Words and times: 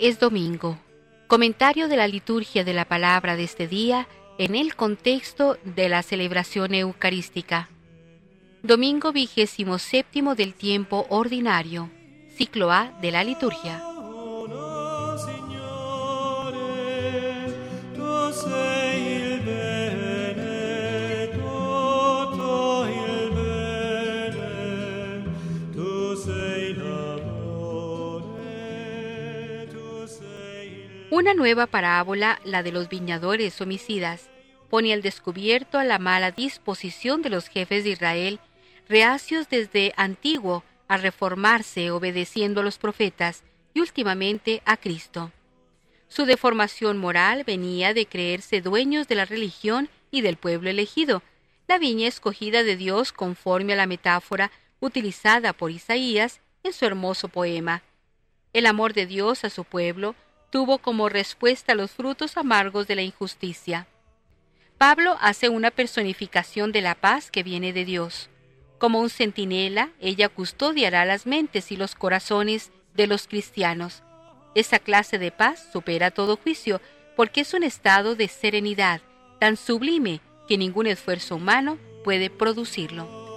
Es 0.00 0.18
domingo. 0.18 0.78
Comentario 1.26 1.86
de 1.86 1.98
la 1.98 2.08
liturgia 2.08 2.64
de 2.64 2.72
la 2.72 2.86
palabra 2.86 3.36
de 3.36 3.44
este 3.44 3.68
día 3.68 4.08
en 4.38 4.54
el 4.54 4.74
contexto 4.74 5.58
de 5.62 5.90
la 5.90 6.02
celebración 6.02 6.72
eucarística. 6.72 7.68
Domingo 8.62 9.12
vigésimo 9.12 9.78
séptimo 9.78 10.34
del 10.34 10.54
tiempo 10.54 11.04
ordinario. 11.10 11.90
Ciclo 12.34 12.72
A 12.72 12.98
de 13.02 13.10
la 13.10 13.24
liturgia. 13.24 13.89
Una 31.10 31.34
nueva 31.34 31.66
parábola, 31.66 32.40
la 32.44 32.62
de 32.62 32.70
los 32.70 32.88
viñadores 32.88 33.60
homicidas, 33.60 34.30
pone 34.68 34.92
al 34.92 35.02
descubierto 35.02 35.76
a 35.76 35.84
la 35.84 35.98
mala 35.98 36.30
disposición 36.30 37.20
de 37.20 37.30
los 37.30 37.48
jefes 37.48 37.82
de 37.82 37.90
Israel, 37.90 38.38
reacios 38.88 39.48
desde 39.48 39.92
antiguo 39.96 40.62
a 40.86 40.98
reformarse 40.98 41.90
obedeciendo 41.90 42.60
a 42.60 42.64
los 42.64 42.78
profetas 42.78 43.42
y 43.74 43.80
últimamente 43.80 44.62
a 44.64 44.76
Cristo. 44.76 45.32
Su 46.06 46.26
deformación 46.26 46.96
moral 46.98 47.42
venía 47.42 47.92
de 47.92 48.06
creerse 48.06 48.60
dueños 48.60 49.08
de 49.08 49.16
la 49.16 49.24
religión 49.24 49.88
y 50.12 50.20
del 50.20 50.36
pueblo 50.36 50.70
elegido, 50.70 51.24
la 51.66 51.78
viña 51.78 52.06
escogida 52.06 52.62
de 52.62 52.76
Dios 52.76 53.12
conforme 53.12 53.72
a 53.72 53.76
la 53.76 53.88
metáfora 53.88 54.52
utilizada 54.78 55.54
por 55.54 55.72
Isaías 55.72 56.40
en 56.62 56.72
su 56.72 56.84
hermoso 56.84 57.26
poema. 57.26 57.82
El 58.52 58.66
amor 58.66 58.92
de 58.92 59.06
Dios 59.06 59.44
a 59.44 59.50
su 59.50 59.64
pueblo 59.64 60.14
tuvo 60.50 60.78
como 60.78 61.08
respuesta 61.08 61.74
los 61.74 61.92
frutos 61.92 62.36
amargos 62.36 62.86
de 62.86 62.96
la 62.96 63.02
injusticia. 63.02 63.86
Pablo 64.78 65.16
hace 65.20 65.48
una 65.48 65.70
personificación 65.70 66.72
de 66.72 66.80
la 66.80 66.94
paz 66.94 67.30
que 67.30 67.42
viene 67.42 67.72
de 67.72 67.84
Dios. 67.84 68.30
Como 68.78 69.00
un 69.00 69.10
centinela, 69.10 69.90
ella 70.00 70.28
custodiará 70.28 71.04
las 71.04 71.26
mentes 71.26 71.70
y 71.70 71.76
los 71.76 71.94
corazones 71.94 72.72
de 72.94 73.06
los 73.06 73.26
cristianos. 73.26 74.02
Esa 74.54 74.78
clase 74.78 75.18
de 75.18 75.30
paz 75.30 75.68
supera 75.72 76.10
todo 76.10 76.36
juicio 76.36 76.80
porque 77.14 77.42
es 77.42 77.54
un 77.54 77.62
estado 77.62 78.16
de 78.16 78.28
serenidad 78.28 79.00
tan 79.38 79.56
sublime 79.56 80.20
que 80.48 80.58
ningún 80.58 80.86
esfuerzo 80.86 81.36
humano 81.36 81.78
puede 82.02 82.30
producirlo. 82.30 83.29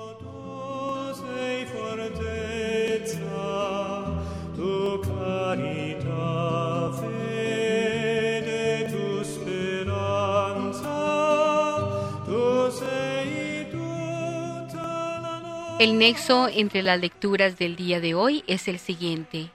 El 15.83 15.97
nexo 15.97 16.47
entre 16.47 16.81
las 16.81 16.97
lecturas 17.01 17.57
del 17.57 17.75
día 17.75 17.99
de 17.99 18.13
hoy 18.13 18.45
es 18.47 18.69
el 18.69 18.79
siguiente. 18.79 19.51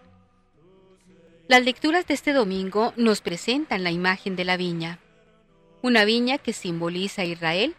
Las 1.47 1.65
lecturas 1.65 2.07
de 2.07 2.13
este 2.13 2.35
domingo 2.35 2.93
nos 2.99 3.23
presentan 3.23 3.83
la 3.83 3.93
imagen 3.93 4.37
de 4.37 4.45
la 4.45 4.59
viña. 4.59 4.99
Una 5.81 6.05
viña 6.05 6.37
que 6.37 6.53
simboliza 6.53 7.23
a 7.23 7.25
Israel, 7.25 7.75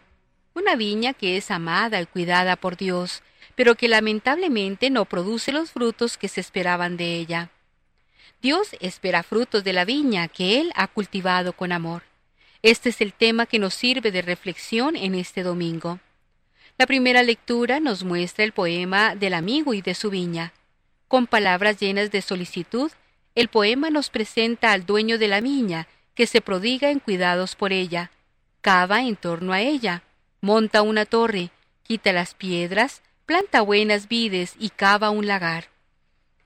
una 0.52 0.74
viña 0.74 1.12
que 1.12 1.36
es 1.36 1.52
amada 1.52 2.00
y 2.00 2.06
cuidada 2.06 2.56
por 2.56 2.76
Dios, 2.76 3.22
pero 3.54 3.76
que 3.76 3.86
lamentablemente 3.86 4.90
no 4.90 5.04
produce 5.04 5.52
los 5.52 5.70
frutos 5.70 6.16
que 6.16 6.26
se 6.26 6.40
esperaban 6.40 6.96
de 6.96 7.18
ella. 7.18 7.50
Dios 8.42 8.70
espera 8.80 9.22
frutos 9.22 9.62
de 9.62 9.74
la 9.74 9.84
viña 9.84 10.26
que 10.26 10.60
Él 10.60 10.72
ha 10.74 10.88
cultivado 10.88 11.52
con 11.52 11.70
amor. 11.70 12.02
Este 12.62 12.88
es 12.88 13.00
el 13.00 13.12
tema 13.12 13.46
que 13.46 13.60
nos 13.60 13.74
sirve 13.74 14.10
de 14.10 14.22
reflexión 14.22 14.96
en 14.96 15.14
este 15.14 15.44
domingo. 15.44 16.00
La 16.80 16.86
primera 16.86 17.22
lectura 17.22 17.78
nos 17.78 18.04
muestra 18.04 18.42
el 18.42 18.52
poema 18.52 19.14
del 19.14 19.34
amigo 19.34 19.74
y 19.74 19.82
de 19.82 19.94
su 19.94 20.08
viña. 20.08 20.54
Con 21.08 21.26
palabras 21.26 21.78
llenas 21.78 22.10
de 22.10 22.22
solicitud, 22.22 22.90
el 23.34 23.48
poema 23.48 23.90
nos 23.90 24.08
presenta 24.08 24.72
al 24.72 24.86
dueño 24.86 25.18
de 25.18 25.28
la 25.28 25.42
viña, 25.42 25.88
que 26.14 26.26
se 26.26 26.40
prodiga 26.40 26.90
en 26.90 26.98
cuidados 26.98 27.54
por 27.54 27.74
ella, 27.74 28.10
cava 28.62 29.02
en 29.02 29.16
torno 29.16 29.52
a 29.52 29.60
ella, 29.60 30.04
monta 30.40 30.80
una 30.80 31.04
torre, 31.04 31.50
quita 31.82 32.14
las 32.14 32.32
piedras, 32.32 33.02
planta 33.26 33.60
buenas 33.60 34.08
vides 34.08 34.54
y 34.58 34.70
cava 34.70 35.10
un 35.10 35.26
lagar. 35.26 35.66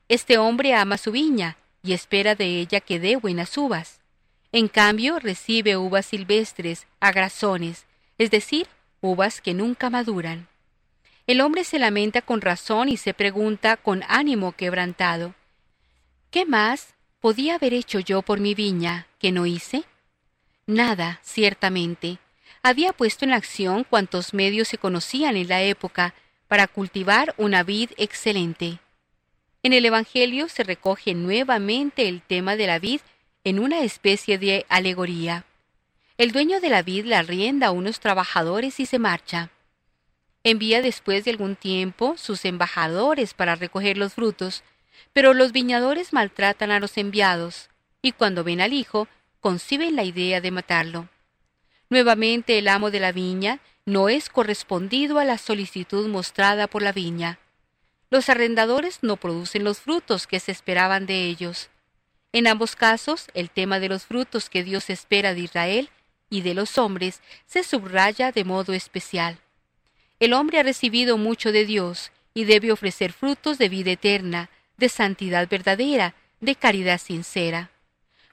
Este 0.09 0.37
hombre 0.37 0.75
ama 0.75 0.99
su 0.99 1.13
viña 1.13 1.59
y 1.85 1.93
espera 1.93 2.35
de 2.35 2.59
ella 2.59 2.81
que 2.81 2.99
dé 2.99 3.15
buenas 3.15 3.57
uvas. 3.57 4.01
En 4.51 4.67
cambio, 4.67 5.21
recibe 5.21 5.77
uvas 5.77 6.07
silvestres, 6.07 6.89
agrazones, 6.99 7.87
es 8.19 8.33
decir, 8.33 8.67
uvas 9.05 9.43
que 9.43 9.53
nunca 9.53 9.91
maduran. 9.91 10.49
El 11.27 11.43
hombre 11.43 11.65
se 11.65 11.79
lamenta 11.79 12.23
con 12.23 12.41
razón 12.41 12.89
y 12.89 12.97
se 12.97 13.13
pregunta 13.13 13.77
con 13.77 14.03
ánimo 14.09 14.53
quebrantado, 14.53 15.35
¿qué 16.31 16.47
más 16.47 16.95
podía 17.21 17.57
haber 17.57 17.75
hecho 17.75 18.01
yo 18.01 18.23
por 18.23 18.41
mi 18.41 18.55
viña 18.55 19.07
que 19.19 19.31
no 19.31 19.45
hice? 19.45 19.85
Nada, 20.67 21.21
ciertamente. 21.23 22.19
Había 22.63 22.95
puesto 22.95 23.27
en 23.27 23.35
acción 23.35 23.85
cuantos 23.85 24.33
medios 24.33 24.69
se 24.69 24.79
conocían 24.79 25.37
en 25.37 25.49
la 25.49 25.63
época 25.63 26.15
para 26.49 26.67
cultivar 26.67 27.35
una 27.37 27.63
vid 27.63 27.91
excelente. 27.99 28.79
En 29.63 29.75
el 29.75 29.85
Evangelio 29.85 30.49
se 30.49 30.63
recoge 30.63 31.13
nuevamente 31.13 32.09
el 32.09 32.23
tema 32.23 32.57
de 32.57 32.67
la 32.67 32.79
vid 32.79 33.01
en 33.45 33.59
una 33.59 33.81
especie 33.81 34.39
de 34.39 34.65
alegoría. 34.71 35.45
El 36.17 36.31
dueño 36.31 36.61
de 36.61 36.69
la 36.69 36.83
vid 36.83 37.07
la 37.07 37.23
rienda 37.23 37.67
a 37.67 37.71
unos 37.73 37.99
trabajadores 37.99 38.79
y 38.79 38.87
se 38.87 39.01
marcha. 39.01 39.51
Envía 40.45 40.81
después 40.81 41.25
de 41.25 41.33
algún 41.33 41.57
tiempo 41.57 42.15
sus 42.17 42.45
embajadores 42.45 43.35
para 43.35 43.57
recoger 43.57 43.99
los 43.99 44.15
frutos, 44.15 44.63
pero 45.13 45.35
los 45.35 45.51
viñadores 45.51 46.13
maltratan 46.13 46.71
a 46.71 46.79
los 46.79 46.99
enviados, 46.99 47.69
y 48.01 48.13
cuando 48.13 48.45
ven 48.45 48.61
al 48.61 48.73
hijo, 48.73 49.09
conciben 49.41 49.97
la 49.97 50.05
idea 50.05 50.41
de 50.41 50.53
matarlo. 50.53 51.09
Nuevamente 51.91 52.59
el 52.59 52.69
amo 52.69 52.93
de 52.93 53.01
la 53.01 53.11
viña 53.11 53.59
no 53.85 54.09
es 54.09 54.29
correspondido 54.29 55.19
a 55.19 55.25
la 55.25 55.37
solicitud 55.37 56.09
mostrada 56.09 56.69
por 56.69 56.83
la 56.83 56.93
viña. 56.93 57.41
Los 58.11 58.29
arrendadores 58.29 59.01
no 59.03 59.17
producen 59.17 59.65
los 59.65 59.81
frutos 59.81 60.29
que 60.29 60.39
se 60.39 60.53
esperaban 60.53 61.07
de 61.07 61.25
ellos. 61.25 61.71
En 62.33 62.47
ambos 62.47 62.77
casos, 62.77 63.27
el 63.35 63.51
tema 63.51 63.81
de 63.81 63.89
los 63.89 64.05
frutos 64.05 64.49
que 64.49 64.63
Dios 64.63 64.91
espera 64.91 65.35
de 65.35 65.41
Israel 65.41 65.91
y 66.35 66.41
de 66.41 66.53
los 66.53 66.79
hombres 66.79 67.21
se 67.47 67.63
subraya 67.63 68.33
de 68.33 68.43
modo 68.43 68.73
especial. 68.73 69.39
El 70.19 70.33
hombre 70.33 70.59
ha 70.59 70.65
recibido 70.65 71.17
mucho 71.17 71.53
de 71.53 71.65
Dios 71.65 72.11
y 72.35 72.45
debe 72.45 72.73
ofrecer 72.73 73.13
frutos 73.13 73.57
de 73.57 73.69
vida 73.69 73.93
eterna, 73.93 74.51
de 74.77 74.89
santidad 74.89 75.49
verdadera, 75.49 76.17
de 76.41 76.57
caridad 76.57 77.01
sincera. 77.01 77.71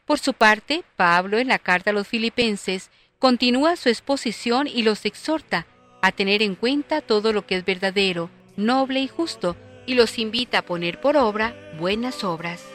Por 0.06 0.18
su 0.18 0.33
parte, 0.33 0.83
Pablo 0.95 1.38
en 1.38 1.48
la 1.48 1.59
carta 1.59 1.92
a 1.92 1.94
los 1.94 2.07
filipenses 2.07 2.89
continúa 3.19 3.75
su 3.75 3.89
exposición 3.89 4.65
y 4.65 4.81
los 4.81 5.06
exhorta 5.06 5.68
a 6.01 6.12
tener 6.12 6.42
en 6.42 6.56
cuenta 6.56 7.01
todo 7.01 7.33
lo 7.33 7.45
que 7.45 7.57
es 7.57 7.65
verdadero, 7.65 8.31
noble 8.57 9.00
y 9.00 9.07
justo, 9.07 9.56
y 9.86 9.94
los 9.94 10.18
invita 10.18 10.59
a 10.59 10.65
poner 10.65 11.00
por 11.00 11.18
obra 11.18 11.56
buenas 11.77 12.24
obras. 12.24 12.71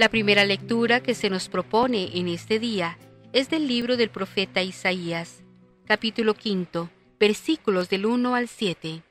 La 0.00 0.08
primera 0.08 0.46
lectura 0.46 1.02
que 1.02 1.14
se 1.14 1.28
nos 1.28 1.50
propone 1.50 2.16
en 2.18 2.28
este 2.28 2.58
día 2.58 2.96
es 3.34 3.50
del 3.50 3.68
libro 3.68 3.98
del 3.98 4.08
profeta 4.08 4.62
Isaías, 4.62 5.42
capítulo 5.84 6.32
quinto, 6.32 6.88
versículos 7.18 7.90
del 7.90 8.06
1 8.06 8.34
al 8.34 8.48
7. 8.48 9.02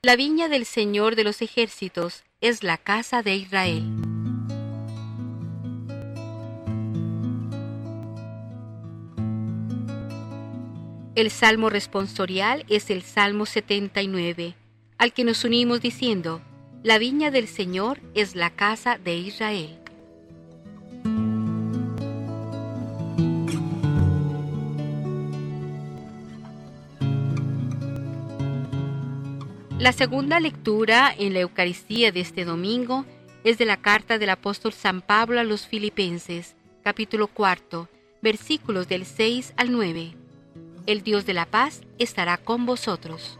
La 0.00 0.16
viña 0.16 0.48
del 0.48 0.64
Señor 0.64 1.14
de 1.14 1.24
los 1.24 1.42
ejércitos 1.42 2.24
es 2.40 2.62
la 2.62 2.78
casa 2.78 3.22
de 3.22 3.36
Israel. 3.36 3.84
El 11.16 11.30
salmo 11.30 11.68
responsorial 11.68 12.64
es 12.70 12.88
el 12.88 13.02
Salmo 13.02 13.44
79, 13.44 14.54
al 14.96 15.12
que 15.12 15.24
nos 15.24 15.44
unimos 15.44 15.82
diciendo, 15.82 16.40
La 16.82 16.96
viña 16.96 17.30
del 17.30 17.46
Señor 17.46 18.00
es 18.14 18.34
la 18.34 18.48
casa 18.48 18.96
de 18.96 19.18
Israel. 19.18 19.83
La 29.84 29.92
segunda 29.92 30.40
lectura 30.40 31.14
en 31.14 31.34
la 31.34 31.40
Eucaristía 31.40 32.10
de 32.10 32.20
este 32.20 32.46
domingo 32.46 33.04
es 33.44 33.58
de 33.58 33.66
la 33.66 33.76
carta 33.76 34.16
del 34.16 34.30
apóstol 34.30 34.72
San 34.72 35.02
Pablo 35.02 35.38
a 35.38 35.44
los 35.44 35.66
Filipenses, 35.66 36.56
capítulo 36.82 37.26
cuarto, 37.26 37.90
versículos 38.22 38.88
del 38.88 39.04
6 39.04 39.52
al 39.58 39.70
9. 39.72 40.16
El 40.86 41.02
Dios 41.02 41.26
de 41.26 41.34
la 41.34 41.44
paz 41.44 41.82
estará 41.98 42.38
con 42.38 42.64
vosotros. 42.64 43.38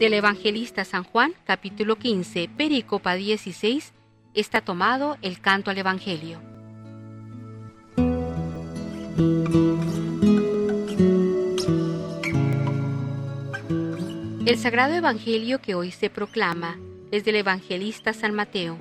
Del 0.00 0.14
evangelista 0.14 0.84
San 0.84 1.04
Juan, 1.04 1.32
capítulo 1.44 1.94
15, 1.94 2.50
pericopa 2.56 3.14
16, 3.14 3.92
está 4.34 4.60
tomado 4.60 5.16
el 5.22 5.40
canto 5.40 5.70
al 5.70 5.78
Evangelio. 5.78 6.40
El 14.46 14.58
sagrado 14.58 14.94
Evangelio 14.94 15.60
que 15.60 15.74
hoy 15.74 15.92
se 15.92 16.10
proclama 16.10 16.78
es 17.12 17.24
del 17.24 17.36
evangelista 17.36 18.12
San 18.12 18.34
Mateo, 18.34 18.78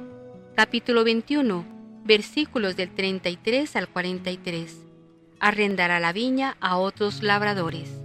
capítulo 0.56 1.04
21, 1.04 1.66
versículos 2.04 2.76
del 2.76 2.94
33 2.94 3.76
al 3.76 3.88
43. 3.88 4.86
Arrendará 5.40 6.00
la 6.00 6.12
viña 6.12 6.58
a 6.60 6.78
otros 6.78 7.22
labradores. 7.22 7.99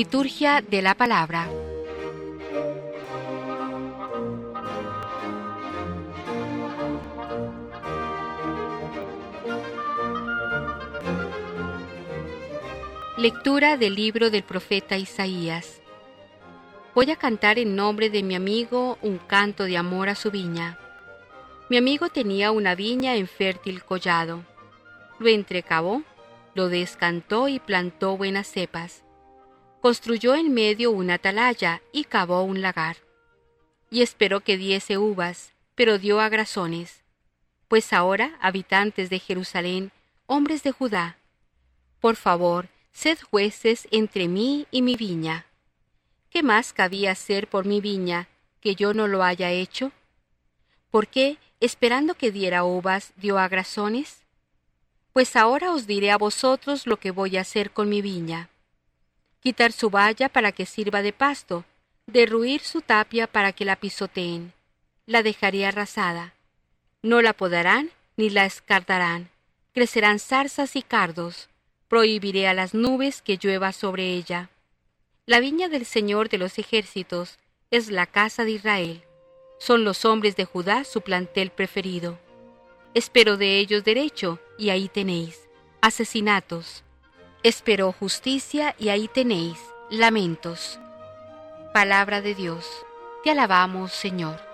Liturgia 0.00 0.62
de 0.62 0.80
la 0.80 0.94
Palabra. 0.94 1.46
Lectura 13.18 13.76
del 13.76 13.94
libro 13.94 14.30
del 14.30 14.42
profeta 14.42 14.96
Isaías. 14.96 15.82
Voy 16.94 17.10
a 17.10 17.16
cantar 17.16 17.58
en 17.58 17.76
nombre 17.76 18.08
de 18.08 18.22
mi 18.22 18.34
amigo 18.34 18.96
un 19.02 19.18
canto 19.18 19.64
de 19.64 19.76
amor 19.76 20.08
a 20.08 20.14
su 20.14 20.30
viña. 20.30 20.78
Mi 21.68 21.76
amigo 21.76 22.08
tenía 22.08 22.52
una 22.52 22.74
viña 22.74 23.16
en 23.16 23.28
fértil 23.28 23.84
collado. 23.84 24.44
Lo 25.18 25.28
entrecavó, 25.28 26.02
lo 26.54 26.70
descantó 26.70 27.48
y 27.48 27.58
plantó 27.58 28.16
buenas 28.16 28.46
cepas 28.46 29.04
construyó 29.80 30.34
en 30.34 30.52
medio 30.52 30.90
una 30.90 31.14
atalaya 31.14 31.82
y 31.92 32.04
cavó 32.04 32.42
un 32.42 32.60
lagar. 32.60 32.98
Y 33.90 34.02
esperó 34.02 34.40
que 34.40 34.56
diese 34.56 34.98
uvas, 34.98 35.52
pero 35.74 35.98
dio 35.98 36.20
agrazones. 36.20 37.02
Pues 37.66 37.92
ahora, 37.92 38.36
habitantes 38.40 39.10
de 39.10 39.18
Jerusalén, 39.18 39.90
hombres 40.26 40.62
de 40.62 40.72
Judá, 40.72 41.16
por 42.00 42.16
favor, 42.16 42.68
sed 42.92 43.18
jueces 43.30 43.88
entre 43.90 44.28
mí 44.28 44.66
y 44.70 44.82
mi 44.82 44.96
viña. 44.96 45.46
¿Qué 46.30 46.42
más 46.42 46.72
cabía 46.72 47.12
hacer 47.12 47.48
por 47.48 47.64
mi 47.64 47.80
viña 47.80 48.28
que 48.60 48.74
yo 48.74 48.94
no 48.94 49.08
lo 49.08 49.22
haya 49.22 49.50
hecho? 49.50 49.92
¿Por 50.90 51.08
qué, 51.08 51.38
esperando 51.60 52.14
que 52.14 52.30
diera 52.30 52.64
uvas, 52.64 53.12
dio 53.16 53.38
agrazones? 53.38 54.22
Pues 55.12 55.36
ahora 55.36 55.72
os 55.72 55.86
diré 55.86 56.10
a 56.10 56.18
vosotros 56.18 56.86
lo 56.86 56.98
que 56.98 57.10
voy 57.10 57.36
a 57.36 57.40
hacer 57.40 57.70
con 57.72 57.88
mi 57.88 58.02
viña 58.02 58.49
quitar 59.40 59.72
su 59.72 59.90
valla 59.90 60.28
para 60.28 60.52
que 60.52 60.66
sirva 60.66 61.02
de 61.02 61.12
pasto, 61.12 61.64
derruir 62.06 62.60
su 62.60 62.82
tapia 62.82 63.26
para 63.26 63.52
que 63.52 63.64
la 63.64 63.76
pisoteen. 63.76 64.52
La 65.06 65.22
dejaré 65.22 65.66
arrasada. 65.66 66.34
No 67.02 67.22
la 67.22 67.32
podarán 67.32 67.90
ni 68.16 68.30
la 68.30 68.44
escartarán. 68.44 69.30
Crecerán 69.72 70.18
zarzas 70.18 70.76
y 70.76 70.82
cardos. 70.82 71.48
Prohibiré 71.88 72.46
a 72.46 72.54
las 72.54 72.74
nubes 72.74 73.22
que 73.22 73.38
llueva 73.38 73.72
sobre 73.72 74.14
ella. 74.14 74.50
La 75.26 75.40
viña 75.40 75.68
del 75.68 75.86
Señor 75.86 76.28
de 76.28 76.38
los 76.38 76.58
ejércitos 76.58 77.38
es 77.70 77.90
la 77.90 78.06
casa 78.06 78.44
de 78.44 78.52
Israel. 78.52 79.02
Son 79.58 79.84
los 79.84 80.04
hombres 80.04 80.36
de 80.36 80.44
Judá 80.44 80.84
su 80.84 81.02
plantel 81.02 81.50
preferido. 81.50 82.18
Espero 82.94 83.36
de 83.36 83.58
ellos 83.58 83.84
derecho, 83.84 84.40
y 84.58 84.70
ahí 84.70 84.88
tenéis. 84.88 85.48
Asesinatos, 85.80 86.82
Esperó 87.42 87.92
justicia 87.92 88.74
y 88.78 88.90
ahí 88.90 89.08
tenéis 89.08 89.58
lamentos. 89.88 90.78
Palabra 91.72 92.20
de 92.20 92.34
Dios. 92.34 92.66
Te 93.24 93.30
alabamos, 93.30 93.92
Señor. 93.92 94.49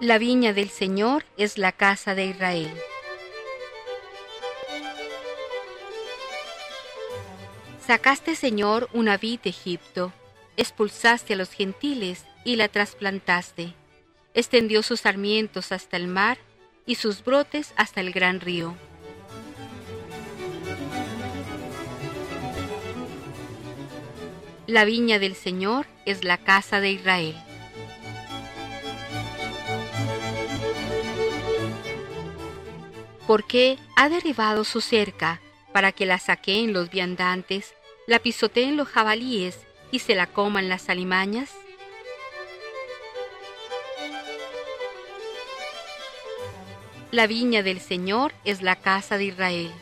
La 0.00 0.18
viña 0.18 0.52
del 0.52 0.68
Señor 0.68 1.24
es 1.36 1.58
la 1.58 1.72
casa 1.72 2.14
de 2.14 2.26
Israel. 2.26 2.70
Sacaste, 7.84 8.36
Señor, 8.36 8.88
una 8.92 9.16
vid 9.16 9.40
de 9.40 9.50
Egipto, 9.50 10.12
expulsaste 10.56 11.34
a 11.34 11.36
los 11.36 11.50
gentiles 11.50 12.26
y 12.44 12.54
la 12.54 12.68
trasplantaste. 12.68 13.74
Extendió 14.34 14.84
sus 14.84 15.00
sarmientos 15.00 15.72
hasta 15.72 15.96
el 15.96 16.06
mar 16.06 16.38
y 16.86 16.94
sus 16.94 17.24
brotes 17.24 17.72
hasta 17.74 18.00
el 18.00 18.12
gran 18.12 18.38
río. 18.38 18.76
La 24.68 24.84
viña 24.84 25.18
del 25.18 25.34
Señor 25.34 25.86
es 26.04 26.22
la 26.22 26.36
casa 26.36 26.78
de 26.80 26.92
Israel. 26.92 27.47
Porque 33.28 33.76
ha 33.94 34.08
derribado 34.08 34.64
su 34.64 34.80
cerca, 34.80 35.42
para 35.74 35.92
que 35.92 36.06
la 36.06 36.18
saqueen 36.18 36.72
los 36.72 36.88
viandantes, 36.88 37.74
la 38.06 38.20
pisoteen 38.20 38.78
los 38.78 38.88
jabalíes 38.88 39.66
y 39.90 39.98
se 39.98 40.14
la 40.14 40.26
coman 40.26 40.70
las 40.70 40.88
alimañas? 40.88 41.50
La 47.10 47.26
viña 47.26 47.62
del 47.62 47.80
Señor 47.80 48.32
es 48.46 48.62
la 48.62 48.76
casa 48.76 49.18
de 49.18 49.26
Israel. 49.26 49.72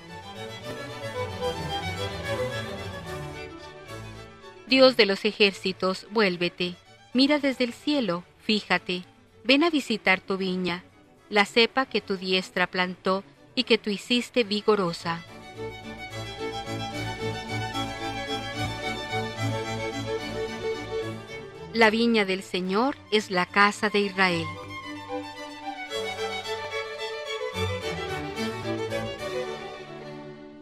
Dios 4.66 4.96
de 4.96 5.06
los 5.06 5.24
ejércitos, 5.24 6.08
vuélvete, 6.10 6.74
mira 7.14 7.38
desde 7.38 7.62
el 7.62 7.72
cielo, 7.72 8.24
fíjate, 8.40 9.04
ven 9.44 9.62
a 9.62 9.70
visitar 9.70 10.20
tu 10.20 10.36
viña, 10.36 10.82
la 11.30 11.44
cepa 11.44 11.86
que 11.86 12.00
tu 12.00 12.16
diestra 12.16 12.66
plantó 12.66 13.22
y 13.56 13.64
que 13.64 13.78
tú 13.78 13.90
hiciste 13.90 14.44
vigorosa. 14.44 15.24
La 21.72 21.90
viña 21.90 22.24
del 22.24 22.42
Señor 22.42 22.96
es 23.10 23.30
la 23.30 23.46
casa 23.46 23.90
de 23.90 24.00
Israel. 24.00 24.46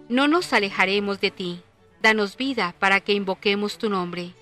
No 0.09 0.29
nos 0.29 0.53
alejaremos 0.53 1.21
de 1.21 1.31
ti, 1.31 1.61
danos 2.01 2.37
vida 2.37 2.75
para 2.79 3.01
que 3.01 3.13
invoquemos 3.13 3.79
tu 3.79 3.91
nombre. 3.91 4.33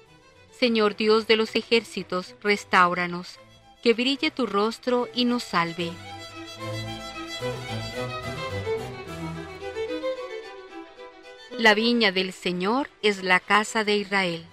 Señor 0.51 0.97
Dios 0.97 1.27
de 1.27 1.37
los 1.37 1.57
ejércitos, 1.57 2.35
restauranos, 2.43 3.39
que 3.83 3.95
brille 3.95 4.31
tu 4.31 4.47
rostro 4.47 5.09
y 5.15 5.25
nos 5.25 5.43
salve. 5.43 5.91
La 11.63 11.75
viña 11.75 12.11
del 12.11 12.33
Señor 12.33 12.91
es 13.03 13.23
la 13.23 13.39
casa 13.39 13.85
de 13.85 13.97
Israel. 13.97 14.45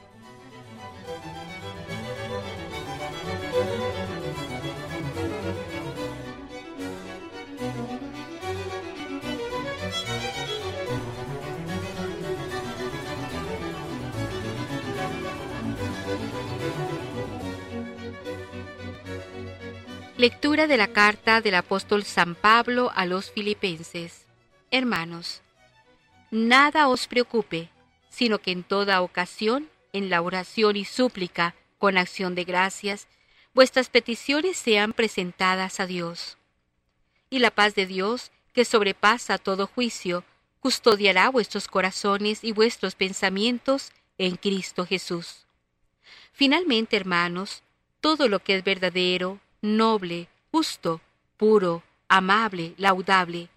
Lectura 20.16 20.68
de 20.68 20.78
la 20.78 20.90
carta 20.90 21.42
del 21.42 21.56
apóstol 21.56 22.04
San 22.04 22.36
Pablo 22.36 22.92
a 22.94 23.08
los 23.08 23.32
filipenses. 23.32 24.28
Hermanos, 24.70 25.42
nada 26.32 26.88
os 26.88 27.08
preocupe, 27.08 27.70
sino 28.10 28.40
que 28.40 28.52
en 28.52 28.64
toda 28.64 29.02
ocasión, 29.02 29.70
en 29.94 30.10
la 30.10 30.22
oración 30.22 30.76
y 30.76 30.86
súplica, 30.86 31.56
con 31.78 31.98
acción 31.98 32.36
de 32.36 32.44
gracias, 32.44 33.08
vuestras 33.54 33.90
peticiones 33.90 34.58
sean 34.58 34.94
presentadas 34.94 35.80
a 35.80 35.86
Dios. 35.86 36.38
Y 37.30 37.40
la 37.40 37.52
paz 37.52 37.76
de 37.76 37.86
Dios, 37.86 38.32
que 38.54 38.66
sobrepasa 38.66 39.38
todo 39.38 39.68
juicio, 39.68 40.24
custodiará 40.60 41.30
vuestros 41.30 41.68
corazones 41.68 42.44
y 42.44 42.52
vuestros 42.52 42.96
pensamientos 42.96 43.92
en 44.18 44.36
Cristo 44.36 44.86
Jesús. 44.86 45.46
Finalmente, 46.34 46.98
hermanos, 46.98 47.64
todo 48.02 48.28
lo 48.28 48.40
que 48.40 48.56
es 48.56 48.64
verdadero, 48.64 49.40
noble, 49.62 50.28
justo, 50.52 51.02
puro, 51.38 51.84
amable, 52.08 52.74
laudable. 52.78 53.50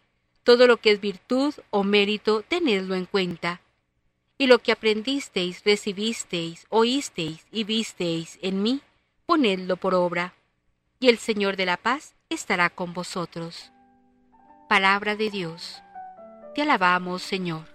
Todo 0.45 0.67
lo 0.67 0.79
que 0.79 0.91
es 0.91 1.01
virtud 1.01 1.55
o 1.71 1.85
mérito, 1.85 2.43
tenedlo 2.43 2.95
en 2.95 3.07
cuenta. 3.07 3.61
Y 4.39 4.47
lo 4.47 4.59
que 4.59 4.73
aprendisteis, 4.73 5.63
recibisteis, 5.65 6.67
oísteis 6.69 7.47
y 7.53 7.65
visteis 7.65 8.39
en 8.43 8.63
mí, 8.63 8.81
ponedlo 9.27 9.77
por 9.77 9.95
obra. 9.95 10.35
Y 10.99 11.09
el 11.09 11.19
Señor 11.19 11.57
de 11.57 11.67
la 11.67 11.77
paz 11.77 12.15
estará 12.29 12.71
con 12.71 12.93
vosotros. 12.93 13.73
Palabra 14.69 15.17
de 15.17 15.31
Dios. 15.31 15.83
Te 16.55 16.63
alabamos, 16.63 17.23
Señor. 17.23 17.72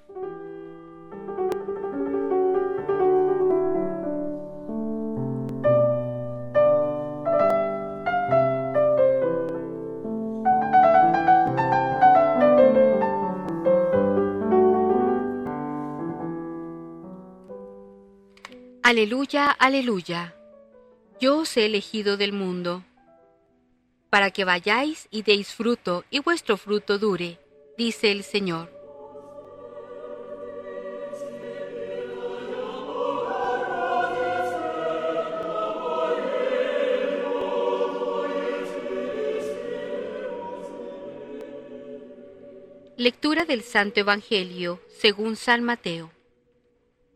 Aleluya, 18.89 19.51
aleluya. 19.51 20.33
Yo 21.19 21.39
os 21.39 21.57
he 21.57 21.65
elegido 21.65 22.15
del 22.15 22.31
mundo, 22.31 22.85
para 24.09 24.31
que 24.31 24.45
vayáis 24.45 25.09
y 25.11 25.23
deis 25.23 25.53
fruto, 25.53 26.05
y 26.09 26.19
vuestro 26.19 26.55
fruto 26.55 26.97
dure, 26.97 27.37
dice 27.77 28.13
el 28.13 28.23
Señor. 28.23 28.71
Lectura 42.95 43.43
del 43.43 43.63
Santo 43.63 43.99
Evangelio 43.99 44.79
según 44.87 45.35
San 45.35 45.61
Mateo. 45.61 46.09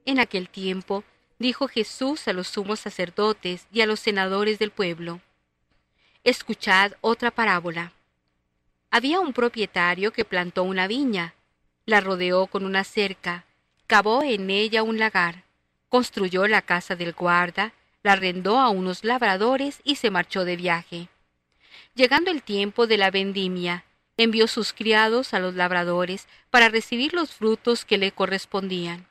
En 0.04 0.20
aquel 0.20 0.50
tiempo, 0.50 1.06
dijo 1.42 1.68
Jesús 1.68 2.28
a 2.28 2.34
los 2.34 2.48
sumos 2.48 2.80
sacerdotes 2.80 3.68
y 3.74 3.82
a 3.82 3.88
los 3.88 4.00
senadores 4.00 4.60
del 4.60 4.72
pueblo. 4.72 5.20
Escuchad 6.24 6.94
otra 7.02 7.32
parábola. 7.32 7.94
Había 8.92 9.20
un 9.20 9.34
propietario 9.34 10.14
que 10.14 10.24
plantó 10.24 10.64
una 10.64 10.88
viña, 10.88 11.34
la 11.86 12.00
rodeó 12.00 12.48
con 12.48 12.64
una 12.64 12.84
cerca, 12.84 13.46
cavó 13.88 14.22
en 14.22 14.50
ella 14.50 14.84
un 14.84 15.00
lagar, 15.00 15.44
construyó 15.90 16.48
la 16.48 16.62
casa 16.62 16.96
del 16.96 17.14
guarda, 17.14 17.74
la 18.04 18.14
arrendó 18.14 18.60
a 18.60 18.70
unos 18.70 19.04
labradores 19.04 19.82
y 19.84 19.96
se 19.96 20.12
marchó 20.12 20.46
de 20.46 20.56
viaje. 20.56 21.10
Llegando 21.96 22.32
el 22.32 22.44
tiempo 22.44 22.88
de 22.88 22.98
la 22.98 23.12
vendimia, 23.12 23.86
envió 24.16 24.48
sus 24.48 24.74
criados 24.74 25.34
a 25.34 25.40
los 25.40 25.56
labradores 25.56 26.28
para 26.50 26.70
recibir 26.70 27.14
los 27.14 27.32
frutos 27.32 27.84
que 27.84 27.98
le 27.98 28.12
correspondían. 28.12 29.11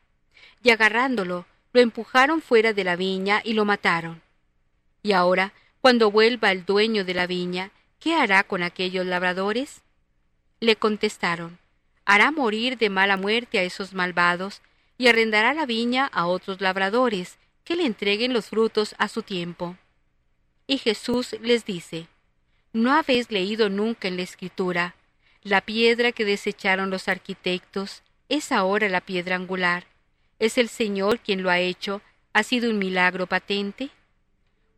y 0.63 0.69
agarrándolo, 0.69 1.45
lo 1.73 1.81
empujaron 1.81 2.41
fuera 2.41 2.73
de 2.73 2.83
la 2.83 2.95
viña 2.95 3.41
y 3.43 3.53
lo 3.53 3.65
mataron. 3.65 4.21
Y 5.03 5.13
ahora, 5.13 5.53
cuando 5.79 6.11
vuelva 6.11 6.51
el 6.51 6.65
dueño 6.65 7.05
de 7.05 7.13
la 7.13 7.27
viña, 7.27 7.71
¿qué 7.99 8.13
hará 8.15 8.43
con 8.43 8.61
aquellos 8.61 9.05
labradores? 9.05 9.81
Le 10.59 10.75
contestaron, 10.75 11.59
hará 12.05 12.31
morir 12.31 12.77
de 12.77 12.89
mala 12.89 13.17
muerte 13.17 13.59
a 13.59 13.63
esos 13.63 13.93
malvados, 13.93 14.61
y 14.97 15.07
arrendará 15.07 15.53
la 15.53 15.65
viña 15.65 16.05
a 16.05 16.27
otros 16.27 16.61
labradores, 16.61 17.39
que 17.63 17.75
le 17.75 17.85
entreguen 17.85 18.33
los 18.33 18.49
frutos 18.49 18.93
a 18.99 19.07
su 19.07 19.23
tiempo. 19.23 19.77
Y 20.67 20.77
Jesús 20.77 21.35
les 21.41 21.65
dice, 21.65 22.07
¿no 22.73 22.93
habéis 22.93 23.31
leído 23.31 23.69
nunca 23.69 24.07
en 24.07 24.17
la 24.17 24.23
Escritura, 24.23 24.95
la 25.41 25.61
piedra 25.61 26.11
que 26.11 26.25
desecharon 26.25 26.91
los 26.91 27.07
arquitectos 27.07 28.03
es 28.29 28.51
ahora 28.51 28.89
la 28.89 29.01
piedra 29.01 29.35
angular? 29.35 29.85
¿Es 30.41 30.57
el 30.57 30.69
Señor 30.69 31.19
quien 31.19 31.43
lo 31.43 31.51
ha 31.51 31.59
hecho? 31.59 32.01
¿Ha 32.33 32.41
sido 32.41 32.71
un 32.71 32.79
milagro 32.79 33.27
patente? 33.27 33.91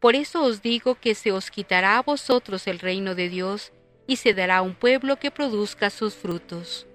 Por 0.02 0.14
eso 0.14 0.44
os 0.44 0.62
digo 0.62 0.96
que 0.96 1.16
se 1.16 1.32
os 1.32 1.50
quitará 1.50 1.98
a 1.98 2.02
vosotros 2.02 2.68
el 2.68 2.80
reino 2.80 3.16
de 3.16 3.30
Dios 3.30 3.72
y 4.06 4.18
se 4.18 4.34
dará 4.34 4.62
un 4.62 4.76
pueblo 4.76 5.20
que 5.20 5.32
produzca 5.32 5.90
sus 5.90 6.16
frutos. 6.16 6.86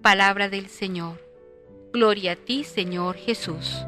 Palabra 0.00 0.48
del 0.48 0.70
Señor. 0.70 1.22
Gloria 1.92 2.32
a 2.32 2.36
ti, 2.36 2.64
Señor 2.64 3.16
Jesús. 3.16 3.84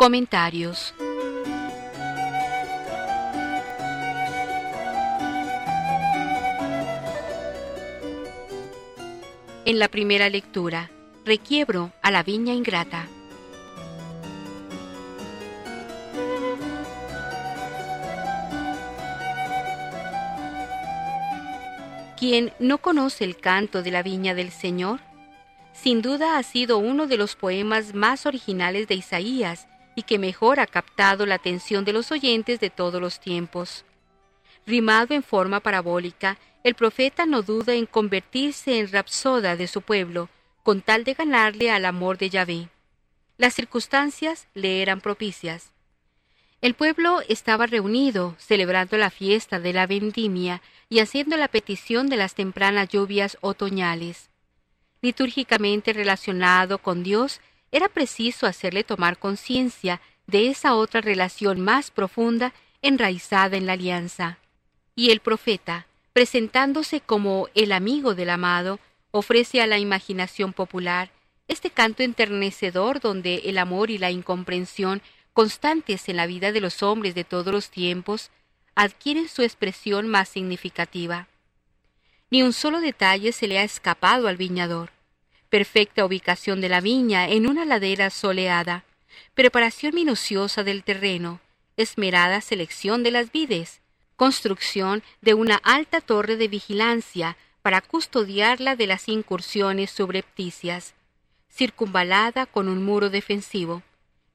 Comentarios 0.00 0.94
En 9.66 9.78
la 9.78 9.88
primera 9.88 10.30
lectura, 10.30 10.90
requiebro 11.26 11.92
a 12.00 12.10
la 12.10 12.22
viña 12.22 12.54
ingrata. 12.54 13.08
¿Quién 22.18 22.54
no 22.58 22.78
conoce 22.78 23.24
el 23.24 23.36
canto 23.36 23.82
de 23.82 23.90
la 23.90 24.02
viña 24.02 24.34
del 24.34 24.50
Señor? 24.50 25.00
Sin 25.74 26.00
duda 26.00 26.38
ha 26.38 26.42
sido 26.42 26.78
uno 26.78 27.06
de 27.06 27.18
los 27.18 27.36
poemas 27.36 27.92
más 27.92 28.24
originales 28.24 28.88
de 28.88 28.94
Isaías 28.94 29.66
y 29.94 30.02
que 30.02 30.18
mejor 30.18 30.60
ha 30.60 30.66
captado 30.66 31.26
la 31.26 31.36
atención 31.36 31.84
de 31.84 31.92
los 31.92 32.12
oyentes 32.12 32.60
de 32.60 32.70
todos 32.70 33.00
los 33.00 33.20
tiempos. 33.20 33.84
Rimado 34.66 35.14
en 35.14 35.22
forma 35.22 35.60
parabólica, 35.60 36.38
el 36.62 36.74
profeta 36.74 37.26
no 37.26 37.42
duda 37.42 37.74
en 37.74 37.86
convertirse 37.86 38.78
en 38.78 38.90
rapsoda 38.92 39.56
de 39.56 39.66
su 39.66 39.82
pueblo, 39.82 40.28
con 40.62 40.82
tal 40.82 41.04
de 41.04 41.14
ganarle 41.14 41.70
al 41.70 41.86
amor 41.86 42.18
de 42.18 42.30
Yahvé. 42.30 42.68
Las 43.38 43.54
circunstancias 43.54 44.46
le 44.54 44.82
eran 44.82 45.00
propicias. 45.00 45.72
El 46.60 46.74
pueblo 46.74 47.22
estaba 47.26 47.66
reunido, 47.66 48.36
celebrando 48.38 48.98
la 48.98 49.08
fiesta 49.08 49.58
de 49.58 49.72
la 49.72 49.86
vendimia 49.86 50.60
y 50.90 50.98
haciendo 50.98 51.38
la 51.38 51.48
petición 51.48 52.08
de 52.08 52.16
las 52.16 52.34
tempranas 52.34 52.90
lluvias 52.90 53.38
otoñales. 53.40 54.28
Litúrgicamente 55.00 55.94
relacionado 55.94 56.76
con 56.76 57.02
Dios, 57.02 57.40
era 57.72 57.88
preciso 57.88 58.46
hacerle 58.46 58.84
tomar 58.84 59.18
conciencia 59.18 60.00
de 60.26 60.48
esa 60.48 60.74
otra 60.74 61.00
relación 61.00 61.60
más 61.60 61.90
profunda 61.90 62.52
enraizada 62.82 63.56
en 63.56 63.66
la 63.66 63.74
alianza. 63.74 64.38
Y 64.94 65.10
el 65.10 65.20
profeta, 65.20 65.86
presentándose 66.12 67.00
como 67.00 67.48
el 67.54 67.72
amigo 67.72 68.14
del 68.14 68.30
amado, 68.30 68.78
ofrece 69.10 69.60
a 69.60 69.66
la 69.66 69.78
imaginación 69.78 70.52
popular 70.52 71.10
este 71.48 71.70
canto 71.70 72.02
enternecedor 72.02 73.00
donde 73.00 73.42
el 73.46 73.58
amor 73.58 73.90
y 73.90 73.98
la 73.98 74.10
incomprensión 74.10 75.02
constantes 75.32 76.08
en 76.08 76.16
la 76.16 76.26
vida 76.26 76.52
de 76.52 76.60
los 76.60 76.82
hombres 76.82 77.14
de 77.14 77.24
todos 77.24 77.52
los 77.52 77.70
tiempos 77.70 78.30
adquieren 78.74 79.28
su 79.28 79.42
expresión 79.42 80.06
más 80.06 80.28
significativa. 80.28 81.28
Ni 82.30 82.42
un 82.42 82.52
solo 82.52 82.80
detalle 82.80 83.32
se 83.32 83.48
le 83.48 83.58
ha 83.58 83.64
escapado 83.64 84.28
al 84.28 84.36
viñador. 84.36 84.90
Perfecta 85.50 86.04
ubicación 86.04 86.60
de 86.60 86.68
la 86.68 86.80
viña 86.80 87.28
en 87.28 87.48
una 87.48 87.64
ladera 87.64 88.10
soleada, 88.10 88.84
preparación 89.34 89.96
minuciosa 89.96 90.62
del 90.62 90.84
terreno, 90.84 91.40
esmerada 91.76 92.40
selección 92.40 93.02
de 93.02 93.10
las 93.10 93.32
vides, 93.32 93.80
construcción 94.14 95.02
de 95.20 95.34
una 95.34 95.56
alta 95.56 96.00
torre 96.00 96.36
de 96.36 96.46
vigilancia 96.46 97.36
para 97.62 97.80
custodiarla 97.80 98.76
de 98.76 98.86
las 98.86 99.08
incursiones 99.08 99.90
subrepticias, 99.90 100.94
circunvalada 101.50 102.46
con 102.46 102.68
un 102.68 102.84
muro 102.84 103.10
defensivo. 103.10 103.82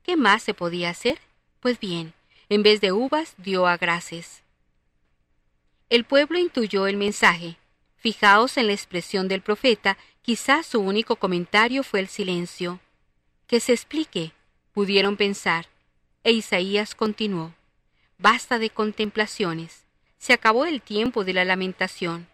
¿Qué 0.03 0.17
más 0.17 0.43
se 0.43 0.53
podía 0.53 0.89
hacer? 0.89 1.19
Pues 1.61 1.79
bien, 1.79 2.13
en 2.49 2.61
vez 2.61 2.81
de 2.81 2.91
uvas 2.91 3.35
dio 3.37 3.67
agraces. 3.67 4.43
El 5.89 6.03
pueblo 6.03 6.39
intuyó 6.39 6.87
el 6.87 6.97
mensaje. 6.97 7.57
Fijaos 7.95 8.57
en 8.57 8.67
la 8.67 8.73
expresión 8.73 9.27
del 9.27 9.41
profeta, 9.41 9.97
quizás 10.25 10.65
su 10.65 10.79
único 10.79 11.17
comentario 11.17 11.83
fue 11.83 11.99
el 11.99 12.07
silencio. 12.07 12.79
Que 13.45 13.59
se 13.59 13.73
explique, 13.73 14.31
pudieron 14.73 15.17
pensar. 15.17 15.67
E 16.23 16.31
Isaías 16.31 16.95
continuó. 16.95 17.53
Basta 18.17 18.57
de 18.57 18.71
contemplaciones. 18.71 19.83
Se 20.17 20.33
acabó 20.33 20.65
el 20.65 20.81
tiempo 20.81 21.23
de 21.23 21.33
la 21.33 21.45
lamentación. 21.45 22.27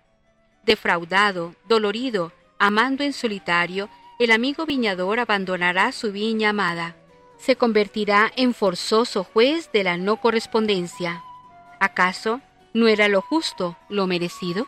Defraudado, 0.64 1.54
dolorido, 1.68 2.32
amando 2.60 3.04
en 3.04 3.12
solitario, 3.12 3.90
el 4.20 4.32
amigo 4.32 4.66
viñador 4.66 5.20
abandonará 5.20 5.92
su 5.92 6.14
viña 6.14 6.52
amada. 6.52 6.96
Se 7.38 7.58
convertirá 7.58 8.32
en 8.38 8.54
forzoso 8.54 9.26
juez 9.26 9.70
de 9.74 9.84
la 9.84 9.98
no 9.98 10.16
correspondencia. 10.16 11.24
¿Acaso 11.82 12.40
no 12.74 12.88
era 12.88 13.10
lo 13.10 13.22
justo, 13.22 13.76
lo 13.90 14.08
merecido? 14.08 14.68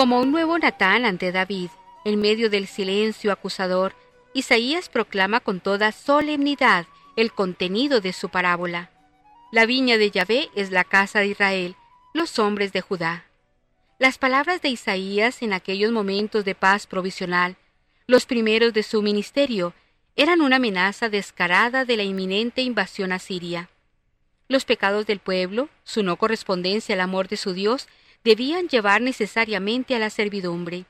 Como 0.00 0.18
un 0.18 0.30
nuevo 0.30 0.58
Natán 0.58 1.04
ante 1.04 1.30
David, 1.30 1.68
en 2.06 2.22
medio 2.22 2.48
del 2.48 2.66
silencio 2.66 3.32
acusador, 3.32 3.94
Isaías 4.32 4.88
proclama 4.88 5.40
con 5.40 5.60
toda 5.60 5.92
solemnidad 5.92 6.86
el 7.16 7.34
contenido 7.34 8.00
de 8.00 8.14
su 8.14 8.30
parábola. 8.30 8.88
La 9.52 9.66
viña 9.66 9.98
de 9.98 10.10
Yahvé 10.10 10.48
es 10.54 10.70
la 10.70 10.84
casa 10.84 11.18
de 11.18 11.26
Israel, 11.26 11.76
los 12.14 12.38
hombres 12.38 12.72
de 12.72 12.80
Judá. 12.80 13.26
Las 13.98 14.16
palabras 14.16 14.62
de 14.62 14.70
Isaías 14.70 15.42
en 15.42 15.52
aquellos 15.52 15.92
momentos 15.92 16.46
de 16.46 16.54
paz 16.54 16.86
provisional, 16.86 17.58
los 18.06 18.24
primeros 18.24 18.72
de 18.72 18.84
su 18.84 19.02
ministerio, 19.02 19.74
eran 20.16 20.40
una 20.40 20.56
amenaza 20.56 21.10
descarada 21.10 21.84
de 21.84 21.98
la 21.98 22.04
inminente 22.04 22.62
invasión 22.62 23.12
asiria. 23.12 23.68
Los 24.48 24.64
pecados 24.64 25.04
del 25.04 25.18
pueblo, 25.18 25.68
su 25.84 26.02
no 26.02 26.16
correspondencia 26.16 26.94
al 26.94 27.02
amor 27.02 27.28
de 27.28 27.36
su 27.36 27.52
Dios, 27.52 27.86
debían 28.24 28.68
llevar 28.68 29.00
necesariamente 29.00 29.94
a 29.94 29.98
la 29.98 30.10
servidumbre. 30.10 30.84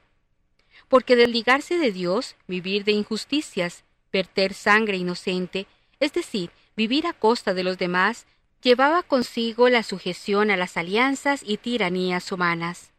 Porque 0.89 1.17
desligarse 1.17 1.79
de 1.79 1.93
Dios, 1.93 2.37
vivir 2.49 2.85
de 2.85 2.93
injusticias, 2.93 3.85
verter 4.13 4.55
sangre 4.55 4.97
inocente, 4.97 5.67
es 6.01 6.13
decir, 6.13 6.51
vivir 6.77 7.07
a 7.07 7.13
costa 7.13 7.55
de 7.55 7.63
los 7.63 7.79
demás, 7.79 8.27
llevaba 8.63 9.03
consigo 9.03 9.69
la 9.69 9.83
sujeción 9.83 10.51
a 10.51 10.57
las 10.57 10.77
alianzas 10.77 11.43
y 11.45 11.57
tiranías 11.59 12.31
humanas. 12.33 12.91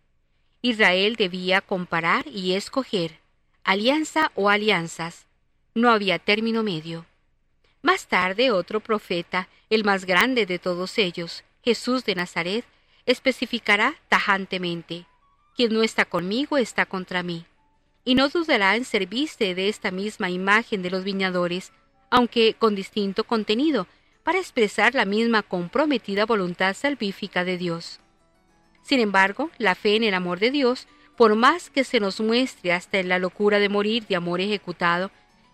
Israel 0.62 1.16
debía 1.16 1.62
comparar 1.62 2.26
y 2.28 2.54
escoger, 2.54 3.20
alianza 3.64 4.32
o 4.36 4.50
alianzas. 4.50 5.26
No 5.74 5.90
había 5.90 6.20
término 6.20 6.64
medio. 6.64 7.06
Más 7.82 8.08
tarde 8.08 8.52
otro 8.52 8.80
profeta, 8.80 9.50
el 9.70 9.84
más 9.84 10.06
grande 10.06 10.46
de 10.46 10.60
todos 10.60 10.98
ellos, 10.98 11.44
Jesús 11.64 12.06
de 12.06 12.16
Nazaret, 12.16 12.66
especificará 13.06 13.96
tajantemente, 14.10 15.06
quien 15.56 15.74
no 15.74 15.84
está 15.84 16.06
conmigo 16.06 16.58
está 16.58 16.86
contra 16.86 17.24
mí, 17.24 17.46
y 18.04 18.16
no 18.16 18.30
dudará 18.30 18.76
en 18.76 18.86
servirse 18.86 19.54
de 19.56 19.70
esta 19.70 19.92
misma 19.92 20.30
imagen 20.30 20.82
de 20.82 20.90
los 20.90 21.04
viñadores, 21.04 21.72
aunque 22.10 22.56
con 22.58 22.76
distinto 22.76 23.24
contenido, 23.24 23.88
para 24.24 24.40
expresar 24.40 24.94
la 24.94 25.06
misma 25.06 25.42
comprometida 25.42 26.26
voluntad 26.26 26.76
salvífica 26.76 27.44
de 27.44 27.58
Dios. 27.58 28.00
Sin 28.84 29.00
embargo, 29.00 29.50
la 29.58 29.76
fe 29.76 29.96
en 29.96 30.04
el 30.04 30.14
amor 30.14 30.40
de 30.40 30.52
Dios, 30.52 30.88
por 31.18 31.36
más 31.36 31.70
que 31.70 31.84
se 31.84 32.00
nos 32.00 32.20
muestre 32.20 32.74
hasta 32.74 33.00
en 33.00 33.10
la 33.10 33.20
locura 33.20 33.60
de 33.60 33.70
morir 33.70 34.06
de 34.08 34.16
amor 34.16 34.42
ejecutado, 34.42 35.12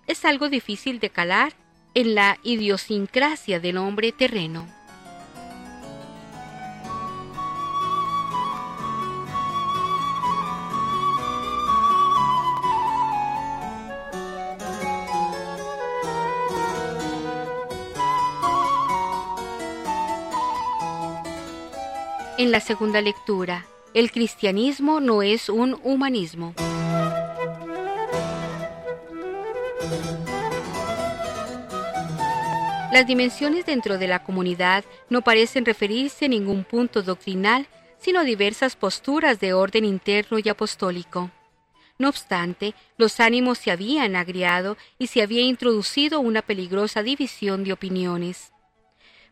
es 0.07 0.23
algo 0.25 0.49
difícil 0.49 0.99
de 0.99 1.10
calar 1.10 1.53
en 1.93 2.15
la 2.15 2.38
idiosincrasia 2.43 3.60
del 3.60 3.77
hombre 3.77 4.12
terreno. 4.12 4.77
En 22.38 22.52
la 22.52 22.60
segunda 22.60 23.02
lectura, 23.02 23.65
el 23.95 24.12
cristianismo 24.12 25.00
no 25.00 25.23
es 25.23 25.50
un 25.50 25.80
humanismo. 25.84 26.54
Las 32.93 33.08
dimensiones 33.08 33.65
dentro 33.65 33.97
de 33.97 34.08
la 34.08 34.23
comunidad 34.23 34.86
no 35.10 35.23
parecen 35.23 35.65
referirse 35.65 36.26
a 36.26 36.28
ningún 36.28 36.63
punto 36.63 37.02
doctrinal, 37.02 37.65
sino 37.97 38.23
diversas 38.23 38.76
posturas 38.76 39.39
de 39.39 39.54
orden 39.54 39.84
interno 39.84 40.38
y 40.38 40.47
apostólico. 40.47 41.32
No 41.97 42.08
obstante, 42.08 42.76
los 42.97 43.19
ánimos 43.19 43.58
se 43.58 43.71
habían 43.71 44.15
agriado 44.15 44.78
y 45.00 45.08
se 45.08 45.23
había 45.23 45.41
introducido 45.41 46.19
una 46.19 46.43
peligrosa 46.43 47.02
división 47.02 47.63
de 47.63 47.73
opiniones. 47.73 48.54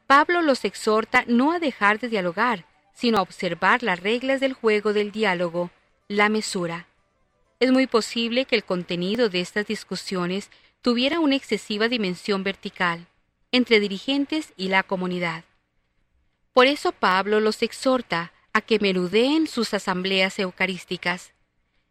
Pablo 0.08 0.41
los 0.41 0.65
exhorta 0.65 1.24
no 1.28 1.52
a 1.52 1.60
dejar 1.60 2.00
de 2.00 2.10
dialogar, 2.10 2.65
sino 2.96 3.20
a 3.20 3.22
observar 3.22 3.84
las 3.84 4.00
reglas 4.00 4.40
del 4.40 4.54
juego 4.54 4.94
del 4.94 5.12
diálogo, 5.12 5.70
la 6.08 6.30
mesura. 6.30 6.88
Es 7.60 7.72
muy 7.72 7.86
posible 7.86 8.46
que 8.46 8.56
el 8.56 8.64
contenido 8.64 9.30
de 9.30 9.42
estas 9.42 9.68
discusiones 9.68 10.50
tuviera 10.82 11.20
una 11.20 11.36
excesiva 11.36 11.88
dimensión 11.88 12.44
vertical 12.44 13.08
entre 13.52 13.80
dirigentes 13.80 14.54
y 14.58 14.68
la 14.70 14.84
comunidad. 14.84 15.46
Por 16.54 16.68
eso 16.68 16.92
Pablo 16.92 17.40
los 17.40 17.62
exhorta 17.62 18.34
a 18.54 18.62
que 18.62 18.80
merudeen 18.80 19.48
sus 19.48 19.74
asambleas 19.74 20.40
eucarísticas. 20.40 21.34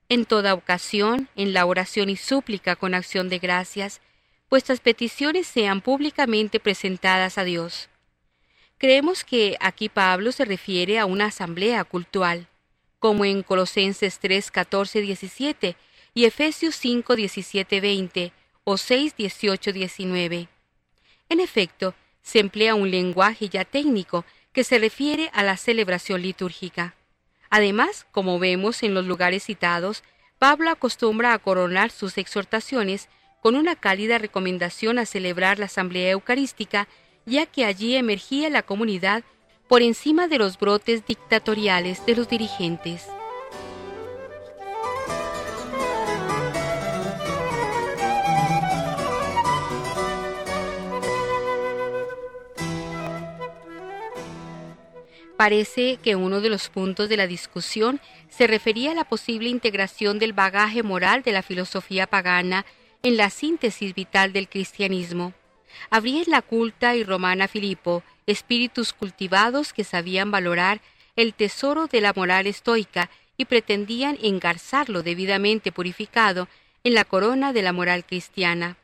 En 0.08 0.24
toda 0.24 0.54
ocasión, 0.54 1.28
en 1.36 1.54
la 1.54 1.66
oración 1.66 2.10
y 2.10 2.16
súplica 2.16 2.76
con 2.76 2.94
acción 2.94 3.28
de 3.28 3.38
gracias, 3.38 4.00
vuestras 4.50 4.80
peticiones 4.80 5.46
sean 5.46 5.80
públicamente 5.80 6.60
presentadas 6.60 7.38
a 7.38 7.44
Dios. 7.44 7.88
Creemos 8.78 9.24
que 9.24 9.56
aquí 9.60 9.88
Pablo 9.88 10.32
se 10.32 10.44
refiere 10.44 10.98
a 10.98 11.06
una 11.06 11.26
asamblea 11.26 11.84
cultural, 11.84 12.48
como 12.98 13.24
en 13.24 13.42
Colosenses 13.42 14.18
3, 14.18 14.50
14, 14.50 15.00
17 15.00 15.76
y 16.14 16.24
Efesios 16.24 16.74
5, 16.76 17.16
17, 17.16 17.80
20 17.80 18.32
o 18.64 18.76
6, 18.76 19.16
18, 19.16 19.72
19. 19.72 20.48
En 21.28 21.40
efecto, 21.40 21.94
se 22.22 22.40
emplea 22.40 22.74
un 22.74 22.90
lenguaje 22.90 23.48
ya 23.48 23.64
técnico 23.64 24.24
que 24.52 24.64
se 24.64 24.78
refiere 24.78 25.30
a 25.34 25.42
la 25.42 25.56
celebración 25.56 26.22
litúrgica. 26.22 26.94
Además, 27.50 28.06
como 28.10 28.38
vemos 28.38 28.82
en 28.82 28.94
los 28.94 29.04
lugares 29.04 29.44
citados, 29.44 30.02
Pablo 30.38 30.70
acostumbra 30.70 31.32
a 31.32 31.38
coronar 31.38 31.90
sus 31.90 32.18
exhortaciones 32.18 33.08
con 33.40 33.54
una 33.54 33.76
cálida 33.76 34.18
recomendación 34.18 34.98
a 34.98 35.06
celebrar 35.06 35.58
la 35.58 35.66
asamblea 35.66 36.10
eucarística 36.10 36.88
ya 37.26 37.46
que 37.46 37.64
allí 37.64 37.96
emergía 37.96 38.50
la 38.50 38.62
comunidad 38.62 39.24
por 39.68 39.82
encima 39.82 40.28
de 40.28 40.38
los 40.38 40.58
brotes 40.58 41.06
dictatoriales 41.06 42.04
de 42.06 42.16
los 42.16 42.28
dirigentes. 42.28 43.08
Parece 55.36 55.98
que 56.02 56.14
uno 56.14 56.40
de 56.40 56.48
los 56.48 56.68
puntos 56.68 57.08
de 57.08 57.16
la 57.16 57.26
discusión 57.26 58.00
se 58.28 58.46
refería 58.46 58.92
a 58.92 58.94
la 58.94 59.04
posible 59.04 59.48
integración 59.48 60.18
del 60.18 60.32
bagaje 60.32 60.82
moral 60.82 61.22
de 61.22 61.32
la 61.32 61.42
filosofía 61.42 62.06
pagana 62.06 62.64
en 63.02 63.16
la 63.16 63.30
síntesis 63.30 63.94
vital 63.94 64.32
del 64.32 64.48
cristianismo. 64.48 65.34
Habría 65.90 66.22
en 66.22 66.30
la 66.30 66.42
culta 66.42 66.94
y 66.94 67.04
romana 67.04 67.48
Filipo 67.48 68.02
espíritus 68.26 68.92
cultivados 68.92 69.72
que 69.72 69.84
sabían 69.84 70.30
valorar 70.30 70.80
el 71.16 71.34
tesoro 71.34 71.86
de 71.86 72.00
la 72.00 72.12
moral 72.12 72.46
estoica 72.46 73.10
y 73.36 73.44
pretendían 73.44 74.18
engarzarlo 74.22 75.02
debidamente 75.02 75.72
purificado 75.72 76.48
en 76.84 76.94
la 76.94 77.04
corona 77.04 77.52
de 77.52 77.62
la 77.62 77.72
moral 77.72 78.04
cristiana. 78.04 78.76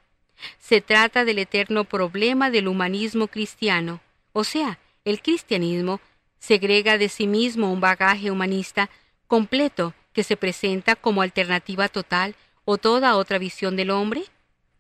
Se 0.59 0.81
trata 0.81 1.24
del 1.24 1.38
eterno 1.38 1.85
problema 1.85 2.50
del 2.50 2.68
humanismo 2.68 3.29
cristiano, 3.29 4.00
o 4.33 4.44
sea, 4.44 4.79
el 5.05 5.20
cristianismo 5.22 6.00
segrega 6.38 6.98
de 6.98 7.09
sí 7.09 7.26
mismo 7.26 7.72
un 7.72 7.81
bagaje 7.81 8.31
humanista 8.31 8.90
completo 9.26 9.94
que 10.12 10.24
se 10.24 10.37
presenta 10.37 10.96
como 10.96 11.22
alternativa 11.22 11.88
total 11.88 12.35
o 12.64 12.79
toda 12.79 13.16
otra 13.16 13.38
visión 13.38 13.76
del 13.76 13.90
hombre? 13.90 14.24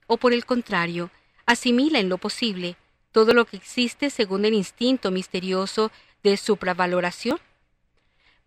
¿O 0.06 0.16
por 0.16 0.32
el 0.32 0.44
contrario, 0.44 1.10
asimila 1.46 1.98
en 1.98 2.08
lo 2.08 2.18
posible 2.18 2.76
todo 3.12 3.34
lo 3.34 3.44
que 3.44 3.56
existe 3.56 4.10
según 4.10 4.44
el 4.44 4.54
instinto 4.54 5.10
misterioso 5.10 5.90
de 6.22 6.36
supravaloración? 6.36 7.38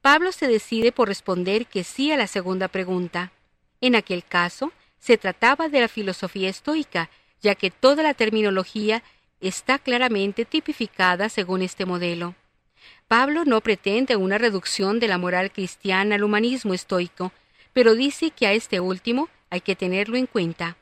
Pablo 0.01 0.31
se 0.31 0.47
decide 0.47 0.91
por 0.91 1.07
responder 1.07 1.65
que 1.65 1.83
sí 1.83 2.11
a 2.11 2.17
la 2.17 2.27
segunda 2.27 2.67
pregunta. 2.67 3.31
En 3.81 3.95
aquel 3.95 4.23
caso, 4.23 4.73
se 4.99 5.17
trataba 5.17 5.69
de 5.69 5.81
la 5.81 5.87
filosofía 5.87 6.49
estoica, 6.49 7.09
ya 7.41 7.55
que 7.55 7.71
toda 7.71 8.03
la 8.03 8.13
terminología 8.13 9.03
está 9.41 9.79
claramente 9.79 10.45
tipificada 10.45 11.29
según 11.29 11.61
este 11.61 11.85
modelo. 11.85 12.35
Pablo 13.07 13.45
no 13.45 13.61
pretende 13.61 14.15
una 14.15 14.37
reducción 14.37 14.99
de 14.99 15.07
la 15.07 15.17
moral 15.17 15.51
cristiana 15.51 16.15
al 16.15 16.23
humanismo 16.23 16.73
estoico, 16.73 17.31
pero 17.73 17.95
dice 17.95 18.31
que 18.31 18.47
a 18.47 18.53
este 18.53 18.79
último 18.79 19.29
hay 19.49 19.61
que 19.61 19.75
tenerlo 19.75 20.17
en 20.17 20.25
cuenta. 20.25 20.77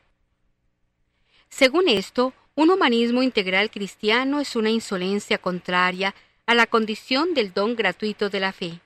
Según 1.51 1.89
esto, 1.89 2.33
un 2.55 2.71
humanismo 2.71 3.21
integral 3.21 3.69
cristiano 3.69 4.39
es 4.39 4.55
una 4.55 4.71
insolencia 4.71 5.37
contraria 5.37 6.15
a 6.47 6.55
la 6.55 6.65
condición 6.65 7.33
del 7.33 7.53
don 7.53 7.75
gratuito 7.75 8.29
de 8.29 8.39
la 8.39 8.51
fe. 8.51 8.79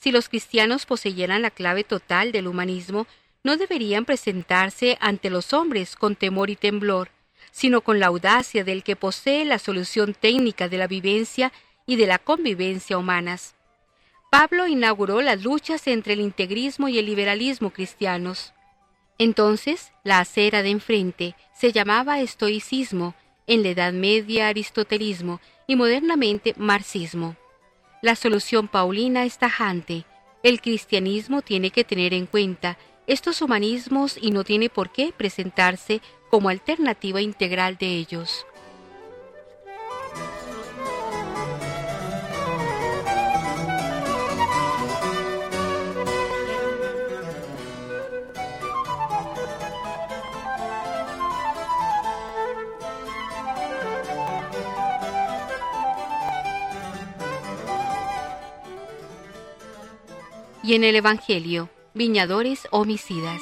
Si 0.00 0.10
los 0.10 0.28
cristianos 0.28 0.86
poseyeran 0.86 1.42
la 1.42 1.50
clave 1.50 1.84
total 1.84 2.32
del 2.32 2.46
humanismo, 2.46 3.06
no 3.42 3.56
deberían 3.56 4.04
presentarse 4.04 4.96
ante 5.00 5.28
los 5.28 5.52
hombres 5.52 5.96
con 5.96 6.16
temor 6.16 6.50
y 6.50 6.56
temblor, 6.56 7.10
sino 7.50 7.80
con 7.80 7.98
la 7.98 8.06
audacia 8.06 8.64
del 8.64 8.84
que 8.84 8.96
posee 8.96 9.44
la 9.44 9.58
solución 9.58 10.14
técnica 10.14 10.68
de 10.68 10.78
la 10.78 10.86
vivencia 10.86 11.52
y 11.84 11.96
de 11.96 12.06
la 12.06 12.18
convivencia 12.18 12.96
humanas. 12.96 13.54
Pablo 14.30 14.66
inauguró 14.66 15.20
las 15.20 15.42
luchas 15.42 15.86
entre 15.88 16.12
el 16.12 16.20
integrismo 16.20 16.88
y 16.88 16.98
el 16.98 17.06
liberalismo 17.06 17.70
cristianos. 17.70 18.52
Entonces, 19.18 19.92
la 20.04 20.20
acera 20.20 20.62
de 20.62 20.70
enfrente 20.70 21.34
se 21.52 21.72
llamaba 21.72 22.20
estoicismo, 22.20 23.14
en 23.48 23.62
la 23.62 23.70
Edad 23.70 23.92
Media 23.92 24.48
aristotelismo 24.48 25.40
y 25.66 25.74
modernamente 25.74 26.54
marxismo. 26.56 27.36
La 28.02 28.14
solución 28.14 28.68
paulina 28.68 29.24
es 29.24 29.38
tajante. 29.38 30.04
El 30.44 30.60
cristianismo 30.60 31.42
tiene 31.42 31.70
que 31.70 31.82
tener 31.82 32.14
en 32.14 32.26
cuenta 32.26 32.78
estos 33.08 33.42
humanismos 33.42 34.16
y 34.20 34.30
no 34.30 34.44
tiene 34.44 34.68
por 34.68 34.92
qué 34.92 35.12
presentarse 35.16 36.00
como 36.30 36.50
alternativa 36.50 37.20
integral 37.20 37.76
de 37.78 37.96
ellos. 37.96 38.46
Y 60.68 60.74
en 60.74 60.84
el 60.84 60.96
Evangelio, 60.96 61.70
viñadores 61.94 62.68
homicidas. 62.70 63.40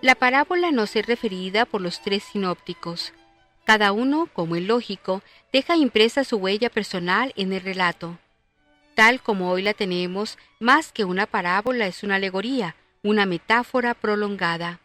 La 0.00 0.14
parábola 0.14 0.70
no 0.70 0.84
es 0.84 0.94
referida 0.94 1.64
por 1.64 1.80
los 1.80 2.00
tres 2.00 2.22
sinópticos. 2.22 3.12
Cada 3.64 3.90
uno, 3.90 4.28
como 4.32 4.54
el 4.54 4.68
lógico, 4.68 5.22
deja 5.52 5.74
impresa 5.74 6.22
su 6.22 6.36
huella 6.36 6.70
personal 6.70 7.32
en 7.34 7.52
el 7.52 7.62
relato. 7.62 8.16
Tal 8.94 9.20
como 9.20 9.50
hoy 9.50 9.62
la 9.62 9.74
tenemos, 9.74 10.38
más 10.60 10.92
que 10.92 11.04
una 11.04 11.26
parábola 11.26 11.88
es 11.88 12.04
una 12.04 12.14
alegoría, 12.14 12.76
una 13.04 13.26
metáfora 13.26 13.92
prolongada. 13.92 14.80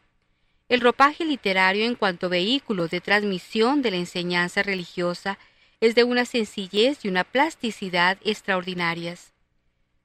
El 0.67 0.81
ropaje 0.81 1.23
literario 1.23 1.85
en 1.85 1.95
cuanto 1.95 2.27
vehículo 2.27 2.89
de 2.89 2.99
transmisión 2.99 3.81
de 3.81 3.91
la 3.91 3.97
enseñanza 3.97 4.61
religiosa 4.61 5.39
es 5.79 5.95
de 5.95 6.03
una 6.03 6.25
sencillez 6.25 7.05
y 7.05 7.07
una 7.07 7.23
plasticidad 7.23 8.17
extraordinarias. 8.25 9.31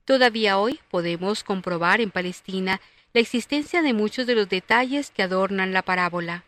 Todavía 0.05 0.59
hoy 0.59 0.79
podemos 0.93 1.43
comprobar 1.43 2.01
en 2.01 2.13
Palestina 2.13 2.81
la 3.13 3.21
existencia 3.21 3.83
de 3.83 3.93
muchos 3.95 4.29
de 4.29 4.37
los 4.37 4.49
detalles 4.49 5.11
que 5.11 5.25
adornan 5.25 5.73
la 5.73 5.83
parábola. 5.83 6.45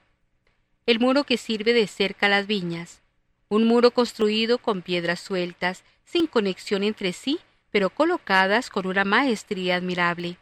El 0.86 1.00
muro 1.00 1.24
que 1.24 1.36
sirve 1.36 1.72
de 1.72 1.88
cerca 1.88 2.26
a 2.26 2.28
las 2.28 2.46
viñas, 2.46 3.00
un 3.48 3.64
muro 3.64 3.90
construido 3.90 4.58
con 4.58 4.82
piedras 4.82 5.18
sueltas, 5.18 5.82
sin 6.04 6.28
conexión 6.28 6.84
entre 6.84 7.12
sí, 7.12 7.40
pero 7.72 7.90
colocadas 7.90 8.70
con 8.70 8.86
una 8.86 9.04
maestría 9.04 9.74
admirable 9.74 10.38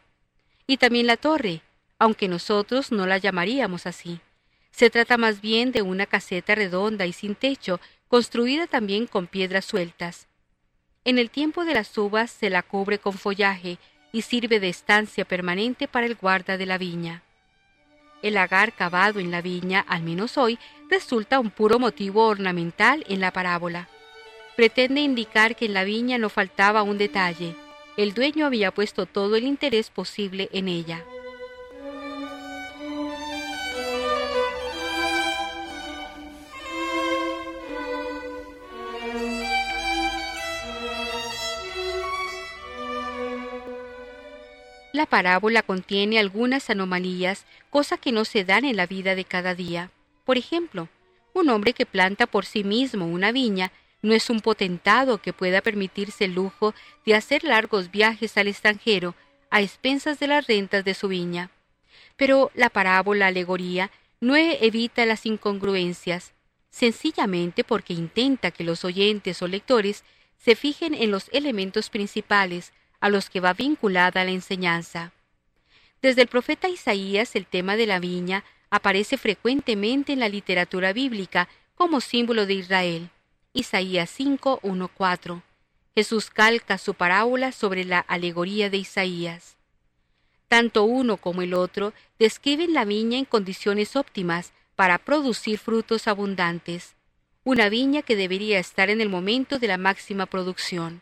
y 0.67 0.77
también 0.77 1.07
la 1.07 1.17
torre, 1.17 1.61
aunque 1.99 2.27
nosotros 2.27 2.91
no 2.91 3.05
la 3.05 3.17
llamaríamos 3.17 3.85
así. 3.85 4.19
Se 4.71 4.89
trata 4.89 5.17
más 5.17 5.41
bien 5.41 5.71
de 5.71 5.81
una 5.81 6.05
caseta 6.05 6.55
redonda 6.55 7.05
y 7.05 7.13
sin 7.13 7.35
techo, 7.35 7.79
construida 8.07 8.67
también 8.67 9.07
con 9.07 9.27
piedras 9.27 9.65
sueltas. 9.65 10.27
En 11.05 11.17
el 11.19 11.29
tiempo 11.29 11.65
de 11.65 11.73
las 11.73 11.97
uvas 11.97 12.31
se 12.31 12.49
la 12.49 12.63
cubre 12.63 12.99
con 12.99 13.13
follaje 13.13 13.77
y 14.11 14.23
sirve 14.23 14.59
de 14.59 14.69
estancia 14.69 15.25
permanente 15.25 15.87
para 15.87 16.05
el 16.07 16.15
guarda 16.15 16.57
de 16.57 16.65
la 16.65 16.77
viña. 16.77 17.23
El 18.21 18.33
lagar 18.33 18.73
cavado 18.73 19.19
en 19.19 19.29
la 19.29 19.41
viña, 19.41 19.85
al 19.87 20.01
menos 20.01 20.37
hoy, 20.37 20.57
resulta 20.89 21.39
un 21.39 21.51
puro 21.51 21.79
motivo 21.79 22.25
ornamental 22.25 23.05
en 23.07 23.19
la 23.19 23.31
parábola. 23.31 23.87
Pretende 24.55 25.01
indicar 25.01 25.55
que 25.55 25.65
en 25.65 25.73
la 25.73 25.83
viña 25.83 26.17
no 26.17 26.29
faltaba 26.29 26.81
un 26.81 26.97
detalle, 26.97 27.55
el 27.97 28.13
dueño 28.13 28.45
había 28.45 28.71
puesto 28.71 29.05
todo 29.05 29.35
el 29.35 29.45
interés 29.45 29.89
posible 29.89 30.49
en 30.51 30.67
ella. 30.67 31.03
La 44.91 45.05
parábola 45.05 45.61
contiene 45.61 46.19
algunas 46.19 46.69
anomalías, 46.69 47.45
cosa 47.69 47.97
que 47.97 48.13
no 48.13 48.23
se 48.23 48.45
dan 48.45 48.63
en 48.63 48.77
la 48.77 48.87
vida 48.87 49.13
de 49.13 49.25
cada 49.25 49.53
día. 49.53 49.91
Por 50.23 50.37
ejemplo, 50.37 50.87
un 51.33 51.49
hombre 51.49 51.73
que 51.73 51.85
planta 51.85 52.27
por 52.27 52.45
sí 52.45 52.63
mismo 52.63 53.05
una 53.05 53.33
viña 53.33 53.73
no 54.05 54.13
es 54.13 54.29
un 54.29 54.39
potentado 54.39 55.17
que 55.17 55.33
pueda 55.33 55.61
permitirse 55.61 56.25
el 56.25 56.35
lujo 56.35 56.75
de 57.05 57.15
hacer 57.15 57.43
largos 57.43 57.89
viajes 57.89 58.37
al 58.37 58.47
extranjero 58.47 59.15
a 59.49 59.61
expensas 59.61 60.19
de 60.19 60.27
las 60.27 60.45
rentas 60.45 60.85
de 60.85 60.93
su 60.93 61.07
viña. 61.07 61.49
Pero 62.15 62.51
la 62.53 62.69
parábola 62.69 63.27
alegoría 63.27 63.89
no 64.21 64.35
evita 64.35 65.07
las 65.07 65.25
incongruencias, 65.25 66.33
sencillamente 66.69 67.63
porque 67.63 67.93
intenta 67.93 68.51
que 68.51 68.63
los 68.63 68.85
oyentes 68.85 69.41
o 69.41 69.47
lectores 69.47 70.03
se 70.37 70.55
fijen 70.55 70.93
en 70.93 71.09
los 71.09 71.29
elementos 71.33 71.89
principales 71.89 72.73
a 72.99 73.09
los 73.09 73.29
que 73.31 73.39
va 73.39 73.53
vinculada 73.53 74.23
la 74.23 74.31
enseñanza. 74.31 75.13
Desde 76.03 76.21
el 76.21 76.27
profeta 76.27 76.69
Isaías 76.69 77.35
el 77.35 77.47
tema 77.47 77.75
de 77.75 77.87
la 77.87 77.99
viña 77.99 78.43
aparece 78.69 79.17
frecuentemente 79.17 80.13
en 80.13 80.19
la 80.19 80.29
literatura 80.29 80.93
bíblica 80.93 81.49
como 81.73 82.01
símbolo 82.01 82.45
de 82.45 82.53
Israel. 82.53 83.09
Isaías 83.57 84.09
5, 84.09 84.59
1, 84.63 84.87
4. 84.89 85.41
Jesús 85.95 86.29
calca 86.29 86.77
su 86.77 86.93
parábola 86.93 87.53
sobre 87.53 87.85
la 87.85 87.99
alegoría 87.99 88.69
de 88.69 88.75
Isaías. 88.75 89.55
Tanto 90.49 90.83
uno 90.83 91.15
como 91.15 91.41
el 91.41 91.53
otro 91.53 91.93
describen 92.19 92.73
la 92.73 92.83
viña 92.83 93.17
en 93.17 93.23
condiciones 93.23 93.95
óptimas 93.95 94.51
para 94.75 94.97
producir 94.97 95.57
frutos 95.57 96.09
abundantes, 96.09 96.95
una 97.45 97.69
viña 97.69 98.01
que 98.01 98.17
debería 98.17 98.59
estar 98.59 98.89
en 98.89 98.99
el 98.99 99.07
momento 99.07 99.57
de 99.57 99.67
la 99.67 99.77
máxima 99.77 100.25
producción. 100.25 101.01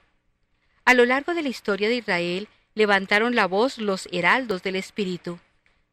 A 0.86 0.94
lo 0.94 1.06
largo 1.06 1.34
de 1.34 1.42
la 1.42 1.50
historia 1.50 1.90
de 1.90 1.96
Israel 1.96 2.48
levantaron 2.76 3.34
la 3.34 3.48
voz 3.48 3.80
los 3.80 4.08
heraldos 4.12 4.62
del 4.62 4.76
Espíritu. 4.76 5.40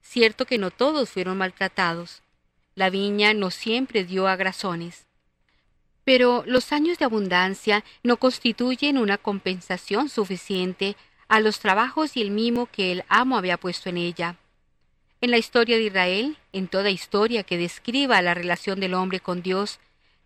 Cierto 0.02 0.44
que 0.44 0.58
no 0.58 0.70
todos 0.70 1.08
fueron 1.08 1.38
maltratados. 1.38 2.20
La 2.74 2.90
viña 2.90 3.32
no 3.32 3.50
siempre 3.50 4.04
dio 4.04 4.28
agrazones 4.28 5.06
Pero 6.10 6.42
los 6.44 6.72
años 6.72 6.98
de 6.98 7.04
abundancia 7.04 7.84
no 8.02 8.16
constituyen 8.16 8.98
una 8.98 9.16
compensación 9.16 10.08
suficiente 10.08 10.96
a 11.28 11.38
los 11.38 11.60
trabajos 11.60 12.16
y 12.16 12.20
el 12.20 12.32
mimo 12.32 12.66
que 12.66 12.90
el 12.90 13.04
amo 13.06 13.38
había 13.38 13.58
puesto 13.58 13.90
en 13.90 13.96
ella. 13.96 14.34
En 15.20 15.30
la 15.30 15.38
historia 15.38 15.76
de 15.76 15.84
Israel, 15.84 16.36
en 16.52 16.66
toda 16.66 16.90
historia 16.90 17.44
que 17.44 17.58
describa 17.58 18.20
la 18.22 18.34
relación 18.34 18.80
del 18.80 18.94
hombre 18.94 19.20
con 19.20 19.40
Dios, 19.40 19.78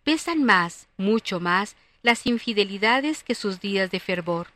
pesan 0.04 0.42
más, 0.42 0.88
mucho 0.96 1.38
más, 1.38 1.76
las 2.02 2.24
infidelidades 2.24 3.22
que 3.22 3.34
sus 3.34 3.60
días 3.60 3.90
de 3.90 4.00
fervor. 4.00 4.46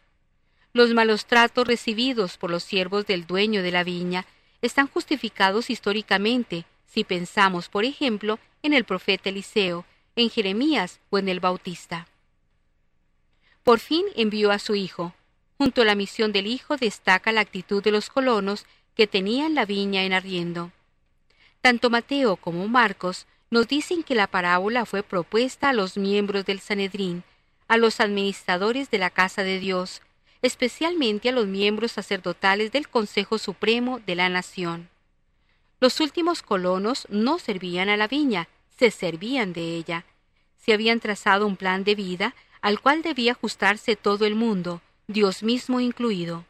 Los 0.73 0.95
malos 0.95 1.27
tratos 1.27 1.69
recibidos 1.69 2.39
por 2.39 2.51
los 2.51 2.63
siervos 2.63 3.05
del 3.05 3.27
dueño 3.27 3.63
de 3.63 3.73
la 3.73 3.85
viña 3.85 4.25
están 4.63 4.87
justificados 4.87 5.69
históricamente 5.69 6.65
si 6.87 7.05
pensamos, 7.05 7.69
por 7.69 7.85
ejemplo, 7.85 8.39
en 8.63 8.73
el 8.73 8.85
profeta 8.85 9.29
Eliseo, 9.29 9.85
en 10.21 10.31
Jeremías 10.31 11.01
o 11.11 11.19
en 11.19 11.29
el 11.29 11.41
Bautista. 11.41 12.07
Por 13.63 13.81
fin 13.81 14.05
envió 14.17 14.51
a 14.51 14.59
su 14.59 14.75
hijo. 14.75 15.15
Junto 15.59 15.83
a 15.83 15.85
la 15.85 15.95
misión 15.95 16.33
del 16.33 16.47
hijo 16.47 16.77
destaca 16.77 17.33
la 17.33 17.41
actitud 17.41 17.83
de 17.83 17.91
los 17.91 18.11
colonos 18.11 18.65
que 18.95 19.07
tenían 19.07 19.55
la 19.55 19.65
viña 19.65 20.05
en 20.05 20.13
arriendo. 20.13 20.73
Tanto 21.61 21.91
Mateo 21.91 22.37
como 22.37 22.67
Marcos 22.69 23.27
nos 23.51 23.69
dicen 23.69 24.03
que 24.03 24.15
la 24.15 24.27
parábola 24.27 24.87
fue 24.87 25.03
propuesta 25.03 25.69
a 25.69 25.73
los 25.73 25.97
miembros 25.97 26.45
del 26.45 26.61
Sanedrín, 26.61 27.25
a 27.67 27.77
los 27.77 28.01
administradores 28.01 28.91
de 28.91 28.99
la 28.99 29.11
casa 29.11 29.43
de 29.43 29.59
Dios, 29.59 30.03
especialmente 30.43 31.29
a 31.29 31.33
los 31.33 31.47
miembros 31.47 31.93
sacerdotales 31.93 32.73
del 32.73 32.89
Consejo 32.89 33.39
Supremo 33.39 34.01
de 34.07 34.15
la 34.15 34.29
Nación. 34.29 34.89
Los 35.81 36.01
últimos 36.01 36.43
colonos 36.43 37.07
no 37.11 37.39
servían 37.39 37.89
a 37.89 37.97
la 37.97 38.09
viña, 38.09 38.49
se 38.79 38.91
servían 38.91 39.53
de 39.53 39.77
ella. 39.77 40.05
Se 40.57 40.73
habían 40.73 41.01
trazado 41.01 41.47
un 41.47 41.57
plan 41.57 41.85
de 41.85 41.95
vida 41.95 42.35
al 42.61 42.81
cual 42.81 43.03
debía 43.03 43.33
ajustarse 43.33 43.97
todo 43.97 44.27
el 44.27 44.35
mundo, 44.35 44.83
Dios 45.07 45.43
mismo 45.43 45.81
incluido. 45.81 46.45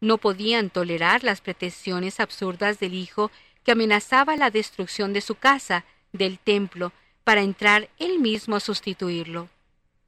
No 0.00 0.18
podían 0.18 0.70
tolerar 0.70 1.24
las 1.24 1.40
pretensiones 1.40 2.20
absurdas 2.20 2.78
del 2.78 2.94
hijo 2.94 3.30
que 3.64 3.72
amenazaba 3.72 4.36
la 4.36 4.50
destrucción 4.50 5.12
de 5.12 5.20
su 5.20 5.34
casa, 5.34 5.84
del 6.12 6.38
templo, 6.38 6.92
para 7.24 7.42
entrar 7.42 7.88
él 7.98 8.18
mismo 8.18 8.56
a 8.56 8.60
sustituirlo. 8.60 9.48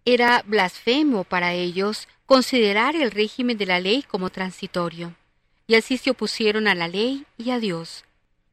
Era 0.05 0.43
blasfemo 0.47 1.25
para 1.25 1.53
ellos 1.53 2.09
considerar 2.27 2.97
el 2.97 3.11
régimen 3.11 3.59
de 3.59 3.67
la 3.67 3.81
ley 3.81 4.03
como 4.03 4.31
transitorio, 4.31 5.15
y 5.67 5.75
así 5.75 5.99
se 5.99 6.11
opusieron 6.11 6.69
a 6.69 6.75
la 6.75 6.89
ley 6.89 7.27
y 7.37 7.51
a 7.51 7.59
Dios. 7.59 8.05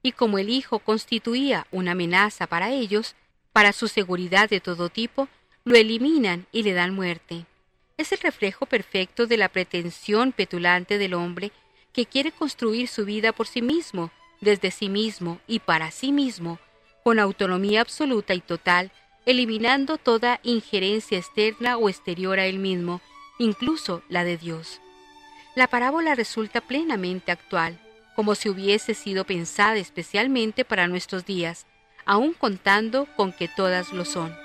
Y 0.07 0.13
como 0.13 0.37
el 0.37 0.49
Hijo 0.49 0.79
constituía 0.79 1.67
una 1.69 1.91
amenaza 1.91 2.47
para 2.47 2.71
ellos, 2.71 3.13
para 3.51 3.73
su 3.73 3.89
seguridad 3.89 4.49
de 4.49 4.61
todo 4.61 4.87
tipo, 4.87 5.27
lo 5.65 5.75
eliminan 5.75 6.45
y 6.53 6.63
le 6.63 6.71
dan 6.71 6.95
muerte. 6.95 7.45
Es 7.97 8.13
el 8.13 8.19
reflejo 8.19 8.65
perfecto 8.67 9.27
de 9.27 9.35
la 9.35 9.49
pretensión 9.49 10.31
petulante 10.31 10.97
del 10.97 11.13
hombre 11.13 11.51
que 11.91 12.05
quiere 12.05 12.31
construir 12.31 12.87
su 12.87 13.03
vida 13.03 13.33
por 13.33 13.47
sí 13.47 13.61
mismo, 13.61 14.09
desde 14.39 14.71
sí 14.71 14.87
mismo 14.87 15.41
y 15.45 15.59
para 15.59 15.91
sí 15.91 16.13
mismo, 16.13 16.57
con 17.03 17.19
autonomía 17.19 17.81
absoluta 17.81 18.33
y 18.33 18.39
total, 18.39 18.93
eliminando 19.25 19.97
toda 19.97 20.39
injerencia 20.43 21.17
externa 21.17 21.75
o 21.75 21.89
exterior 21.89 22.39
a 22.39 22.45
él 22.45 22.59
mismo, 22.59 23.01
incluso 23.39 24.03
la 24.07 24.23
de 24.23 24.37
Dios. 24.37 24.79
La 25.53 25.67
parábola 25.67 26.15
resulta 26.15 26.61
plenamente 26.61 27.33
actual, 27.33 27.77
como 28.17 28.33
si 28.33 28.49
hubiese 28.49 28.95
sido 28.95 29.25
pensada 29.25 29.75
especialmente 29.75 30.65
para 30.65 30.87
nuestros 30.87 31.23
días, 31.23 31.67
aun 32.03 32.33
contando 32.33 33.05
con 33.15 33.31
que 33.31 33.47
todas 33.47 33.93
lo 33.93 34.05
son. 34.05 34.35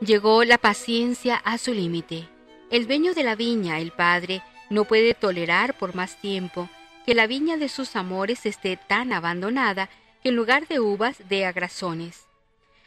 Llegó 0.00 0.42
la 0.42 0.58
paciencia 0.58 1.36
a 1.36 1.58
su 1.58 1.72
límite. 1.72 2.28
El 2.72 2.88
dueño 2.88 3.14
de 3.14 3.22
la 3.22 3.36
viña, 3.36 3.78
el 3.78 3.92
padre, 3.92 4.42
no 4.68 4.84
puede 4.84 5.14
tolerar 5.14 5.78
por 5.78 5.94
más 5.94 6.20
tiempo 6.20 6.68
que 7.06 7.14
la 7.14 7.26
viña 7.26 7.56
de 7.56 7.68
sus 7.68 7.96
amores 7.96 8.46
esté 8.46 8.76
tan 8.76 9.12
abandonada 9.12 9.88
que 10.22 10.30
en 10.30 10.36
lugar 10.36 10.68
de 10.68 10.80
uvas 10.80 11.16
dé 11.28 11.46
agrazones. 11.46 12.26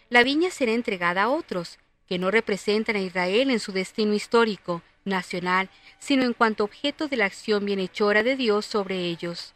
La 0.09 0.23
viña 0.23 0.51
será 0.51 0.73
entregada 0.73 1.23
a 1.23 1.29
otros, 1.29 1.79
que 2.07 2.19
no 2.19 2.31
representan 2.31 2.95
a 2.95 3.01
Israel 3.01 3.49
en 3.49 3.59
su 3.59 3.71
destino 3.71 4.13
histórico, 4.13 4.81
nacional, 5.05 5.69
sino 5.99 6.23
en 6.23 6.33
cuanto 6.33 6.63
objeto 6.63 7.07
de 7.07 7.17
la 7.17 7.25
acción 7.25 7.65
bienhechora 7.65 8.23
de 8.23 8.35
Dios 8.35 8.65
sobre 8.65 9.05
ellos. 9.05 9.53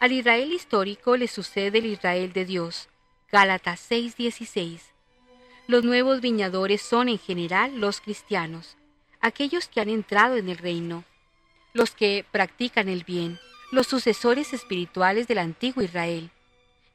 Al 0.00 0.12
Israel 0.12 0.52
histórico 0.52 1.16
le 1.16 1.28
sucede 1.28 1.78
el 1.78 1.86
Israel 1.86 2.32
de 2.32 2.44
Dios. 2.44 2.88
Gálatas 3.30 3.80
6:16 3.90 4.96
los 5.68 5.82
nuevos 5.82 6.20
viñadores 6.20 6.80
son 6.80 7.08
en 7.08 7.18
general 7.18 7.80
los 7.80 8.00
cristianos, 8.00 8.76
aquellos 9.20 9.66
que 9.66 9.80
han 9.80 9.88
entrado 9.88 10.36
en 10.36 10.48
el 10.48 10.58
reino, 10.58 11.02
los 11.72 11.90
que 11.90 12.24
practican 12.30 12.88
el 12.88 13.02
bien, 13.02 13.40
los 13.70 13.86
sucesores 13.86 14.52
espirituales 14.52 15.26
del 15.26 15.38
antiguo 15.38 15.82
Israel. 15.82 16.30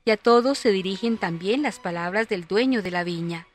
Y 0.06 0.12
a 0.12 0.18
todos 0.18 0.58
se 0.58 0.72
dirigen 0.72 1.18
también 1.18 1.62
las 1.62 1.80
palabras 1.80 2.28
del 2.30 2.48
dueño 2.48 2.82
de 2.82 2.92
la 2.92 3.04
viña. 3.04 3.48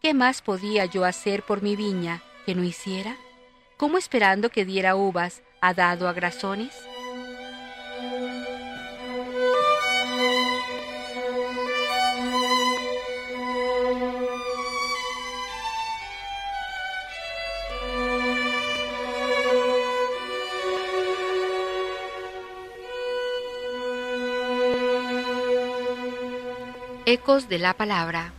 ¿Qué 0.00 0.14
más 0.14 0.42
podía 0.42 0.84
yo 0.84 1.04
hacer 1.04 1.42
por 1.42 1.62
mi 1.62 1.74
viña 1.74 2.22
que 2.46 2.54
no 2.54 2.62
hiciera? 2.62 3.16
¿Cómo 3.76 3.98
esperando 3.98 4.50
que 4.50 4.64
diera 4.64 4.94
uvas 4.94 5.42
ha 5.60 5.74
dado 5.74 6.08
a 6.08 6.12
grasones? 6.12 6.72
Ecos 27.10 27.48
de 27.48 27.58
la 27.58 27.72
Palabra. 27.72 28.34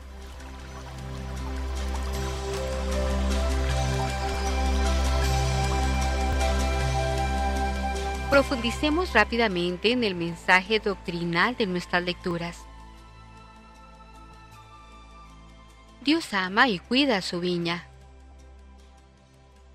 Profundicemos 8.29 9.12
rápidamente 9.13 9.91
en 9.91 10.03
el 10.03 10.13
mensaje 10.13 10.79
doctrinal 10.79 11.58
de 11.58 11.65
nuestras 11.65 12.03
lecturas. 12.03 12.60
Dios 16.03 16.32
ama 16.36 16.67
y 16.67 16.77
cuida 16.77 17.23
su 17.23 17.39
viña. 17.39 17.88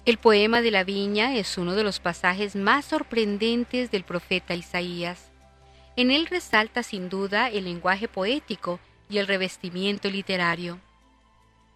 El 0.04 0.18
poema 0.18 0.60
de 0.60 0.70
la 0.70 0.84
viña 0.84 1.34
es 1.34 1.58
uno 1.58 1.74
de 1.74 1.82
los 1.82 1.98
pasajes 1.98 2.54
más 2.54 2.84
sorprendentes 2.84 3.90
del 3.90 4.04
profeta 4.04 4.54
Isaías. 4.54 5.33
En 5.96 6.10
él 6.10 6.26
resalta 6.26 6.82
sin 6.82 7.08
duda 7.08 7.48
el 7.48 7.64
lenguaje 7.64 8.08
poético 8.08 8.80
y 9.08 9.18
el 9.18 9.26
revestimiento 9.26 10.10
literario. 10.10 10.80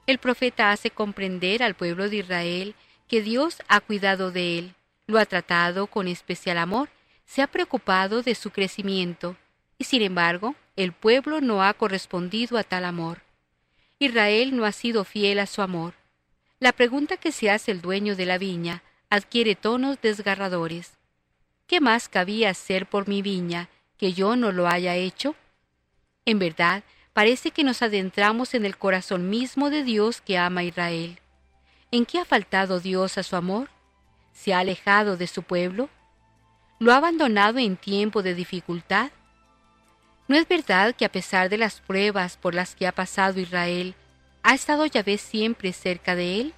El 0.07 0.19
profeta 0.19 0.73
hace 0.73 0.91
comprender 0.91 1.63
al 1.63 1.75
pueblo 1.75 2.09
de 2.09 2.17
Israel 2.17 2.75
que 3.07 3.23
Dios 3.23 3.63
ha 3.69 3.81
cuidado 3.81 4.33
de 4.33 4.59
él, 4.59 4.75
lo 5.07 5.19
ha 5.19 5.27
tratado 5.27 5.87
con 5.87 6.09
especial 6.09 6.59
amor, 6.59 6.89
se 7.27 7.43
ha 7.43 7.47
preocupado 7.47 8.23
de 8.23 8.35
su 8.35 8.51
crecimiento, 8.51 9.37
y 9.79 9.85
sin 9.85 10.03
embargo, 10.03 10.55
el 10.77 10.93
pueblo 10.93 11.41
no 11.41 11.63
ha 11.63 11.73
correspondido 11.75 12.59
a 12.59 12.65
tal 12.65 12.85
amor. 12.85 13.23
Israel 13.99 14.57
no 14.57 14.65
ha 14.65 14.73
sido 14.73 15.05
fiel 15.05 15.39
a 15.39 15.47
su 15.47 15.63
amor. 15.63 15.95
La 16.59 16.73
pregunta 16.73 17.17
que 17.17 17.31
se 17.33 17.51
hace 17.51 17.71
el 17.71 17.81
dueño 17.81 18.17
de 18.17 18.27
la 18.27 18.39
viña 18.39 18.83
adquiere 19.11 19.55
tonos 19.55 20.01
desgarradores. 20.01 20.93
¿Qué 21.67 21.81
más 21.81 22.09
cabía 22.09 22.51
hacer 22.51 22.87
por 22.87 23.09
mi 23.09 23.23
viña 23.23 23.69
que 23.99 24.13
yo 24.13 24.37
no 24.37 24.53
lo 24.53 24.69
haya 24.69 24.95
hecho? 24.95 25.35
En 26.25 26.39
verdad, 26.39 26.85
parece 27.13 27.51
que 27.51 27.65
nos 27.65 27.83
adentramos 27.83 28.55
en 28.55 28.65
el 28.65 28.79
corazón 28.79 29.29
mismo 29.29 29.71
de 29.71 29.83
Dios 29.83 30.21
que 30.21 30.39
ama 30.39 30.61
a 30.61 30.65
Israel. 30.65 31.19
¿En 31.91 32.07
qué 32.07 32.19
ha 32.21 32.25
faltado 32.25 32.81
Dios 32.81 33.19
a 33.19 33.23
su 33.23 33.35
amor? 33.35 33.69
¿Se 34.33 34.55
ha 34.55 34.61
alejado 34.61 35.17
de 35.17 35.27
su 35.27 35.43
pueblo? 35.43 35.89
¿Lo 36.79 36.93
ha 36.93 36.97
abandonado 36.99 37.59
en 37.59 37.77
tiempo 37.77 38.23
de 38.23 38.35
dificultad? 38.35 39.11
¿No 40.29 40.37
es 40.37 40.47
verdad 40.47 40.95
que 40.95 41.07
a 41.07 41.13
pesar 41.13 41.49
de 41.49 41.59
las 41.59 41.81
pruebas 41.81 42.37
por 42.37 42.55
las 42.55 42.75
que 42.75 42.87
ha 42.87 42.93
pasado 42.93 43.41
Israel, 43.41 43.95
ha 44.43 44.55
estado 44.55 44.87
Yahvé 44.87 45.19
siempre 45.19 45.73
cerca 45.73 46.15
de 46.15 46.41
él? 46.41 46.55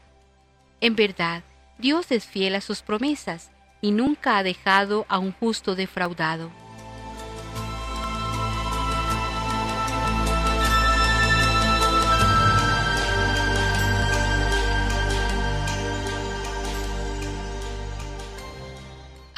En 0.81 0.97
verdad, 0.97 1.43
Dios 1.79 2.11
es 2.11 2.27
fiel 2.27 2.57
a 2.57 2.61
sus 2.61 2.83
promesas 2.83 3.51
y 3.81 3.93
nunca 3.93 4.37
ha 4.37 4.43
dejado 4.43 5.07
a 5.09 5.19
un 5.19 5.33
justo 5.33 5.75
defraudado. 5.75 6.51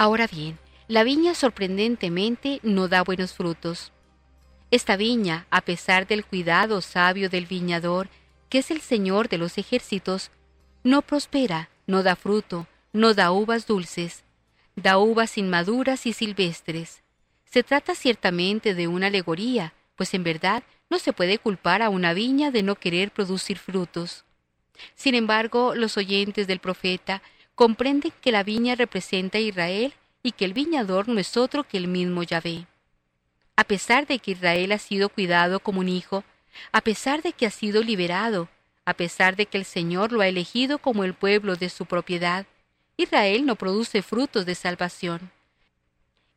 Ahora 0.02 0.26
bien, 0.26 0.58
la 0.88 1.04
viña 1.04 1.32
sorprendentemente 1.32 2.58
no 2.64 2.88
da 2.88 3.04
buenos 3.04 3.34
frutos. 3.34 3.92
Esta 4.72 4.96
viña, 4.96 5.46
a 5.48 5.60
pesar 5.60 6.08
del 6.08 6.24
cuidado 6.24 6.80
sabio 6.80 7.30
del 7.30 7.46
viñador, 7.46 8.08
que 8.48 8.58
es 8.58 8.72
el 8.72 8.80
Señor 8.80 9.28
de 9.28 9.38
los 9.38 9.58
ejércitos, 9.58 10.32
no 10.82 11.02
prospera, 11.02 11.68
no 11.86 12.02
da 12.02 12.16
fruto, 12.16 12.66
no 12.92 13.14
da 13.14 13.30
uvas 13.30 13.68
dulces, 13.68 14.24
da 14.74 14.98
uvas 14.98 15.38
inmaduras 15.38 16.04
y 16.04 16.12
silvestres. 16.12 17.04
Se 17.44 17.62
trata 17.62 17.94
ciertamente 17.94 18.74
de 18.74 18.88
una 18.88 19.06
alegoría, 19.06 19.72
pues 19.94 20.14
en 20.14 20.24
verdad 20.24 20.64
no 20.90 20.98
se 20.98 21.12
puede 21.12 21.38
culpar 21.38 21.80
a 21.80 21.90
una 21.90 22.12
viña 22.12 22.50
de 22.50 22.64
no 22.64 22.74
querer 22.74 23.12
producir 23.12 23.56
frutos. 23.56 24.24
Sin 24.96 25.14
embargo, 25.14 25.76
los 25.76 25.96
oyentes 25.96 26.48
del 26.48 26.58
profeta 26.58 27.22
comprenden 27.54 28.12
que 28.20 28.32
la 28.32 28.42
viña 28.42 28.74
representa 28.74 29.38
a 29.38 29.40
Israel 29.40 29.94
y 30.22 30.32
que 30.32 30.44
el 30.44 30.52
viñador 30.52 31.08
no 31.08 31.18
es 31.20 31.36
otro 31.36 31.64
que 31.64 31.76
el 31.76 31.88
mismo 31.88 32.22
Yahvé. 32.22 32.66
A 33.56 33.64
pesar 33.64 34.06
de 34.06 34.18
que 34.18 34.32
Israel 34.32 34.72
ha 34.72 34.78
sido 34.78 35.08
cuidado 35.08 35.60
como 35.60 35.80
un 35.80 35.88
hijo, 35.88 36.24
a 36.72 36.80
pesar 36.80 37.22
de 37.22 37.32
que 37.32 37.46
ha 37.46 37.50
sido 37.50 37.82
liberado, 37.82 38.48
a 38.84 38.94
pesar 38.94 39.36
de 39.36 39.46
que 39.46 39.58
el 39.58 39.64
Señor 39.64 40.12
lo 40.12 40.20
ha 40.20 40.28
elegido 40.28 40.78
como 40.78 41.04
el 41.04 41.14
pueblo 41.14 41.56
de 41.56 41.68
su 41.68 41.86
propiedad, 41.86 42.46
Israel 42.96 43.46
no 43.46 43.56
produce 43.56 44.02
frutos 44.02 44.46
de 44.46 44.54
salvación. 44.54 45.30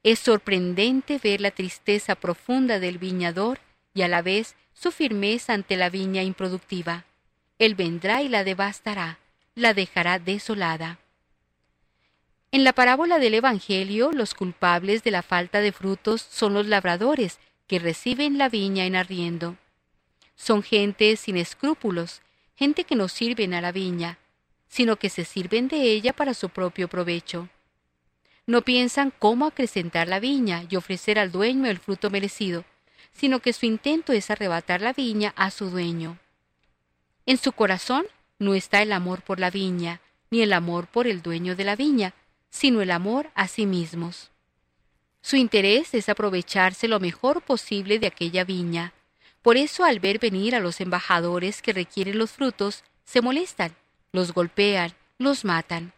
Es 0.03 0.19
sorprendente 0.19 1.19
ver 1.23 1.41
la 1.41 1.51
tristeza 1.51 2.15
profunda 2.15 2.79
del 2.79 2.97
viñador 2.97 3.59
y 3.93 4.03
a 4.03 4.07
la 4.07 4.21
vez 4.21 4.55
su 4.73 4.91
firmeza 4.91 5.53
ante 5.53 5.77
la 5.77 5.89
viña 5.89 6.21
improductiva. 6.21 7.05
Él 7.57 7.75
vendrá 7.75 8.21
y 8.21 8.29
la 8.29 8.43
devastará, 8.43 9.19
la 9.55 9.73
dejará 9.73 10.19
desolada. 10.19 10.99
En 12.55 12.63
la 12.63 12.71
parábola 12.71 13.19
del 13.19 13.33
Evangelio, 13.33 14.13
los 14.13 14.33
culpables 14.33 15.03
de 15.03 15.11
la 15.11 15.23
falta 15.23 15.59
de 15.59 15.73
frutos 15.73 16.21
son 16.21 16.53
los 16.53 16.65
labradores, 16.67 17.37
que 17.67 17.79
reciben 17.79 18.37
la 18.37 18.47
viña 18.47 18.85
en 18.85 18.95
arriendo. 18.95 19.57
Son 20.37 20.63
gente 20.63 21.17
sin 21.17 21.35
escrúpulos, 21.35 22.21
gente 22.55 22.85
que 22.85 22.95
no 22.95 23.09
sirven 23.09 23.53
a 23.53 23.59
la 23.59 23.73
viña, 23.73 24.19
sino 24.69 24.95
que 24.95 25.09
se 25.09 25.25
sirven 25.25 25.67
de 25.67 25.81
ella 25.81 26.13
para 26.13 26.33
su 26.33 26.47
propio 26.47 26.87
provecho. 26.87 27.49
No 28.45 28.61
piensan 28.61 29.11
cómo 29.19 29.47
acrecentar 29.47 30.07
la 30.07 30.21
viña 30.21 30.63
y 30.69 30.77
ofrecer 30.77 31.19
al 31.19 31.33
dueño 31.33 31.69
el 31.69 31.77
fruto 31.77 32.09
merecido, 32.09 32.63
sino 33.11 33.41
que 33.41 33.51
su 33.51 33.65
intento 33.65 34.13
es 34.13 34.31
arrebatar 34.31 34.79
la 34.79 34.93
viña 34.93 35.33
a 35.35 35.51
su 35.51 35.69
dueño. 35.69 36.19
En 37.25 37.37
su 37.37 37.51
corazón 37.51 38.05
no 38.39 38.53
está 38.53 38.81
el 38.81 38.93
amor 38.93 39.23
por 39.23 39.41
la 39.41 39.49
viña, 39.49 39.99
ni 40.31 40.41
el 40.41 40.53
amor 40.53 40.87
por 40.87 41.05
el 41.05 41.21
dueño 41.21 41.57
de 41.57 41.65
la 41.65 41.75
viña, 41.75 42.13
sino 42.55 42.81
el 42.81 42.91
amor 42.91 43.31
a 43.35 43.49
sí 43.49 43.65
mismos. 43.65 44.31
Su 45.19 45.35
interés 45.35 45.93
es 45.93 46.07
aprovecharse 46.07 46.87
lo 46.87 47.01
mejor 47.01 47.41
posible 47.41 47.99
de 47.99 48.07
aquella 48.07 48.45
viña. 48.45 48.93
Por 49.41 49.57
eso 49.57 49.83
al 49.83 49.99
ver 49.99 50.19
venir 50.19 50.55
a 50.55 50.61
los 50.61 50.79
embajadores 50.79 51.61
que 51.61 51.73
requieren 51.73 52.17
los 52.17 52.31
frutos, 52.31 52.85
se 53.03 53.19
molestan, 53.19 53.75
los 54.13 54.33
golpean, 54.33 54.93
los 55.17 55.43
matan. 55.43 55.91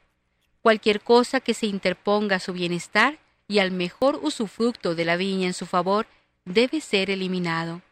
Cualquier 0.64 1.02
cosa 1.02 1.42
que 1.42 1.54
se 1.54 1.68
interponga 1.68 2.38
a 2.38 2.40
su 2.40 2.54
bienestar 2.54 3.20
y 3.48 3.60
al 3.60 3.70
mejor 3.70 4.20
usufructo 4.24 4.96
de 4.96 5.06
la 5.06 5.16
viña 5.16 5.46
en 5.46 5.54
su 5.54 5.68
favor 5.68 6.08
debe 6.44 6.82
ser 6.82 7.12
eliminado. 7.12 7.84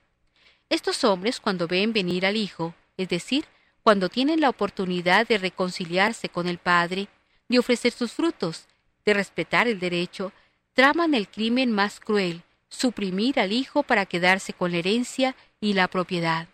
Estos 0.69 1.03
hombres 1.03 1.39
cuando 1.39 1.67
ven 1.67 1.93
venir 1.93 2.25
al 2.25 2.35
Hijo, 2.35 2.73
es 2.97 3.09
decir, 3.09 3.45
cuando 3.83 4.09
tienen 4.09 4.41
la 4.41 4.49
oportunidad 4.49 5.27
de 5.27 5.37
reconciliarse 5.37 6.29
con 6.29 6.47
el 6.47 6.57
Padre, 6.57 7.09
de 7.49 7.59
ofrecer 7.59 7.91
sus 7.91 8.11
frutos, 8.11 8.67
de 9.05 9.13
respetar 9.13 9.67
el 9.67 9.79
derecho, 9.79 10.31
traman 10.73 11.13
el 11.13 11.27
crimen 11.27 11.71
más 11.71 11.99
cruel, 11.99 12.43
suprimir 12.69 13.39
al 13.39 13.51
hijo 13.51 13.83
para 13.83 14.05
quedarse 14.05 14.53
con 14.53 14.71
la 14.71 14.77
herencia 14.77 15.35
y 15.61 15.73
la 15.73 15.87
propiedad. 15.87 16.47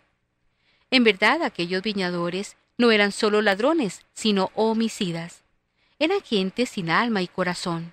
En 0.90 1.04
verdad, 1.04 1.42
aquellos 1.42 1.82
viñadores 1.82 2.56
no 2.78 2.90
eran 2.90 3.12
solo 3.12 3.42
ladrones, 3.42 4.02
sino 4.12 4.50
homicidas. 4.54 5.42
Eran 5.98 6.20
gente 6.20 6.66
sin 6.66 6.90
alma 6.90 7.22
y 7.22 7.28
corazón. 7.28 7.92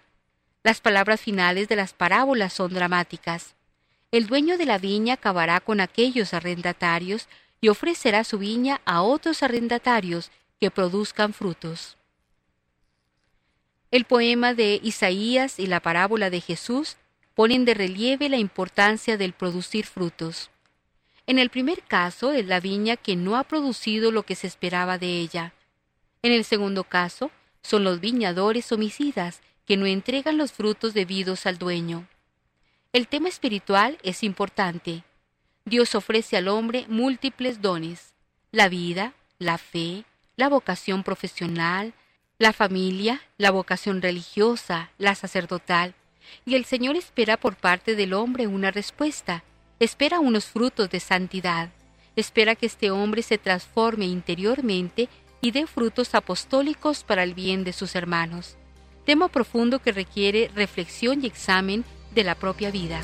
Las 0.63 0.81
palabras 0.81 1.21
finales 1.21 1.69
de 1.69 1.75
las 1.75 1.93
parábolas 1.93 2.53
son 2.53 2.73
dramáticas. 2.73 3.55
El 4.11 4.27
dueño 4.27 4.57
de 4.57 4.65
la 4.65 4.79
viña 4.79 5.13
acabará 5.13 5.59
con 5.59 5.79
aquellos 5.79 6.33
arrendatarios 6.33 7.27
y 7.61 7.69
ofrecerá 7.69 8.23
su 8.23 8.37
viña 8.39 8.81
a 8.85 9.01
otros 9.01 9.43
arrendatarios 9.43 10.31
que 10.59 10.71
produzcan 10.71 11.33
frutos. 11.33 11.98
El 13.91 14.05
poema 14.05 14.53
de 14.53 14.79
Isaías 14.83 15.59
y 15.59 15.65
la 15.65 15.79
parábola 15.79 16.29
de 16.29 16.41
Jesús 16.41 16.97
ponen 17.33 17.65
de 17.65 17.73
relieve 17.73 18.29
la 18.29 18.37
importancia 18.37 19.17
del 19.17 19.33
producir 19.33 19.85
frutos. 19.85 20.51
En 21.25 21.39
el 21.39 21.49
primer 21.49 21.81
caso 21.83 22.31
es 22.31 22.45
la 22.45 22.59
viña 22.59 22.97
que 22.97 23.15
no 23.15 23.35
ha 23.35 23.43
producido 23.43 24.11
lo 24.11 24.23
que 24.23 24.35
se 24.35 24.45
esperaba 24.45 24.97
de 24.97 25.19
ella. 25.19 25.53
En 26.21 26.31
el 26.31 26.43
segundo 26.43 26.83
caso 26.83 27.31
son 27.63 27.83
los 27.83 27.99
viñadores 27.99 28.71
homicidas 28.71 29.41
que 29.65 29.77
no 29.77 29.85
entregan 29.85 30.37
los 30.37 30.51
frutos 30.51 30.93
debidos 30.93 31.45
al 31.45 31.57
dueño. 31.57 32.07
El 32.93 33.07
tema 33.07 33.29
espiritual 33.29 33.97
es 34.03 34.23
importante. 34.23 35.03
Dios 35.65 35.95
ofrece 35.95 36.37
al 36.37 36.47
hombre 36.47 36.85
múltiples 36.89 37.61
dones, 37.61 38.13
la 38.51 38.69
vida, 38.69 39.13
la 39.37 39.57
fe, 39.57 40.05
la 40.35 40.49
vocación 40.49 41.03
profesional, 41.03 41.93
la 42.39 42.53
familia, 42.53 43.21
la 43.37 43.51
vocación 43.51 44.01
religiosa, 44.01 44.91
la 44.97 45.13
sacerdotal, 45.13 45.93
y 46.45 46.55
el 46.55 46.63
Señor 46.63 46.95
espera 46.95 47.35
por 47.35 47.57
parte 47.57 47.97
del 47.97 48.13
hombre 48.13 48.47
una 48.47 48.71
respuesta, 48.71 49.43
espera 49.81 50.21
unos 50.21 50.45
frutos 50.45 50.89
de 50.89 51.01
santidad, 51.01 51.69
espera 52.15 52.55
que 52.55 52.65
este 52.65 52.91
hombre 52.91 53.23
se 53.23 53.37
transforme 53.37 54.05
interiormente 54.05 55.09
y 55.41 55.51
dé 55.51 55.67
frutos 55.67 56.15
apostólicos 56.15 57.03
para 57.03 57.23
el 57.23 57.33
bien 57.33 57.65
de 57.65 57.73
sus 57.73 57.93
hermanos. 57.95 58.55
Tema 59.05 59.27
profundo 59.27 59.79
que 59.79 59.91
requiere 59.91 60.49
reflexión 60.55 61.21
y 61.21 61.27
examen 61.27 61.83
de 62.15 62.23
la 62.23 62.35
propia 62.35 62.71
vida. 62.71 63.01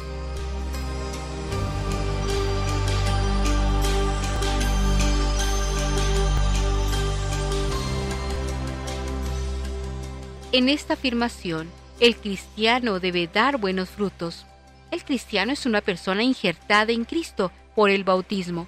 En 10.51 10.69
esta 10.69 10.93
afirmación, 10.93 11.69
el 11.99 12.15
cristiano 12.15 12.99
debe 12.99 13.27
dar 13.27 13.57
buenos 13.57 13.89
frutos. 13.89 14.45
El 14.91 15.03
cristiano 15.03 15.51
es 15.51 15.65
una 15.65 15.81
persona 15.81 16.23
injertada 16.23 16.93
en 16.93 17.03
Cristo 17.03 17.51
por 17.75 17.89
el 17.89 18.03
bautismo. 18.03 18.67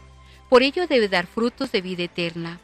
Por 0.49 0.63
ello 0.63 0.87
debe 0.87 1.07
dar 1.07 1.27
frutos 1.27 1.71
de 1.71 1.81
vida 1.81 2.03
eterna. 2.03 2.59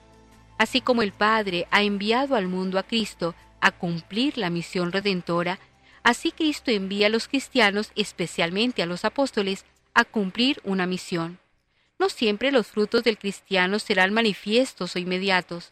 Así 0.57 0.81
como 0.81 1.03
el 1.03 1.11
Padre 1.11 1.67
ha 1.71 1.83
enviado 1.83 2.35
al 2.35 2.47
mundo 2.47 2.79
a 2.79 2.83
Cristo 2.83 3.35
a 3.61 3.71
cumplir 3.71 4.37
la 4.37 4.49
misión 4.49 4.91
redentora, 4.91 5.59
así 6.01 6.31
Cristo 6.31 6.71
envía 6.71 7.07
a 7.07 7.09
los 7.09 7.27
cristianos, 7.27 7.91
especialmente 7.95 8.81
a 8.81 8.85
los 8.85 9.05
apóstoles, 9.05 9.63
a 9.93 10.05
cumplir 10.05 10.59
una 10.63 10.85
misión. 10.85 11.39
No 11.99 12.09
siempre 12.09 12.51
los 12.51 12.67
frutos 12.67 13.03
del 13.03 13.17
cristiano 13.17 13.79
serán 13.79 14.11
manifiestos 14.11 14.95
o 14.95 14.99
inmediatos 14.99 15.71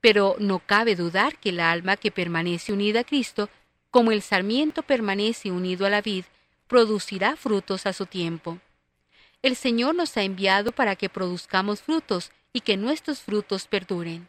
pero 0.00 0.36
no 0.38 0.60
cabe 0.60 0.96
dudar 0.96 1.38
que 1.38 1.50
el 1.50 1.60
alma 1.60 1.96
que 1.96 2.10
permanece 2.10 2.72
unida 2.72 3.00
a 3.00 3.04
Cristo, 3.04 3.48
como 3.90 4.12
el 4.12 4.22
sarmiento 4.22 4.82
permanece 4.82 5.50
unido 5.50 5.86
a 5.86 5.90
la 5.90 6.02
vid, 6.02 6.24
producirá 6.68 7.36
frutos 7.36 7.86
a 7.86 7.92
su 7.92 8.06
tiempo. 8.06 8.58
El 9.42 9.56
Señor 9.56 9.94
nos 9.94 10.16
ha 10.16 10.22
enviado 10.22 10.72
para 10.72 10.96
que 10.96 11.08
produzcamos 11.08 11.80
frutos 11.80 12.32
y 12.52 12.60
que 12.60 12.76
nuestros 12.76 13.20
frutos 13.20 13.66
perduren. 13.66 14.28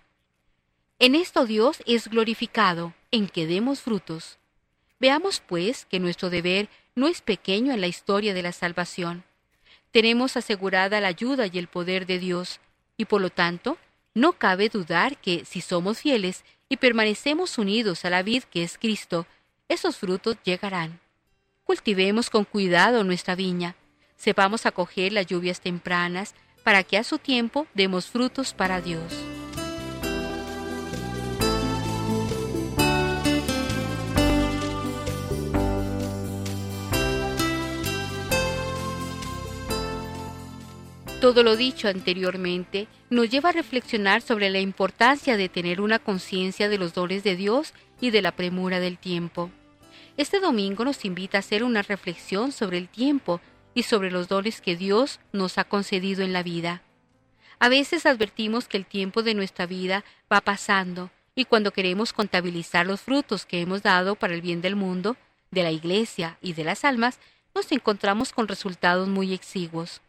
En 0.99 1.15
esto 1.15 1.45
Dios 1.45 1.81
es 1.85 2.07
glorificado, 2.07 2.93
en 3.11 3.27
que 3.27 3.47
demos 3.47 3.81
frutos. 3.81 4.37
Veamos, 4.99 5.41
pues, 5.45 5.85
que 5.85 5.99
nuestro 5.99 6.29
deber 6.29 6.69
no 6.95 7.07
es 7.07 7.21
pequeño 7.21 7.71
en 7.71 7.81
la 7.81 7.87
historia 7.87 8.33
de 8.33 8.41
la 8.41 8.51
salvación. 8.51 9.23
Tenemos 9.91 10.37
asegurada 10.37 10.99
la 10.99 11.07
ayuda 11.07 11.47
y 11.47 11.57
el 11.59 11.67
poder 11.67 12.05
de 12.05 12.19
Dios, 12.19 12.59
y 12.97 13.05
por 13.05 13.21
lo 13.21 13.29
tanto 13.29 13.77
no 14.17 14.33
cabe 14.33 14.67
dudar 14.67 15.17
que 15.17 15.45
si 15.45 15.61
somos 15.61 15.99
fieles 15.99 16.43
y 16.69 16.77
permanecemos 16.77 17.59
unidos 17.59 18.03
a 18.03 18.09
la 18.09 18.23
vid 18.23 18.43
que 18.43 18.63
es 18.63 18.79
Cristo, 18.79 19.27
esos 19.69 19.97
frutos 19.97 20.37
llegarán. 20.43 20.99
Cultivemos 21.63 22.31
con 22.31 22.43
cuidado 22.43 23.03
nuestra 23.03 23.35
viña, 23.35 23.75
sepamos 24.15 24.65
acoger 24.65 25.13
las 25.13 25.27
lluvias 25.27 25.61
tempranas 25.61 26.33
para 26.63 26.83
que 26.83 26.97
a 26.97 27.03
su 27.03 27.19
tiempo 27.19 27.67
demos 27.75 28.07
frutos 28.07 28.55
para 28.55 28.81
Dios. 28.81 29.36
Todo 41.21 41.41
lo 41.41 41.55
dicho 41.55 41.87
anteriormente 41.87 42.87
nos 43.09 43.27
lleva 43.27 43.49
a 43.49 43.53
reflexionar 43.53 44.21
sobre 44.21 44.51
la 44.51 44.59
importancia 44.59 45.35
de 45.35 45.49
tener 45.49 45.81
una 45.81 45.97
conciencia 45.97 46.69
de 46.69 46.77
los 46.77 46.93
dones 46.93 47.23
de 47.23 47.35
Dios 47.35 47.73
y 47.99 48.11
de 48.11 48.21
la 48.21 48.33
premura 48.33 48.79
del 48.79 48.99
tiempo. 48.99 49.49
Este 50.15 50.39
domingo 50.39 50.85
nos 50.85 51.05
invita 51.05 51.37
a 51.37 51.39
hacer 51.39 51.63
una 51.63 51.81
reflexión 51.81 52.51
sobre 52.51 52.77
el 52.77 52.87
tiempo 52.87 53.41
y 53.73 53.83
sobre 53.83 54.11
los 54.11 54.27
dones 54.27 54.61
que 54.61 54.75
Dios 54.75 55.19
nos 55.33 55.57
ha 55.57 55.63
concedido 55.63 56.23
en 56.23 56.33
la 56.33 56.43
vida. 56.43 56.83
A 57.57 57.67
veces 57.67 58.05
advertimos 58.05 58.67
que 58.67 58.77
el 58.77 58.85
tiempo 58.85 59.23
de 59.23 59.33
nuestra 59.33 59.65
vida 59.65 60.05
va 60.31 60.41
pasando 60.41 61.09
y 61.33 61.45
cuando 61.45 61.71
queremos 61.71 62.13
contabilizar 62.13 62.85
los 62.85 63.01
frutos 63.01 63.47
que 63.47 63.59
hemos 63.59 63.81
dado 63.81 64.13
para 64.13 64.35
el 64.35 64.41
bien 64.41 64.61
del 64.61 64.75
mundo, 64.75 65.17
de 65.49 65.63
la 65.63 65.71
Iglesia 65.71 66.37
y 66.43 66.53
de 66.53 66.63
las 66.63 66.85
almas, 66.85 67.19
nos 67.55 67.71
encontramos 67.71 68.33
con 68.33 68.47
resultados 68.47 69.07
muy 69.07 69.33
exiguos. 69.33 70.01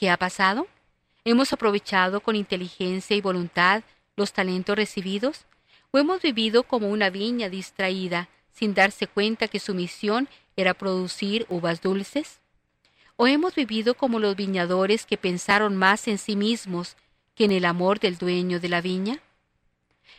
¿Qué 0.00 0.08
ha 0.08 0.16
pasado? 0.16 0.66
¿Hemos 1.26 1.52
aprovechado 1.52 2.22
con 2.22 2.34
inteligencia 2.34 3.14
y 3.14 3.20
voluntad 3.20 3.82
los 4.16 4.32
talentos 4.32 4.74
recibidos? 4.74 5.44
¿O 5.90 5.98
hemos 5.98 6.22
vivido 6.22 6.62
como 6.62 6.88
una 6.88 7.10
viña 7.10 7.50
distraída, 7.50 8.30
sin 8.50 8.72
darse 8.72 9.06
cuenta 9.06 9.46
que 9.46 9.60
su 9.60 9.74
misión 9.74 10.26
era 10.56 10.72
producir 10.72 11.44
uvas 11.50 11.82
dulces? 11.82 12.40
¿O 13.16 13.26
hemos 13.26 13.54
vivido 13.54 13.92
como 13.92 14.20
los 14.20 14.36
viñadores 14.36 15.04
que 15.04 15.18
pensaron 15.18 15.76
más 15.76 16.08
en 16.08 16.16
sí 16.16 16.34
mismos 16.34 16.96
que 17.34 17.44
en 17.44 17.52
el 17.52 17.66
amor 17.66 18.00
del 18.00 18.16
dueño 18.16 18.58
de 18.58 18.70
la 18.70 18.80
viña? 18.80 19.20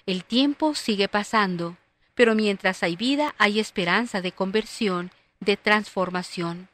El 0.05 0.25
tiempo 0.25 0.75
sigue 0.75 1.07
pasando, 1.07 1.75
pero 2.13 2.35
mientras 2.35 2.83
hay 2.83 2.95
vida 2.95 3.33
hay 3.39 3.59
esperanza 3.59 4.21
de 4.21 4.31
conversión, 4.31 5.09
de 5.39 5.57
transformación. 5.57 6.69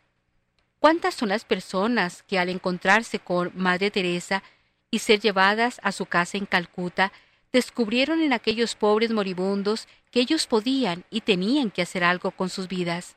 ¿Cuántas 0.80 1.16
son 1.16 1.30
las 1.30 1.44
personas 1.44 2.24
que 2.24 2.40
al 2.40 2.50
encontrarse 2.50 3.20
con 3.20 3.52
Madre 3.56 3.92
Teresa 3.92 4.44
y 4.92 5.00
ser 5.00 5.20
llevadas 5.20 5.80
a 5.84 5.92
su 5.92 6.06
casa 6.06 6.38
en 6.38 6.46
Calcuta, 6.46 7.12
descubrieron 7.52 8.22
en 8.22 8.34
aquellos 8.34 8.76
pobres 8.76 9.12
moribundos 9.12 9.88
que 10.12 10.20
ellos 10.20 10.48
podían 10.48 11.04
y 11.10 11.22
tenían 11.22 11.72
que 11.72 11.82
hacer 11.82 12.04
algo 12.04 12.32
con 12.32 12.50
sus 12.50 12.68
vidas? 12.68 13.16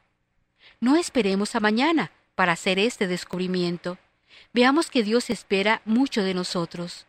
No 0.81 0.97
esperemos 0.97 1.55
a 1.55 1.61
mañana, 1.61 2.11
para 2.41 2.53
hacer 2.53 2.79
este 2.79 3.07
descubrimiento. 3.07 3.99
Veamos 4.55 4.91
que 4.91 5.03
Dios 5.03 5.29
espera 5.29 5.83
mucho 5.85 6.23
de 6.23 6.33
nosotros. 6.33 7.05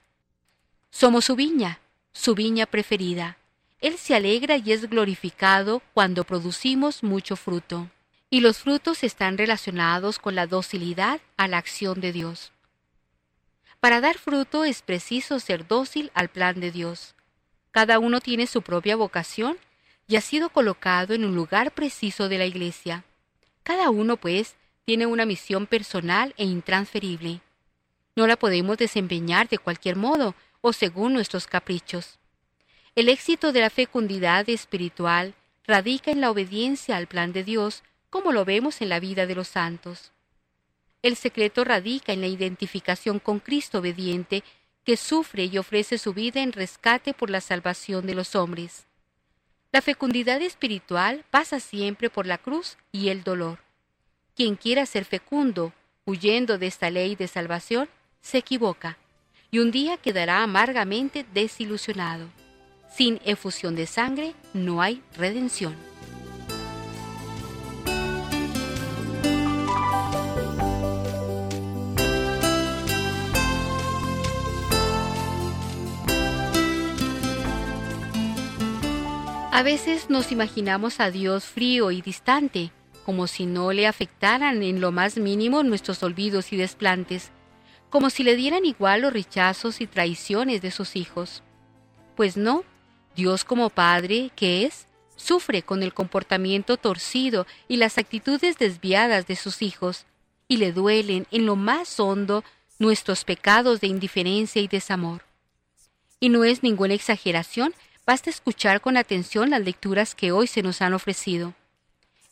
Somos 0.89 1.23
su 1.23 1.37
viña, 1.37 1.79
su 2.11 2.35
viña 2.35 2.65
preferida. 2.65 3.37
Él 3.79 3.97
se 3.97 4.13
alegra 4.13 4.57
y 4.57 4.73
es 4.73 4.89
glorificado 4.89 5.81
cuando 5.93 6.25
producimos 6.25 7.01
mucho 7.01 7.37
fruto. 7.37 7.89
Y 8.33 8.39
los 8.39 8.59
frutos 8.59 9.03
están 9.03 9.37
relacionados 9.37 10.17
con 10.17 10.35
la 10.35 10.47
docilidad 10.47 11.19
a 11.35 11.49
la 11.49 11.57
acción 11.57 11.99
de 11.99 12.13
Dios. 12.13 12.53
Para 13.81 13.99
dar 13.99 14.17
fruto 14.17 14.63
es 14.63 14.81
preciso 14.81 15.37
ser 15.41 15.67
dócil 15.67 16.11
al 16.13 16.29
plan 16.29 16.61
de 16.61 16.71
Dios. 16.71 17.13
Cada 17.71 17.99
uno 17.99 18.21
tiene 18.21 18.47
su 18.47 18.61
propia 18.61 18.95
vocación 18.95 19.57
y 20.07 20.15
ha 20.15 20.21
sido 20.21 20.49
colocado 20.49 21.13
en 21.13 21.25
un 21.25 21.35
lugar 21.35 21.73
preciso 21.73 22.29
de 22.29 22.37
la 22.37 22.45
Iglesia. 22.45 23.03
Cada 23.63 23.89
uno, 23.89 24.15
pues, 24.15 24.55
tiene 24.85 25.07
una 25.07 25.25
misión 25.25 25.67
personal 25.67 26.33
e 26.37 26.45
intransferible. 26.45 27.41
No 28.15 28.27
la 28.27 28.37
podemos 28.37 28.77
desempeñar 28.77 29.49
de 29.49 29.57
cualquier 29.57 29.97
modo 29.97 30.35
o 30.61 30.71
según 30.71 31.11
nuestros 31.11 31.47
caprichos. 31.47 32.17
El 32.95 33.09
éxito 33.09 33.51
de 33.51 33.59
la 33.59 33.69
fecundidad 33.69 34.47
espiritual 34.49 35.35
radica 35.67 36.11
en 36.11 36.21
la 36.21 36.31
obediencia 36.31 36.95
al 36.95 37.07
plan 37.07 37.33
de 37.33 37.43
Dios, 37.43 37.83
como 38.11 38.31
lo 38.31 38.45
vemos 38.45 38.81
en 38.81 38.89
la 38.89 38.99
vida 38.99 39.25
de 39.25 39.33
los 39.33 39.47
santos. 39.47 40.11
El 41.01 41.15
secreto 41.15 41.63
radica 41.63 42.13
en 42.13 42.21
la 42.21 42.27
identificación 42.27 43.17
con 43.17 43.39
Cristo 43.39 43.79
obediente, 43.79 44.43
que 44.83 44.97
sufre 44.97 45.45
y 45.45 45.57
ofrece 45.57 45.97
su 45.97 46.13
vida 46.13 46.41
en 46.41 46.51
rescate 46.51 47.13
por 47.13 47.31
la 47.31 47.41
salvación 47.41 48.05
de 48.05 48.13
los 48.13 48.35
hombres. 48.35 48.85
La 49.71 49.81
fecundidad 49.81 50.41
espiritual 50.41 51.23
pasa 51.31 51.59
siempre 51.59 52.09
por 52.09 52.27
la 52.27 52.37
cruz 52.37 52.77
y 52.91 53.09
el 53.09 53.23
dolor. 53.23 53.59
Quien 54.35 54.55
quiera 54.55 54.85
ser 54.85 55.05
fecundo, 55.05 55.73
huyendo 56.05 56.57
de 56.57 56.67
esta 56.67 56.89
ley 56.89 57.15
de 57.15 57.27
salvación, 57.27 57.89
se 58.21 58.39
equivoca 58.39 58.97
y 59.49 59.59
un 59.59 59.71
día 59.71 59.97
quedará 59.97 60.43
amargamente 60.43 61.25
desilusionado. 61.33 62.27
Sin 62.93 63.21
efusión 63.23 63.75
de 63.75 63.87
sangre 63.87 64.35
no 64.53 64.81
hay 64.81 65.01
redención. 65.15 65.90
A 79.53 79.63
veces 79.63 80.09
nos 80.09 80.31
imaginamos 80.31 81.01
a 81.01 81.11
Dios 81.11 81.43
frío 81.43 81.91
y 81.91 82.01
distante, 82.01 82.71
como 83.05 83.27
si 83.27 83.45
no 83.45 83.73
le 83.73 83.85
afectaran 83.85 84.63
en 84.63 84.79
lo 84.79 84.93
más 84.93 85.17
mínimo 85.17 85.61
nuestros 85.61 86.01
olvidos 86.03 86.53
y 86.53 86.55
desplantes, 86.55 87.31
como 87.89 88.09
si 88.09 88.23
le 88.23 88.37
dieran 88.37 88.63
igual 88.63 89.01
los 89.01 89.11
rechazos 89.11 89.81
y 89.81 89.87
traiciones 89.87 90.61
de 90.61 90.71
sus 90.71 90.95
hijos. 90.95 91.43
Pues 92.15 92.37
no, 92.37 92.63
Dios 93.17 93.43
como 93.43 93.69
Padre, 93.69 94.31
que 94.37 94.65
es, 94.65 94.87
sufre 95.17 95.63
con 95.63 95.83
el 95.83 95.93
comportamiento 95.93 96.77
torcido 96.77 97.45
y 97.67 97.75
las 97.75 97.97
actitudes 97.97 98.57
desviadas 98.57 99.27
de 99.27 99.35
sus 99.35 99.61
hijos, 99.61 100.05
y 100.47 100.57
le 100.57 100.71
duelen 100.71 101.27
en 101.29 101.45
lo 101.45 101.57
más 101.57 101.99
hondo 101.99 102.45
nuestros 102.79 103.25
pecados 103.25 103.81
de 103.81 103.87
indiferencia 103.87 104.61
y 104.61 104.69
desamor. 104.69 105.25
Y 106.21 106.29
no 106.29 106.45
es 106.45 106.63
ninguna 106.63 106.93
exageración, 106.93 107.73
basta 108.05 108.29
escuchar 108.29 108.81
con 108.81 108.97
atención 108.97 109.49
las 109.49 109.61
lecturas 109.61 110.15
que 110.15 110.31
hoy 110.31 110.47
se 110.47 110.63
nos 110.63 110.81
han 110.81 110.93
ofrecido. 110.93 111.53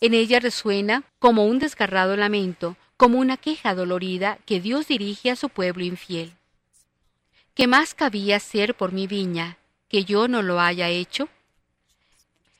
En 0.02 0.14
ella 0.14 0.40
resuena 0.40 1.04
como 1.20 1.46
un 1.46 1.60
desgarrado 1.60 2.16
lamento, 2.16 2.78
como 2.98 3.20
una 3.20 3.38
queja 3.38 3.76
dolorida 3.76 4.40
que 4.46 4.60
Dios 4.60 4.88
dirige 4.88 5.32
a 5.32 5.36
su 5.36 5.50
pueblo 5.50 5.84
infiel. 5.84 6.34
¿Qué 7.54 7.68
más 7.68 7.94
cabía 7.94 8.38
hacer 8.38 8.76
por 8.76 8.92
mi 8.92 9.08
viña 9.08 9.58
que 9.90 10.06
yo 10.06 10.28
no 10.28 10.42
lo 10.42 10.60
haya 10.60 10.88
hecho? 10.90 11.28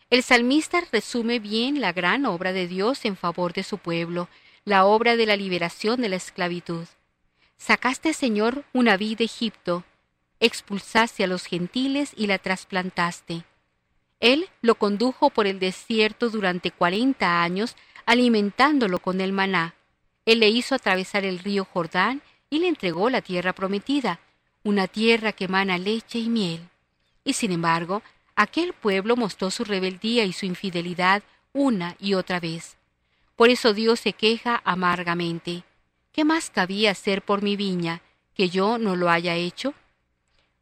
El 0.10 0.24
salmista 0.24 0.82
resume 0.92 1.40
bien 1.40 1.80
la 1.80 1.94
gran 1.94 2.26
obra 2.26 2.52
de 2.52 2.68
Dios 2.68 3.06
en 3.06 3.16
favor 3.16 3.54
de 3.54 3.64
su 3.64 3.78
pueblo, 3.78 4.28
la 4.66 4.86
obra 4.86 5.16
de 5.16 5.26
la 5.26 5.36
liberación 5.36 6.02
de 6.02 6.10
la 6.10 6.16
esclavitud. 6.16 6.86
Sacaste, 7.58 8.14
Señor, 8.14 8.66
una 8.74 8.98
vid 8.98 9.20
de 9.20 9.26
Egipto, 9.26 9.84
expulsaste 10.40 11.24
a 11.24 11.28
los 11.28 11.46
gentiles 11.46 12.12
y 12.16 12.28
la 12.28 12.38
trasplantaste. 12.38 13.44
Él 14.20 14.50
lo 14.62 14.76
condujo 14.76 15.30
por 15.30 15.48
el 15.48 15.60
desierto 15.60 16.30
durante 16.30 16.72
cuarenta 16.72 17.42
años, 17.42 17.76
alimentándolo 18.06 19.00
con 19.00 19.22
el 19.22 19.32
maná. 19.34 19.76
Él 20.26 20.40
le 20.40 20.50
hizo 20.50 20.76
atravesar 20.76 21.26
el 21.26 21.40
río 21.40 21.66
Jordán 21.66 22.22
y 22.50 22.60
le 22.60 22.68
entregó 22.68 23.10
la 23.10 23.22
tierra 23.22 23.54
prometida, 23.54 24.20
una 24.64 24.88
tierra 24.88 25.32
que 25.32 25.46
emana 25.46 25.78
leche 25.78 26.20
y 26.20 26.30
miel. 26.30 26.68
Y 27.24 27.34
sin 27.34 27.52
embargo, 27.52 28.02
aquel 28.36 28.74
pueblo 28.74 29.16
mostró 29.16 29.52
su 29.52 29.64
rebeldía 29.64 30.26
y 30.26 30.34
su 30.34 30.46
infidelidad 30.46 31.24
una 31.54 31.96
y 32.00 32.14
otra 32.14 32.40
vez. 32.40 32.78
Por 33.36 33.50
eso 33.50 33.74
Dios 33.74 34.00
se 34.02 34.14
queja 34.14 34.62
amargamente. 34.66 35.64
¿Qué 36.12 36.26
más 36.26 36.50
cabía 36.50 36.92
hacer 36.92 37.22
por 37.22 37.42
mi 37.42 37.56
viña 37.56 38.02
que 38.34 38.50
yo 38.50 38.78
no 38.78 38.96
lo 38.96 39.10
haya 39.10 39.36
hecho? 39.36 39.74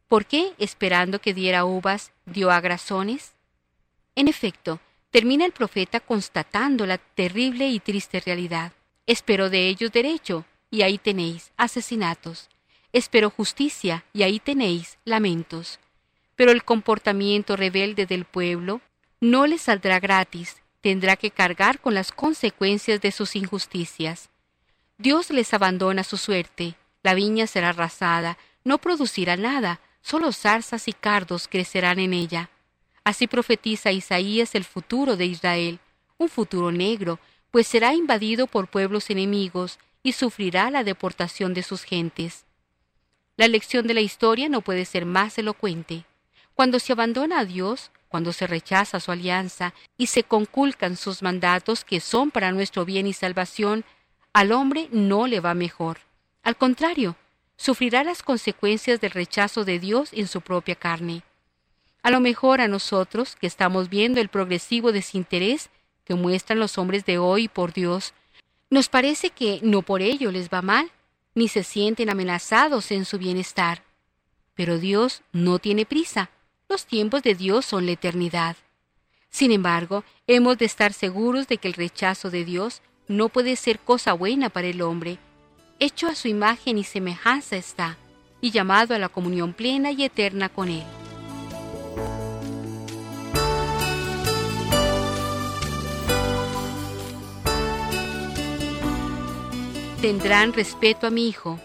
¿Por 0.08 0.24
qué, 0.24 0.54
esperando 0.56 1.20
que 1.20 1.34
diera 1.34 1.66
uvas, 1.66 2.12
dio 2.24 2.50
agrazones? 2.50 3.34
En 4.14 4.26
efecto, 4.26 4.80
termina 5.10 5.44
el 5.44 5.52
profeta 5.52 6.00
constatando 6.00 6.86
la 6.86 6.96
terrible 6.96 7.68
y 7.68 7.78
triste 7.78 8.20
realidad. 8.20 8.72
Espero 9.06 9.50
de 9.50 9.68
ellos 9.68 9.92
derecho, 9.92 10.46
y 10.70 10.82
ahí 10.82 10.96
tenéis 10.96 11.52
asesinatos. 11.58 12.48
Espero 12.92 13.28
justicia, 13.28 14.04
y 14.14 14.22
ahí 14.22 14.40
tenéis 14.40 14.96
lamentos. 15.04 15.78
Pero 16.36 16.52
el 16.52 16.64
comportamiento 16.64 17.56
rebelde 17.56 18.06
del 18.06 18.24
pueblo 18.24 18.80
no 19.20 19.46
le 19.46 19.58
saldrá 19.58 20.00
gratis, 20.00 20.62
tendrá 20.80 21.16
que 21.16 21.30
cargar 21.30 21.80
con 21.80 21.92
las 21.92 22.12
consecuencias 22.12 23.00
de 23.02 23.12
sus 23.12 23.36
injusticias. 23.36 24.30
Dios 24.96 25.30
les 25.30 25.52
abandona 25.52 26.02
su 26.02 26.16
suerte, 26.16 26.76
la 27.02 27.14
viña 27.14 27.46
será 27.46 27.70
arrasada, 27.70 28.38
no 28.64 28.78
producirá 28.78 29.36
nada, 29.36 29.80
solo 30.08 30.32
zarzas 30.32 30.88
y 30.88 30.94
cardos 30.94 31.48
crecerán 31.48 31.98
en 31.98 32.14
ella. 32.14 32.48
Así 33.04 33.26
profetiza 33.26 33.92
Isaías 33.92 34.54
el 34.54 34.64
futuro 34.64 35.16
de 35.16 35.26
Israel, 35.26 35.80
un 36.16 36.30
futuro 36.30 36.72
negro, 36.72 37.18
pues 37.50 37.66
será 37.66 37.92
invadido 37.92 38.46
por 38.46 38.68
pueblos 38.68 39.10
enemigos 39.10 39.78
y 40.02 40.12
sufrirá 40.12 40.70
la 40.70 40.82
deportación 40.82 41.52
de 41.52 41.62
sus 41.62 41.82
gentes. 41.82 42.46
La 43.36 43.48
lección 43.48 43.86
de 43.86 43.94
la 43.94 44.00
historia 44.00 44.48
no 44.48 44.62
puede 44.62 44.86
ser 44.86 45.04
más 45.04 45.36
elocuente. 45.36 46.06
Cuando 46.54 46.78
se 46.78 46.92
abandona 46.92 47.40
a 47.40 47.44
Dios, 47.44 47.90
cuando 48.08 48.32
se 48.32 48.46
rechaza 48.46 49.00
su 49.00 49.12
alianza 49.12 49.74
y 49.98 50.06
se 50.06 50.22
conculcan 50.22 50.96
sus 50.96 51.22
mandatos 51.22 51.84
que 51.84 52.00
son 52.00 52.30
para 52.30 52.50
nuestro 52.50 52.86
bien 52.86 53.06
y 53.06 53.12
salvación, 53.12 53.84
al 54.32 54.52
hombre 54.52 54.88
no 54.90 55.26
le 55.26 55.40
va 55.40 55.52
mejor. 55.52 55.98
Al 56.42 56.56
contrario, 56.56 57.16
sufrirá 57.58 58.04
las 58.04 58.22
consecuencias 58.22 59.00
del 59.00 59.10
rechazo 59.10 59.64
de 59.64 59.78
Dios 59.78 60.10
en 60.12 60.28
su 60.28 60.40
propia 60.40 60.76
carne. 60.76 61.22
A 62.02 62.10
lo 62.10 62.20
mejor 62.20 62.62
a 62.62 62.68
nosotros, 62.68 63.36
que 63.36 63.48
estamos 63.48 63.90
viendo 63.90 64.20
el 64.20 64.28
progresivo 64.28 64.92
desinterés 64.92 65.68
que 66.04 66.14
muestran 66.14 66.60
los 66.60 66.78
hombres 66.78 67.04
de 67.04 67.18
hoy 67.18 67.48
por 67.48 67.74
Dios, 67.74 68.14
nos 68.70 68.88
parece 68.88 69.30
que 69.30 69.58
no 69.62 69.82
por 69.82 70.00
ello 70.00 70.30
les 70.30 70.48
va 70.48 70.62
mal, 70.62 70.90
ni 71.34 71.48
se 71.48 71.64
sienten 71.64 72.08
amenazados 72.08 72.90
en 72.92 73.04
su 73.04 73.18
bienestar. 73.18 73.82
Pero 74.54 74.78
Dios 74.78 75.22
no 75.32 75.58
tiene 75.58 75.84
prisa. 75.84 76.30
Los 76.68 76.86
tiempos 76.86 77.22
de 77.22 77.34
Dios 77.34 77.66
son 77.66 77.86
la 77.86 77.92
eternidad. 77.92 78.56
Sin 79.30 79.52
embargo, 79.52 80.04
hemos 80.26 80.58
de 80.58 80.64
estar 80.64 80.92
seguros 80.92 81.48
de 81.48 81.58
que 81.58 81.68
el 81.68 81.74
rechazo 81.74 82.30
de 82.30 82.44
Dios 82.44 82.82
no 83.08 83.28
puede 83.28 83.56
ser 83.56 83.80
cosa 83.80 84.12
buena 84.12 84.48
para 84.48 84.68
el 84.68 84.80
hombre. 84.80 85.18
Hecho 85.80 86.08
a 86.08 86.16
su 86.16 86.26
imagen 86.26 86.76
y 86.76 86.82
semejanza 86.82 87.56
está, 87.56 87.96
y 88.40 88.50
llamado 88.50 88.96
a 88.96 88.98
la 88.98 89.08
comunión 89.08 89.52
plena 89.52 89.92
y 89.92 90.02
eterna 90.02 90.48
con 90.48 90.68
Él. 90.68 90.82
Tendrán 100.02 100.52
respeto 100.52 101.06
a 101.06 101.10
mi 101.10 101.28
hijo. 101.28 101.60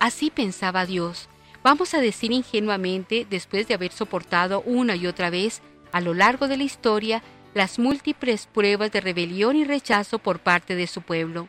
Así 0.00 0.30
pensaba 0.30 0.86
Dios. 0.86 1.28
Vamos 1.62 1.92
a 1.92 2.00
decir 2.00 2.32
ingenuamente, 2.32 3.26
después 3.28 3.68
de 3.68 3.74
haber 3.74 3.92
soportado 3.92 4.62
una 4.62 4.96
y 4.96 5.06
otra 5.06 5.28
vez, 5.28 5.60
a 5.92 6.00
lo 6.00 6.14
largo 6.14 6.48
de 6.48 6.56
la 6.56 6.64
historia, 6.64 7.22
las 7.52 7.78
múltiples 7.78 8.46
pruebas 8.46 8.92
de 8.92 9.02
rebelión 9.02 9.56
y 9.56 9.64
rechazo 9.64 10.18
por 10.18 10.38
parte 10.38 10.74
de 10.74 10.86
su 10.86 11.02
pueblo. 11.02 11.48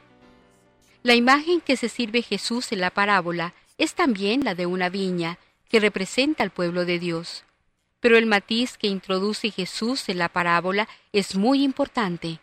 La 1.02 1.16
imagen 1.16 1.62
que 1.62 1.78
se 1.78 1.88
sirve 1.88 2.22
Jesús 2.22 2.72
en 2.72 2.82
la 2.82 2.90
parábola 2.90 3.54
es 3.78 3.94
también 3.94 4.44
la 4.44 4.54
de 4.54 4.66
una 4.66 4.90
viña, 4.90 5.40
que 5.70 5.80
representa 5.80 6.44
al 6.44 6.50
pueblo 6.50 6.84
de 6.84 7.00
Dios. 7.00 7.46
Pero 8.00 8.18
el 8.18 8.26
matiz 8.26 8.78
que 8.78 8.88
introduce 8.88 9.52
Jesús 9.52 10.10
en 10.10 10.18
la 10.18 10.30
parábola 10.30 10.90
es 11.14 11.36
muy 11.36 11.64
importante. 11.64 12.40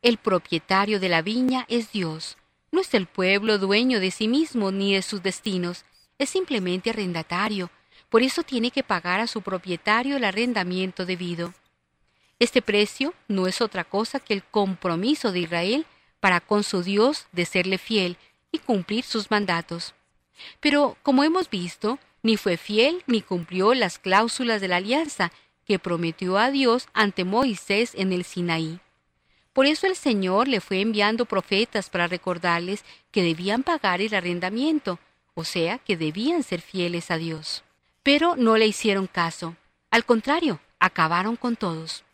El 0.00 0.16
propietario 0.16 1.00
de 1.00 1.08
la 1.08 1.22
viña 1.22 1.66
es 1.68 1.92
Dios, 1.92 2.38
no 2.70 2.80
es 2.80 2.94
el 2.94 3.06
pueblo 3.06 3.58
dueño 3.58 4.00
de 4.00 4.10
sí 4.10 4.28
mismo 4.28 4.70
ni 4.70 4.94
de 4.94 5.02
sus 5.02 5.22
destinos, 5.22 5.84
es 6.18 6.30
simplemente 6.30 6.90
arrendatario, 6.90 7.70
por 8.08 8.22
eso 8.22 8.42
tiene 8.42 8.70
que 8.70 8.82
pagar 8.82 9.20
a 9.20 9.26
su 9.26 9.42
propietario 9.42 10.16
el 10.16 10.24
arrendamiento 10.24 11.04
debido. 11.04 11.52
Este 12.38 12.62
precio 12.62 13.12
no 13.26 13.46
es 13.46 13.60
otra 13.60 13.84
cosa 13.84 14.20
que 14.20 14.34
el 14.34 14.44
compromiso 14.44 15.32
de 15.32 15.40
Israel 15.40 15.86
para 16.20 16.40
con 16.40 16.64
su 16.64 16.82
Dios 16.82 17.26
de 17.32 17.44
serle 17.44 17.78
fiel 17.78 18.16
y 18.52 18.58
cumplir 18.58 19.04
sus 19.04 19.30
mandatos. 19.30 19.94
Pero, 20.60 20.96
como 21.02 21.24
hemos 21.24 21.50
visto, 21.50 21.98
ni 22.22 22.36
fue 22.36 22.56
fiel 22.56 23.02
ni 23.06 23.22
cumplió 23.22 23.74
las 23.74 23.98
cláusulas 23.98 24.60
de 24.60 24.68
la 24.68 24.76
alianza 24.76 25.32
que 25.64 25.78
prometió 25.78 26.38
a 26.38 26.50
Dios 26.50 26.88
ante 26.94 27.24
Moisés 27.24 27.92
en 27.94 28.12
el 28.12 28.24
Sinaí. 28.24 28.80
Por 29.52 29.66
eso 29.66 29.86
el 29.86 29.96
Señor 29.96 30.48
le 30.48 30.60
fue 30.60 30.80
enviando 30.80 31.24
profetas 31.24 31.90
para 31.90 32.06
recordarles 32.06 32.84
que 33.10 33.22
debían 33.22 33.62
pagar 33.62 34.00
el 34.00 34.14
arrendamiento, 34.14 34.98
o 35.34 35.44
sea, 35.44 35.78
que 35.78 35.96
debían 35.96 36.42
ser 36.42 36.60
fieles 36.60 37.10
a 37.10 37.16
Dios. 37.16 37.64
Pero 38.02 38.36
no 38.36 38.56
le 38.56 38.66
hicieron 38.66 39.06
caso. 39.06 39.56
Al 39.90 40.04
contrario, 40.04 40.60
acabaron 40.78 41.36
con 41.36 41.56
todos. 41.56 42.04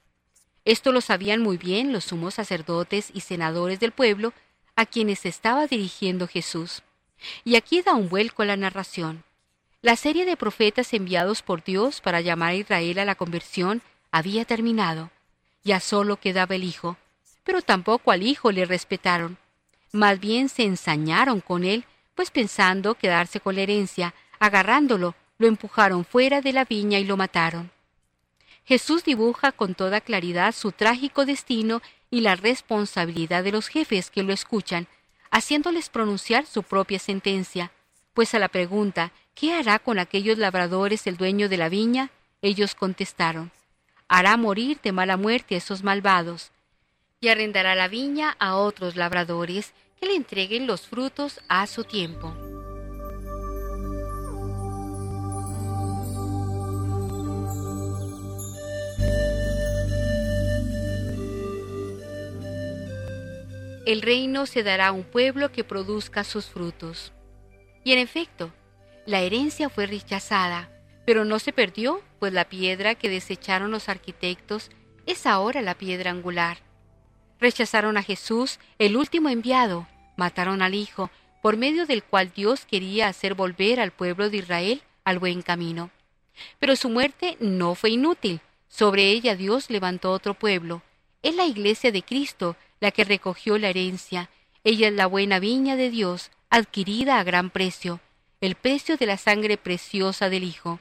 Esto 0.65 0.93
lo 0.93 1.01
sabían 1.01 1.43
muy 1.43 1.59
bien 1.59 1.93
los 1.93 2.05
sumos 2.05 2.35
sacerdotes 2.35 3.11
y 3.13 3.21
senadores 3.21 3.81
del 3.81 3.93
pueblo 3.93 4.33
a 4.77 4.87
quienes 4.87 5.27
estaba 5.27 5.67
dirigiendo 5.67 6.27
Jesús. 6.27 6.83
Y 7.45 7.57
aquí 7.57 7.83
da 7.83 7.95
un 7.95 8.09
vuelco 8.09 8.43
a 8.43 8.47
la 8.47 8.57
narración. 8.57 9.25
La 9.83 9.97
serie 9.97 10.25
de 10.25 10.37
profetas 10.37 10.95
enviados 10.95 11.43
por 11.43 11.63
Dios 11.63 12.01
para 12.01 12.23
llamar 12.23 12.51
a 12.51 12.55
Israel 12.55 12.99
a 12.99 13.05
la 13.05 13.15
conversión 13.15 13.83
había 14.11 14.45
terminado. 14.45 15.11
Ya 15.63 15.81
solo 15.81 16.19
quedaba 16.19 16.55
el 16.55 16.65
Hijo, 16.65 16.97
pero 17.45 17.61
tampoco 17.63 18.11
al 18.11 18.23
hijo 18.23 18.51
le 18.51 18.65
respetaron. 18.65 19.37
Más 19.93 20.19
bien 20.19 20.49
se 20.49 20.65
ensañaron 20.65 21.41
con 21.41 21.65
él, 21.65 21.85
pues 22.15 22.31
pensando 22.31 22.95
quedarse 22.95 23.41
con 23.41 23.55
la 23.57 23.63
herencia, 23.63 24.15
agarrándolo, 24.39 25.15
lo 25.39 25.47
empujaron 25.47 26.05
fuera 26.05 26.41
de 26.41 26.53
la 26.53 26.65
viña 26.65 26.99
y 26.99 27.05
lo 27.05 27.17
mataron. 27.17 27.71
Jesús 28.65 29.05
dibuja 29.05 29.53
con 29.53 29.75
toda 29.75 30.01
claridad 30.01 30.55
su 30.55 30.73
trágico 30.73 31.27
destino 31.27 31.83
y 32.11 32.21
la 32.21 32.37
responsabilidad 32.37 33.45
de 33.45 33.53
los 33.53 33.69
jefes 33.69 34.11
que 34.11 34.23
lo 34.23 34.33
escuchan, 34.33 34.87
haciéndoles 35.31 35.89
pronunciar 35.89 36.47
su 36.47 36.63
propia 36.63 36.99
sentencia, 36.99 37.73
pues 38.15 38.35
a 38.35 38.39
la 38.39 38.49
pregunta 38.49 39.13
¿qué 39.35 39.53
hará 39.53 39.79
con 39.79 39.99
aquellos 39.99 40.39
labradores 40.39 41.07
el 41.07 41.17
dueño 41.17 41.49
de 41.49 41.57
la 41.57 41.69
viña? 41.69 42.11
ellos 42.41 42.75
contestaron 42.75 43.51
hará 44.09 44.37
morir 44.37 44.79
de 44.83 44.93
mala 44.93 45.17
muerte 45.17 45.55
a 45.55 45.59
esos 45.59 45.83
malvados, 45.83 46.53
y 47.21 47.29
arrendará 47.29 47.75
la 47.75 47.89
viña 47.89 48.37
a 48.39 48.57
otros 48.57 48.97
labradores 48.97 49.73
que 49.99 50.07
le 50.07 50.15
entreguen 50.15 50.67
los 50.67 50.83
frutos 50.83 51.41
a 51.49 51.67
su 51.67 51.85
tiempo. 51.85 52.35
El 63.87 64.01
reino 64.01 64.47
se 64.47 64.63
dará 64.63 64.89
a 64.89 64.93
un 64.93 65.05
pueblo 65.05 65.53
que 65.53 65.63
produzca 65.63 66.25
sus 66.25 66.47
frutos. 66.47 67.13
Y 67.85 67.93
en 67.93 67.99
efecto, 67.99 68.51
la 69.05 69.21
herencia 69.21 69.69
fue 69.69 69.87
rechazada, 69.87 70.71
pero 71.05 71.27
no 71.27 71.39
se 71.39 71.53
perdió, 71.53 72.01
pues 72.19 72.33
la 72.33 72.49
piedra 72.49 72.95
que 72.95 73.11
desecharon 73.11 73.71
los 73.71 73.91
arquitectos 73.91 74.71
es 75.05 75.27
ahora 75.27 75.61
la 75.61 75.75
piedra 75.75 76.11
angular. 76.11 76.59
Rechazaron 77.39 77.99
a 77.99 78.03
Jesús, 78.03 78.59
el 78.79 78.97
último 78.97 79.29
enviado, 79.29 79.87
mataron 80.17 80.63
al 80.63 80.75
Hijo, 80.75 81.11
por 81.43 81.59
medio 81.59 81.85
del 81.85 82.03
cual 82.03 82.33
Dios 82.35 82.65
quería 82.65 83.09
hacer 83.09 83.35
volver 83.35 83.81
al 83.81 83.91
pueblo 83.91 84.31
de 84.31 84.39
Israel 84.39 84.83
al 85.05 85.19
buen 85.19 85.43
camino. 85.43 85.91
Pero 86.59 86.75
su 86.75 86.89
muerte 86.89 87.37
no 87.39 87.75
fue 87.75 87.91
inútil. 87.91 88.41
Sobre 88.67 89.11
ella 89.11 89.37
Dios 89.37 89.69
levantó 89.69 90.11
otro 90.11 90.33
pueblo. 90.33 90.83
Es 91.23 91.35
la 91.35 91.45
iglesia 91.45 91.93
de 91.93 92.03
Cristo 92.03 92.57
la 92.81 92.91
que 92.91 93.05
recogió 93.05 93.59
la 93.59 93.69
herencia. 93.69 94.31
Ella 94.63 94.89
es 94.89 94.95
la 94.95 95.07
buena 95.07 95.39
viña 95.39 95.77
de 95.77 95.91
Dios, 95.91 96.31
adquirida 96.51 97.19
a 97.19 97.25
gran 97.25 97.51
precio, 97.51 98.01
el 98.41 98.55
precio 98.55 98.97
de 98.97 99.07
la 99.07 99.17
sangre 99.17 99.57
preciosa 99.57 100.29
del 100.29 100.45
Hijo. 100.45 100.81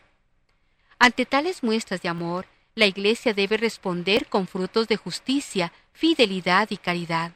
Ante 0.99 1.25
tales 1.25 1.63
muestras 1.63 2.01
de 2.01 2.09
amor, 2.09 2.45
la 2.75 2.85
Iglesia 2.85 3.33
debe 3.33 3.57
responder 3.57 4.27
con 4.27 4.47
frutos 4.47 4.87
de 4.87 4.97
justicia, 4.97 5.71
fidelidad 5.91 6.69
y 6.71 6.77
caridad. 6.77 7.33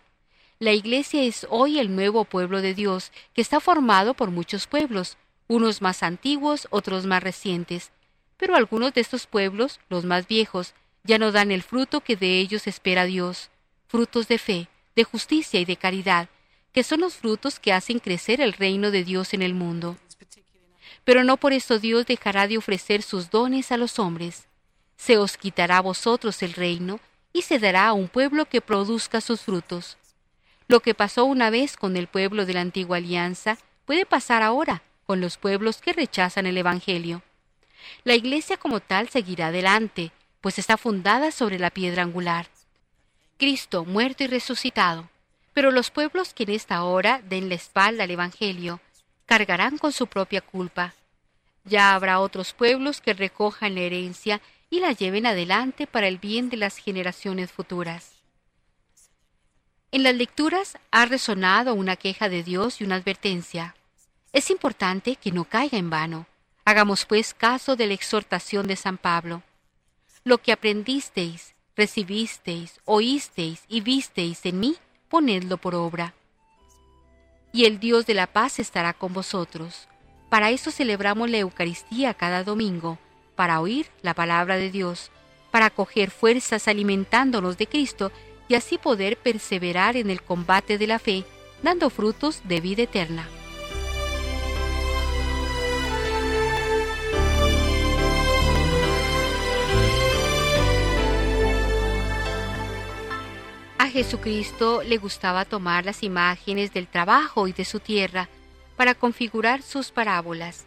La 0.60 0.74
Iglesia 0.74 1.24
es 1.24 1.46
hoy 1.50 1.80
el 1.80 1.96
nuevo 1.96 2.26
pueblo 2.26 2.62
de 2.62 2.74
Dios, 2.74 3.12
que 3.34 3.42
está 3.42 3.60
formado 3.60 4.16
por 4.16 4.32
muchos 4.32 4.66
pueblos, 4.66 5.18
unos 5.48 5.82
más 5.82 6.02
antiguos, 6.02 6.68
otros 6.72 7.06
más 7.06 7.22
recientes. 7.22 7.92
Pero 8.38 8.56
algunos 8.56 8.94
de 8.94 9.02
estos 9.02 9.28
pueblos, 9.28 9.80
los 9.90 10.06
más 10.06 10.28
viejos, 10.28 10.74
ya 11.04 11.18
no 11.18 11.32
dan 11.32 11.52
el 11.52 11.64
fruto 11.64 12.02
que 12.02 12.16
de 12.16 12.40
ellos 12.40 12.68
espera 12.68 13.06
Dios, 13.06 13.50
frutos 13.88 14.28
de 14.28 14.38
fe, 14.38 14.68
de 14.96 15.04
justicia 15.04 15.60
y 15.60 15.66
de 15.66 15.78
caridad, 15.78 16.30
que 16.74 16.84
son 16.84 17.02
los 17.02 17.16
frutos 17.16 17.60
que 17.60 17.74
hacen 17.74 18.00
crecer 18.00 18.42
el 18.42 18.54
reino 18.54 18.92
de 18.92 19.04
Dios 19.04 19.34
en 19.34 19.42
el 19.42 19.54
mundo. 19.54 19.98
Pero 21.04 21.24
no 21.24 21.38
por 21.38 21.54
eso 21.54 21.80
Dios 21.80 22.06
dejará 22.06 22.48
de 22.48 22.58
ofrecer 22.58 23.02
sus 23.02 23.30
dones 23.30 23.72
a 23.72 23.78
los 23.78 24.00
hombres 24.00 24.48
se 24.98 25.18
os 25.18 25.38
quitará 25.38 25.78
a 25.78 25.82
vosotros 25.82 26.44
el 26.44 26.54
reino, 26.54 27.00
y 27.32 27.44
se 27.44 27.60
dará 27.60 27.88
a 27.88 27.94
un 27.94 28.08
pueblo 28.08 28.46
que 28.46 28.62
produzca 28.62 29.22
sus 29.22 29.42
frutos. 29.42 29.98
Lo 30.68 30.80
que 30.80 30.96
pasó 30.96 31.24
una 31.26 31.50
vez 31.50 31.78
con 31.78 31.96
el 31.96 32.08
pueblo 32.08 32.46
de 32.46 32.54
la 32.54 32.62
antigua 32.62 32.98
alianza 32.98 33.58
puede 33.86 34.06
pasar 34.06 34.42
ahora 34.42 34.82
con 35.06 35.22
los 35.22 35.38
pueblos 35.38 35.78
que 35.78 35.94
rechazan 35.94 36.48
el 36.48 36.58
Evangelio. 36.58 37.22
La 38.04 38.16
Iglesia 38.16 38.58
como 38.58 38.80
tal 38.80 39.08
seguirá 39.10 39.48
adelante, 39.48 40.12
pues 40.42 40.58
está 40.58 40.78
fundada 40.78 41.32
sobre 41.32 41.60
la 41.60 41.70
piedra 41.70 42.02
angular. 42.02 42.48
Cristo 43.38 43.86
muerto 43.86 44.24
y 44.24 44.28
resucitado. 44.28 45.10
Pero 45.54 45.72
los 45.72 45.92
pueblos 45.92 46.34
que 46.34 46.44
en 46.44 46.52
esta 46.52 46.84
hora 46.84 47.22
den 47.24 47.50
la 47.50 47.56
espalda 47.56 48.04
al 48.04 48.12
Evangelio 48.12 48.80
cargarán 49.26 49.78
con 49.78 49.92
su 49.92 50.08
propia 50.08 50.42
culpa. 50.42 50.94
Ya 51.66 51.94
habrá 51.94 52.20
otros 52.20 52.54
pueblos 52.54 53.02
que 53.02 53.14
recojan 53.14 53.76
la 53.76 53.82
herencia 53.82 54.42
y 54.70 54.80
la 54.80 54.92
lleven 54.92 55.26
adelante 55.26 55.88
para 55.88 56.08
el 56.08 56.18
bien 56.18 56.50
de 56.50 56.58
las 56.58 56.78
generaciones 56.78 57.52
futuras. 57.52 58.14
En 59.92 60.04
las 60.04 60.16
lecturas 60.16 60.78
ha 60.92 61.06
resonado 61.06 61.74
una 61.74 61.96
queja 61.96 62.30
de 62.30 62.44
Dios 62.44 62.82
y 62.82 62.84
una 62.84 62.96
advertencia. 62.96 63.76
Es 64.34 64.50
importante 64.50 65.16
que 65.16 65.32
no 65.32 65.46
caiga 65.46 65.78
en 65.78 65.90
vano. 65.90 66.28
Hagamos 66.66 67.06
pues 67.06 67.34
caso 67.34 67.76
de 67.76 67.88
la 67.88 67.94
exhortación 67.94 68.68
de 68.68 68.76
San 68.76 68.98
Pablo. 68.98 69.44
Lo 70.24 70.40
que 70.40 70.52
aprendisteis, 70.52 71.56
recibisteis, 71.78 72.82
oísteis 72.86 73.64
y 73.70 73.82
visteis 73.82 74.46
en 74.46 74.60
mí, 74.60 74.76
ponedlo 75.08 75.58
por 75.58 75.76
obra. 75.76 76.16
Y 77.54 77.66
el 77.66 77.80
Dios 77.80 78.06
de 78.06 78.16
la 78.16 78.28
paz 78.28 78.60
estará 78.60 78.94
con 78.94 79.14
vosotros. 79.14 79.88
Para 80.30 80.50
eso 80.50 80.72
celebramos 80.72 81.30
la 81.30 81.38
Eucaristía 81.38 82.14
cada 82.16 82.44
domingo 82.44 82.98
para 83.36 83.62
oír 83.62 83.88
la 84.02 84.16
palabra 84.16 84.58
de 84.58 84.72
Dios, 84.72 85.12
para 85.52 85.70
coger 85.70 86.12
fuerzas 86.12 86.68
alimentándonos 86.68 87.58
de 87.58 87.68
Cristo 87.68 88.12
y 88.50 88.56
así 88.56 88.78
poder 88.78 89.18
perseverar 89.18 89.96
en 89.96 90.10
el 90.10 90.22
combate 90.22 90.78
de 90.78 90.88
la 90.88 91.00
fe, 91.00 91.24
dando 91.62 91.90
frutos 91.90 92.42
de 92.46 92.60
vida 92.60 92.84
eterna. 92.84 93.30
Jesucristo 103.90 104.82
le 104.84 104.98
gustaba 104.98 105.46
tomar 105.46 105.86
las 105.86 106.04
imágenes 106.04 106.74
del 106.74 106.88
trabajo 106.88 107.48
y 107.48 107.54
de 107.54 107.66
su 107.66 107.80
tierra 107.80 108.30
para 108.76 108.96
configurar 108.96 109.62
sus 109.62 109.92
parábolas. 109.92 110.66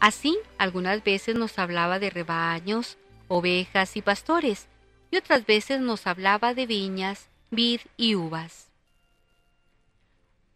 Así, 0.00 0.38
algunas 0.58 1.04
veces 1.04 1.36
nos 1.36 1.58
hablaba 1.58 1.98
de 1.98 2.10
rebaños, 2.10 2.96
ovejas 3.28 3.96
y 3.96 4.02
pastores, 4.02 4.66
y 5.10 5.16
otras 5.16 5.44
veces 5.46 5.80
nos 5.80 6.06
hablaba 6.06 6.54
de 6.54 6.66
viñas, 6.66 7.28
vid 7.50 7.80
y 7.96 8.14
uvas. 8.14 8.68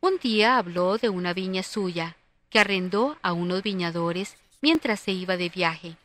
Un 0.01 0.19
día 0.19 0.59
habló 0.59 0.99
de 0.99 1.09
una 1.09 1.35
viña 1.35 1.63
suya, 1.63 2.17
que 2.51 2.59
arrendó 2.59 3.17
a 3.23 3.33
unos 3.33 3.63
viñadores 3.63 4.37
mientras 4.61 5.01
se 5.01 5.13
iba 5.13 5.37
de 5.37 5.49
viaje. 5.49 5.97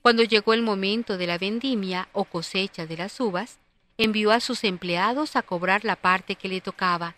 Cuando 0.00 0.22
llegó 0.22 0.54
el 0.54 0.62
momento 0.62 1.16
de 1.18 1.26
la 1.26 1.38
vendimia 1.38 2.08
o 2.12 2.24
cosecha 2.24 2.86
de 2.86 2.96
las 2.96 3.20
uvas, 3.20 3.58
envió 4.04 4.32
a 4.32 4.40
sus 4.40 4.64
empleados 4.64 5.36
a 5.36 5.42
cobrar 5.42 5.84
la 5.84 5.96
parte 5.96 6.34
que 6.34 6.48
le 6.48 6.60
tocaba, 6.60 7.14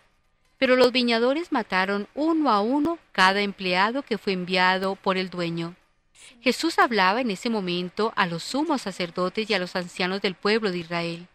pero 0.57 0.75
los 0.75 0.91
viñadores 0.91 1.51
mataron 1.51 2.07
uno 2.15 2.49
a 2.49 2.61
uno 2.61 2.99
cada 3.11 3.41
empleado 3.41 4.03
que 4.03 4.17
fue 4.17 4.33
enviado 4.33 4.95
por 4.95 5.17
el 5.17 5.29
dueño. 5.29 5.75
Jesús 6.41 6.79
hablaba 6.79 7.21
en 7.21 7.31
ese 7.31 7.49
momento 7.49 8.13
a 8.15 8.25
los 8.25 8.43
sumos 8.43 8.83
sacerdotes 8.83 9.49
y 9.49 9.53
a 9.53 9.59
los 9.59 9.75
ancianos 9.75 10.21
del 10.21 10.35
pueblo 10.35 10.71
de 10.71 10.79
Israel. 10.79 11.27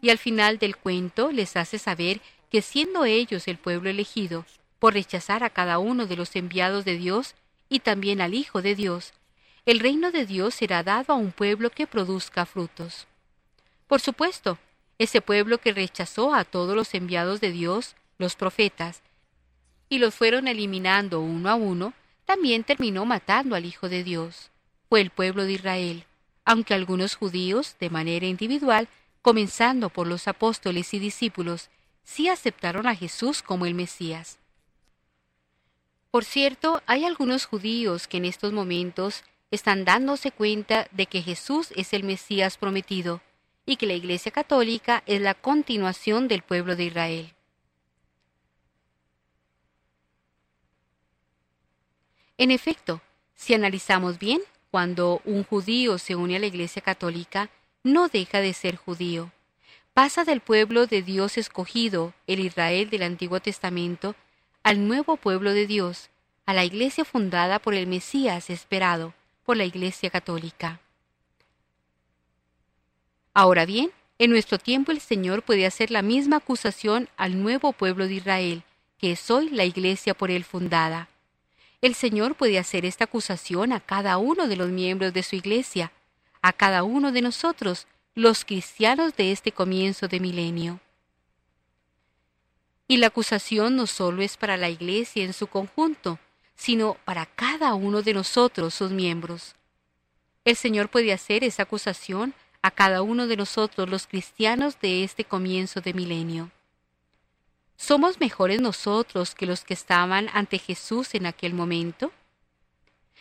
Y 0.00 0.10
al 0.10 0.18
final 0.18 0.58
del 0.58 0.76
cuento 0.76 1.32
les 1.32 1.56
hace 1.56 1.78
saber 1.78 2.20
que 2.50 2.62
siendo 2.62 3.04
ellos 3.04 3.48
el 3.48 3.58
pueblo 3.58 3.90
elegido, 3.90 4.44
por 4.78 4.94
rechazar 4.94 5.42
a 5.44 5.50
cada 5.50 5.78
uno 5.78 6.06
de 6.06 6.16
los 6.16 6.34
enviados 6.36 6.84
de 6.84 6.96
Dios 6.96 7.34
y 7.68 7.80
también 7.80 8.20
al 8.20 8.34
Hijo 8.34 8.62
de 8.62 8.74
Dios, 8.74 9.12
el 9.66 9.80
reino 9.80 10.12
de 10.12 10.24
Dios 10.24 10.54
será 10.54 10.82
dado 10.82 11.12
a 11.12 11.16
un 11.16 11.32
pueblo 11.32 11.70
que 11.70 11.86
produzca 11.86 12.46
frutos. 12.46 13.06
Por 13.86 14.00
supuesto, 14.00 14.58
ese 14.98 15.20
pueblo 15.20 15.58
que 15.58 15.72
rechazó 15.72 16.34
a 16.34 16.44
todos 16.44 16.74
los 16.74 16.92
enviados 16.94 17.40
de 17.40 17.52
Dios, 17.52 17.94
los 18.18 18.34
profetas, 18.34 19.02
y 19.88 19.98
los 19.98 20.14
fueron 20.14 20.48
eliminando 20.48 21.20
uno 21.20 21.48
a 21.48 21.54
uno, 21.54 21.94
también 22.24 22.64
terminó 22.64 23.06
matando 23.06 23.54
al 23.54 23.64
Hijo 23.64 23.88
de 23.88 24.02
Dios. 24.04 24.50
Fue 24.88 25.00
el 25.00 25.10
pueblo 25.10 25.44
de 25.44 25.52
Israel, 25.52 26.04
aunque 26.44 26.74
algunos 26.74 27.14
judíos, 27.14 27.76
de 27.78 27.90
manera 27.90 28.26
individual, 28.26 28.88
comenzando 29.22 29.88
por 29.88 30.06
los 30.06 30.28
apóstoles 30.28 30.92
y 30.92 30.98
discípulos, 30.98 31.70
sí 32.02 32.28
aceptaron 32.28 32.86
a 32.86 32.94
Jesús 32.94 33.42
como 33.42 33.66
el 33.66 33.74
Mesías. 33.74 34.38
Por 36.10 36.24
cierto, 36.24 36.82
hay 36.86 37.04
algunos 37.04 37.46
judíos 37.46 38.08
que 38.08 38.16
en 38.16 38.24
estos 38.24 38.52
momentos 38.52 39.24
están 39.50 39.84
dándose 39.84 40.32
cuenta 40.32 40.88
de 40.90 41.06
que 41.06 41.22
Jesús 41.22 41.72
es 41.76 41.92
el 41.92 42.02
Mesías 42.02 42.56
prometido 42.56 43.20
y 43.68 43.76
que 43.76 43.86
la 43.86 43.92
Iglesia 43.92 44.32
Católica 44.32 45.02
es 45.04 45.20
la 45.20 45.34
continuación 45.34 46.26
del 46.26 46.40
pueblo 46.40 46.74
de 46.74 46.84
Israel. 46.84 47.34
En 52.38 52.50
efecto, 52.50 53.02
si 53.34 53.52
analizamos 53.52 54.18
bien, 54.18 54.40
cuando 54.70 55.20
un 55.26 55.44
judío 55.44 55.98
se 55.98 56.16
une 56.16 56.36
a 56.36 56.38
la 56.38 56.46
Iglesia 56.46 56.80
Católica, 56.80 57.50
no 57.82 58.08
deja 58.08 58.40
de 58.40 58.54
ser 58.54 58.76
judío. 58.76 59.32
Pasa 59.92 60.24
del 60.24 60.40
pueblo 60.40 60.86
de 60.86 61.02
Dios 61.02 61.36
escogido, 61.36 62.14
el 62.26 62.40
Israel 62.40 62.88
del 62.88 63.02
Antiguo 63.02 63.40
Testamento, 63.40 64.14
al 64.62 64.88
nuevo 64.88 65.18
pueblo 65.18 65.52
de 65.52 65.66
Dios, 65.66 66.08
a 66.46 66.54
la 66.54 66.64
Iglesia 66.64 67.04
fundada 67.04 67.58
por 67.58 67.74
el 67.74 67.86
Mesías 67.86 68.48
esperado, 68.48 69.12
por 69.44 69.58
la 69.58 69.66
Iglesia 69.66 70.08
Católica. 70.08 70.80
Ahora 73.40 73.66
bien, 73.66 73.92
en 74.18 74.30
nuestro 74.30 74.58
tiempo 74.58 74.90
el 74.90 75.00
Señor 75.00 75.44
puede 75.44 75.64
hacer 75.64 75.92
la 75.92 76.02
misma 76.02 76.38
acusación 76.38 77.08
al 77.16 77.40
nuevo 77.40 77.72
pueblo 77.72 78.08
de 78.08 78.14
Israel, 78.14 78.64
que 78.98 79.12
es 79.12 79.30
hoy 79.30 79.48
la 79.50 79.64
Iglesia 79.64 80.12
por 80.12 80.32
él 80.32 80.42
fundada. 80.42 81.08
El 81.80 81.94
Señor 81.94 82.34
puede 82.34 82.58
hacer 82.58 82.84
esta 82.84 83.04
acusación 83.04 83.72
a 83.72 83.78
cada 83.78 84.18
uno 84.18 84.48
de 84.48 84.56
los 84.56 84.70
miembros 84.70 85.12
de 85.12 85.22
su 85.22 85.36
iglesia, 85.36 85.92
a 86.42 86.52
cada 86.52 86.82
uno 86.82 87.12
de 87.12 87.22
nosotros, 87.22 87.86
los 88.16 88.44
cristianos 88.44 89.14
de 89.14 89.30
este 89.30 89.52
comienzo 89.52 90.08
de 90.08 90.18
milenio. 90.18 90.80
Y 92.88 92.96
la 92.96 93.06
acusación 93.06 93.76
no 93.76 93.86
solo 93.86 94.22
es 94.22 94.36
para 94.36 94.56
la 94.56 94.68
iglesia 94.68 95.22
en 95.22 95.32
su 95.32 95.46
conjunto, 95.46 96.18
sino 96.56 96.96
para 97.04 97.24
cada 97.24 97.74
uno 97.74 98.02
de 98.02 98.14
nosotros, 98.14 98.74
sus 98.74 98.90
miembros. 98.90 99.54
El 100.44 100.56
Señor 100.56 100.88
puede 100.88 101.12
hacer 101.12 101.44
esa 101.44 101.62
acusación 101.62 102.34
a 102.62 102.70
cada 102.70 103.02
uno 103.02 103.26
de 103.26 103.36
nosotros, 103.36 103.88
los 103.88 104.06
cristianos 104.06 104.80
de 104.80 105.04
este 105.04 105.24
comienzo 105.24 105.80
de 105.80 105.94
milenio. 105.94 106.50
¿Somos 107.76 108.18
mejores 108.18 108.60
nosotros 108.60 109.34
que 109.34 109.46
los 109.46 109.64
que 109.64 109.74
estaban 109.74 110.28
ante 110.32 110.58
Jesús 110.58 111.14
en 111.14 111.26
aquel 111.26 111.54
momento? 111.54 112.10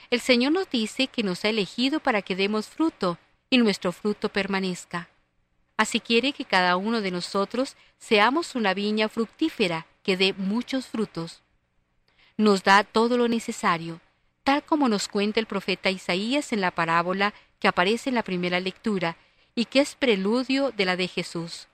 El 0.10 0.20
Señor 0.20 0.52
nos 0.54 0.70
dice 0.70 1.08
que 1.08 1.22
nos 1.22 1.46
ha 1.46 1.50
elegido 1.50 2.00
para 2.00 2.22
que 2.22 2.36
demos 2.36 2.68
fruto 2.68 3.18
y 3.50 3.58
nuestro 3.58 3.92
fruto 3.92 4.30
permanezca. 4.30 5.10
Así 5.78 6.00
quiere 6.00 6.34
que 6.34 6.44
cada 6.44 6.76
uno 6.76 7.02
de 7.02 7.12
nosotros 7.12 7.76
seamos 8.00 8.56
una 8.56 8.74
viña 8.74 9.10
fructífera 9.10 9.86
que 10.02 10.18
dé 10.18 10.34
muchos 10.34 10.88
frutos. 10.88 11.44
Nos 12.36 12.64
da 12.64 12.84
todo 12.84 13.18
lo 13.18 13.28
necesario, 13.28 14.02
tal 14.44 14.64
como 14.64 14.90
nos 14.90 15.08
cuenta 15.08 15.40
el 15.40 15.46
profeta 15.46 15.92
Isaías 15.92 16.52
en 16.52 16.62
la 16.62 16.72
parábola 16.72 17.34
que 17.60 17.68
aparece 17.68 18.10
en 18.10 18.16
la 18.16 18.24
primera 18.24 18.60
lectura 18.60 19.18
y 19.58 19.66
que 19.66 19.80
es 19.80 19.96
preludio 19.96 20.70
de 20.70 20.86
la 20.86 20.96
de 20.96 21.08
Jesús. 21.08 21.68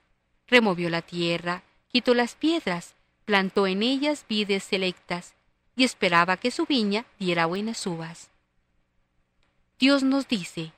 Removió 0.48 0.88
la 0.88 1.02
tierra, 1.02 1.64
quitó 1.88 2.14
las 2.14 2.34
piedras, 2.34 2.94
plantó 3.26 3.66
en 3.66 3.82
ellas 3.82 4.24
vides 4.26 4.64
selectas, 4.64 5.34
y 5.76 5.84
esperaba 5.84 6.38
que 6.38 6.50
su 6.50 6.64
viña 6.64 7.04
diera 7.18 7.44
buenas 7.44 7.86
uvas. 7.86 8.30
Dios 9.78 10.02
nos 10.02 10.26
dice, 10.28 10.72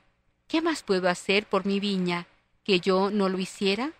¿qué 0.49 0.61
más 0.61 0.83
puedo 0.83 1.07
hacer 1.07 1.47
por 1.47 1.65
mi 1.65 1.79
viña 1.79 2.27
que 2.65 2.81
yo 2.81 3.09
no 3.09 3.29
lo 3.29 3.39
hiciera? 3.39 3.93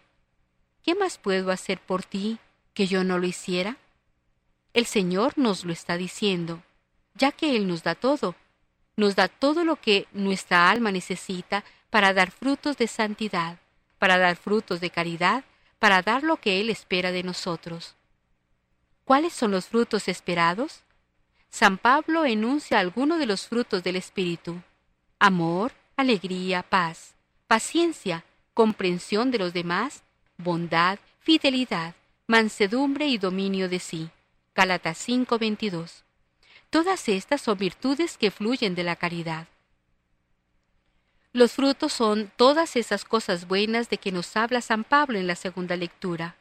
¿Qué 0.83 0.93
más 0.93 1.17
puedo 1.17 1.51
hacer 1.51 1.79
por 1.79 2.03
ti 2.03 2.39
que 2.73 2.87
yo 2.87 3.05
no 3.05 3.19
lo 3.19 3.25
hiciera? 3.25 3.77
El 4.73 4.85
Señor 4.85 5.37
nos 5.37 5.63
lo 5.63 5.71
está 5.71 5.95
diciendo, 5.95 6.61
ya 7.15 7.31
que 7.31 7.55
Él 7.55 7.69
nos 7.69 7.83
da 7.83 7.95
todo, 7.95 8.35
nos 8.97 9.15
da 9.15 9.29
todo 9.29 9.63
lo 9.63 9.77
que 9.77 10.07
nuestra 10.11 10.69
alma 10.69 10.91
necesita 10.91 11.63
para 11.89 12.13
dar 12.13 12.31
frutos 12.31 12.77
de 12.77 12.87
santidad, 12.87 13.57
para 13.99 14.17
dar 14.17 14.35
frutos 14.35 14.79
de 14.79 14.89
caridad 14.89 15.43
para 15.79 16.01
dar 16.01 16.23
lo 16.23 16.37
que 16.37 16.59
Él 16.59 16.69
espera 16.69 17.11
de 17.11 17.23
nosotros. 17.23 17.95
¿Cuáles 19.03 19.33
son 19.33 19.51
los 19.51 19.67
frutos 19.67 20.07
esperados? 20.07 20.81
San 21.49 21.77
Pablo 21.77 22.25
enuncia 22.25 22.79
algunos 22.79 23.19
de 23.19 23.25
los 23.25 23.47
frutos 23.47 23.83
del 23.83 23.95
Espíritu. 23.95 24.61
Amor, 25.19 25.71
alegría, 25.95 26.63
paz, 26.63 27.15
paciencia, 27.47 28.25
comprensión 28.53 29.31
de 29.31 29.37
los 29.37 29.53
demás, 29.53 30.03
bondad, 30.37 30.99
fidelidad, 31.21 31.95
mansedumbre 32.27 33.07
y 33.07 33.17
dominio 33.17 33.69
de 33.69 33.79
sí. 33.79 34.09
Gálatas 34.53 34.97
5:22. 34.97 36.03
Todas 36.69 37.07
estas 37.07 37.41
son 37.41 37.57
virtudes 37.57 38.17
que 38.17 38.31
fluyen 38.31 38.75
de 38.75 38.83
la 38.83 38.97
caridad. 38.97 39.47
Los 41.37 41.51
frutos 41.51 41.93
son 41.93 42.31
todas 42.35 42.75
esas 42.75 43.05
cosas 43.05 43.47
buenas 43.47 43.91
de 43.91 43.99
que 43.99 44.11
nos 44.11 44.35
habla 44.35 44.59
San 44.59 44.83
Pablo 44.83 45.19
en 45.19 45.27
la 45.27 45.35
segunda 45.35 45.75
lectura. 45.75 46.35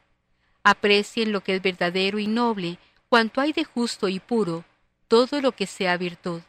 Aprecien 0.63 1.31
lo 1.31 1.41
que 1.41 1.53
es 1.53 1.61
verdadero 1.61 2.17
y 2.17 2.25
noble, 2.25 2.79
cuanto 3.07 3.39
hay 3.39 3.53
de 3.53 3.63
justo 3.63 4.07
y 4.07 4.19
puro, 4.19 4.65
todo 5.07 5.39
lo 5.39 5.51
que 5.51 5.67
sea 5.67 5.97
virtud. 5.97 6.41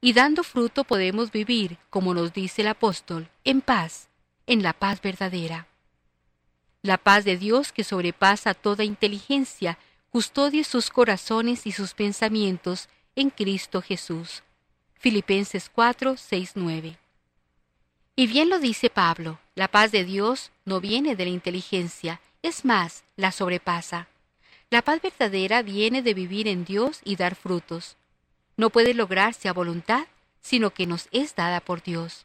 Y 0.00 0.12
dando 0.12 0.44
fruto 0.44 0.84
podemos 0.84 1.32
vivir, 1.32 1.76
como 1.90 2.14
nos 2.14 2.32
dice 2.32 2.62
el 2.62 2.68
apóstol, 2.68 3.28
en 3.42 3.60
paz, 3.60 4.06
en 4.46 4.62
la 4.62 4.72
paz 4.72 5.02
verdadera. 5.02 5.66
La 6.82 6.98
paz 6.98 7.24
de 7.24 7.36
Dios 7.36 7.72
que 7.72 7.82
sobrepasa 7.82 8.54
toda 8.54 8.84
inteligencia, 8.84 9.76
custodie 10.10 10.62
sus 10.62 10.88
corazones 10.88 11.66
y 11.66 11.72
sus 11.72 11.94
pensamientos 11.94 12.88
en 13.16 13.30
Cristo 13.30 13.82
Jesús. 13.82 14.44
Filipenses 14.94 15.68
4, 15.68 16.16
6, 16.16 16.52
9. 16.54 16.96
Y 18.16 18.26
bien 18.26 18.48
lo 18.48 18.58
dice 18.58 18.88
Pablo, 18.88 19.38
la 19.54 19.68
paz 19.68 19.92
de 19.92 20.04
Dios 20.04 20.50
no 20.64 20.80
viene 20.80 21.16
de 21.16 21.24
la 21.26 21.30
inteligencia, 21.30 22.20
es 22.42 22.64
más, 22.64 23.04
la 23.16 23.30
sobrepasa. 23.30 24.08
La 24.70 24.82
paz 24.82 25.02
verdadera 25.02 25.62
viene 25.62 26.00
de 26.00 26.14
vivir 26.14 26.48
en 26.48 26.64
Dios 26.64 27.00
y 27.04 27.16
dar 27.16 27.34
frutos. 27.34 27.96
No 28.56 28.70
puede 28.70 28.94
lograrse 28.94 29.50
a 29.50 29.52
voluntad, 29.52 30.06
sino 30.40 30.70
que 30.70 30.86
nos 30.86 31.08
es 31.12 31.36
dada 31.36 31.60
por 31.60 31.82
Dios. 31.82 32.24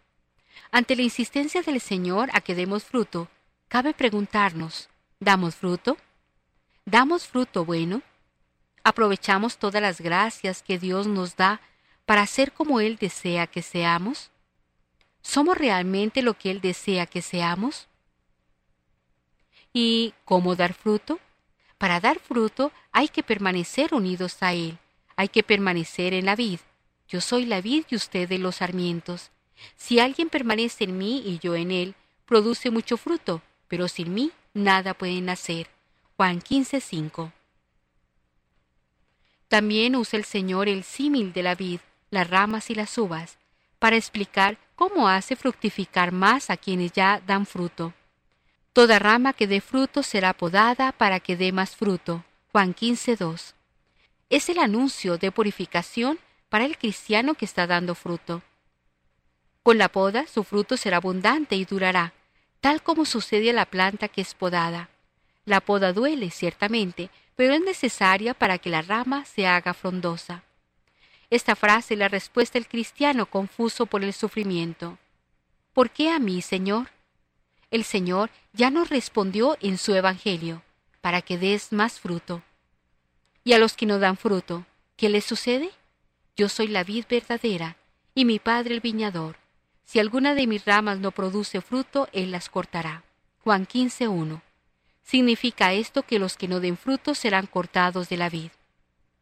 Ante 0.71 0.95
la 0.95 1.01
insistencia 1.01 1.61
del 1.61 1.81
Señor 1.81 2.29
a 2.33 2.39
que 2.39 2.55
demos 2.55 2.85
fruto, 2.85 3.27
cabe 3.67 3.93
preguntarnos, 3.93 4.87
¿Damos 5.23 5.53
fruto? 5.53 5.97
¿Damos 6.83 7.27
fruto 7.27 7.63
bueno? 7.63 8.01
¿Aprovechamos 8.83 9.57
todas 9.57 9.79
las 9.79 10.01
gracias 10.01 10.63
que 10.63 10.79
Dios 10.79 11.05
nos 11.05 11.35
da 11.35 11.61
para 12.07 12.25
ser 12.25 12.53
como 12.53 12.79
Él 12.79 12.97
desea 12.97 13.45
que 13.45 13.61
seamos? 13.61 14.30
¿Somos 15.21 15.57
realmente 15.57 16.21
lo 16.21 16.33
que 16.33 16.51
Él 16.51 16.61
desea 16.61 17.05
que 17.05 17.21
seamos? 17.21 17.87
¿Y 19.73 20.13
cómo 20.25 20.55
dar 20.55 20.73
fruto? 20.73 21.19
Para 21.77 21.99
dar 21.99 22.19
fruto 22.19 22.71
hay 22.91 23.07
que 23.07 23.23
permanecer 23.23 23.93
unidos 23.93 24.37
a 24.41 24.53
Él, 24.53 24.77
hay 25.15 25.29
que 25.29 25.43
permanecer 25.43 26.13
en 26.13 26.25
la 26.25 26.35
vid. 26.35 26.59
Yo 27.07 27.19
soy 27.21 27.45
la 27.45 27.61
vid 27.61 27.85
y 27.89 27.95
ustedes 27.95 28.39
los 28.39 28.57
sarmientos. 28.57 29.31
Si 29.75 29.99
alguien 29.99 30.29
permanece 30.29 30.85
en 30.85 30.97
mí 30.97 31.21
y 31.25 31.39
yo 31.39 31.55
en 31.55 31.71
él, 31.71 31.95
produce 32.25 32.69
mucho 32.71 32.97
fruto, 32.97 33.41
pero 33.67 33.87
sin 33.87 34.13
mí 34.13 34.31
nada 34.53 34.93
pueden 34.93 35.29
hacer. 35.29 35.67
Juan 36.15 36.39
15:5. 36.39 37.31
También 39.47 39.95
usa 39.95 40.17
el 40.17 40.25
Señor 40.25 40.69
el 40.69 40.83
símil 40.83 41.33
de 41.33 41.43
la 41.43 41.55
vid, 41.55 41.81
las 42.09 42.29
ramas 42.29 42.69
y 42.69 42.75
las 42.75 42.97
uvas, 42.97 43.37
para 43.79 43.97
explicar 43.97 44.57
cómo 44.81 45.07
hace 45.07 45.35
fructificar 45.35 46.11
más 46.11 46.49
a 46.49 46.57
quienes 46.57 46.91
ya 46.91 47.21
dan 47.27 47.45
fruto. 47.45 47.93
Toda 48.73 48.97
rama 48.97 49.31
que 49.33 49.45
dé 49.45 49.61
fruto 49.61 50.01
será 50.01 50.33
podada 50.33 50.91
para 50.91 51.19
que 51.19 51.37
dé 51.37 51.51
más 51.51 51.75
fruto. 51.75 52.25
Juan 52.51 52.73
15:2. 52.73 53.53
Es 54.31 54.49
el 54.49 54.57
anuncio 54.57 55.19
de 55.19 55.31
purificación 55.31 56.17
para 56.49 56.65
el 56.65 56.79
cristiano 56.79 57.35
que 57.35 57.45
está 57.45 57.67
dando 57.67 57.93
fruto. 57.93 58.41
Con 59.61 59.77
la 59.77 59.87
poda 59.87 60.25
su 60.25 60.43
fruto 60.43 60.75
será 60.77 60.97
abundante 60.97 61.55
y 61.55 61.65
durará, 61.65 62.13
tal 62.59 62.81
como 62.81 63.05
sucede 63.05 63.51
a 63.51 63.53
la 63.53 63.67
planta 63.67 64.07
que 64.07 64.21
es 64.21 64.33
podada. 64.33 64.89
La 65.45 65.61
poda 65.61 65.93
duele, 65.93 66.31
ciertamente, 66.31 67.11
pero 67.35 67.53
es 67.53 67.61
necesaria 67.61 68.33
para 68.33 68.57
que 68.57 68.71
la 68.71 68.81
rama 68.81 69.25
se 69.25 69.45
haga 69.45 69.75
frondosa. 69.75 70.41
Esta 71.31 71.55
frase 71.55 71.95
la 71.95 72.09
respuesta 72.09 72.59
del 72.59 72.67
cristiano 72.67 73.25
confuso 73.25 73.85
por 73.85 74.03
el 74.03 74.11
sufrimiento. 74.11 74.97
¿Por 75.71 75.89
qué 75.89 76.09
a 76.09 76.19
mí, 76.19 76.41
Señor? 76.41 76.89
El 77.71 77.85
Señor 77.85 78.29
ya 78.51 78.69
nos 78.69 78.89
respondió 78.89 79.57
en 79.61 79.77
su 79.77 79.95
Evangelio, 79.95 80.61
para 80.99 81.21
que 81.21 81.37
des 81.37 81.71
más 81.71 82.01
fruto. 82.01 82.43
Y 83.45 83.53
a 83.53 83.59
los 83.59 83.77
que 83.77 83.85
no 83.85 83.97
dan 83.97 84.17
fruto, 84.17 84.65
¿qué 84.97 85.07
les 85.07 85.23
sucede? 85.23 85.71
Yo 86.35 86.49
soy 86.49 86.67
la 86.67 86.83
vid 86.83 87.05
verdadera, 87.09 87.77
y 88.13 88.25
mi 88.25 88.39
Padre 88.39 88.75
el 88.75 88.81
viñador. 88.81 89.37
Si 89.85 89.99
alguna 89.99 90.35
de 90.35 90.47
mis 90.47 90.65
ramas 90.65 90.99
no 90.99 91.11
produce 91.11 91.61
fruto, 91.61 92.09
Él 92.11 92.31
las 92.31 92.49
cortará. 92.49 93.05
Juan 93.45 93.65
15.1. 93.65 94.41
Significa 95.01 95.71
esto 95.71 96.03
que 96.03 96.19
los 96.19 96.35
que 96.35 96.49
no 96.49 96.59
den 96.59 96.75
fruto 96.75 97.15
serán 97.15 97.47
cortados 97.47 98.09
de 98.09 98.17
la 98.17 98.29
vid. 98.29 98.51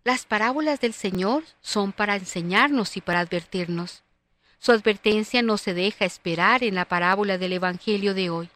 Las 0.04 0.26
parábolas 0.26 0.80
del 0.80 0.94
Señor 0.94 1.44
son 1.62 1.92
para 1.92 2.16
enseñarnos 2.16 2.98
y 2.98 3.02
para 3.02 3.20
advertirnos. 3.20 4.04
Su 4.60 4.72
advertencia 4.72 5.42
no 5.42 5.58
se 5.58 5.74
deja 5.74 6.06
esperar 6.06 6.64
en 6.64 6.76
la 6.76 6.86
parábola 6.86 7.38
del 7.38 7.54
Evangelio 7.54 8.14
de 8.14 8.30
hoy. 8.30 8.50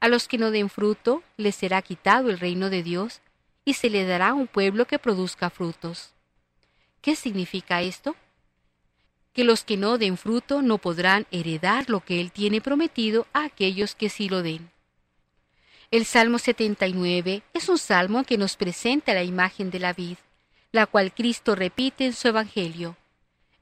A 0.00 0.08
los 0.08 0.28
que 0.28 0.38
no 0.38 0.50
den 0.50 0.68
fruto 0.68 1.22
les 1.36 1.54
será 1.54 1.80
quitado 1.82 2.30
el 2.30 2.38
reino 2.38 2.70
de 2.70 2.82
Dios 2.82 3.20
y 3.64 3.74
se 3.74 3.90
le 3.90 4.04
dará 4.04 4.34
un 4.34 4.46
pueblo 4.46 4.86
que 4.86 4.98
produzca 4.98 5.50
frutos. 5.50 6.10
¿Qué 7.00 7.16
significa 7.16 7.82
esto? 7.82 8.16
que 9.32 9.44
los 9.44 9.64
que 9.64 9.76
no 9.76 9.98
den 9.98 10.16
fruto 10.16 10.62
no 10.62 10.78
podrán 10.78 11.26
heredar 11.30 11.88
lo 11.88 12.00
que 12.00 12.20
Él 12.20 12.32
tiene 12.32 12.60
prometido 12.60 13.26
a 13.32 13.44
aquellos 13.44 13.94
que 13.94 14.08
sí 14.08 14.28
lo 14.28 14.42
den. 14.42 14.70
El 15.90 16.04
Salmo 16.04 16.38
79 16.38 17.42
es 17.52 17.68
un 17.68 17.78
salmo 17.78 18.24
que 18.24 18.38
nos 18.38 18.56
presenta 18.56 19.14
la 19.14 19.22
imagen 19.22 19.70
de 19.70 19.78
la 19.78 19.92
vid, 19.92 20.16
la 20.72 20.86
cual 20.86 21.12
Cristo 21.12 21.54
repite 21.54 22.06
en 22.06 22.14
su 22.14 22.28
Evangelio. 22.28 22.96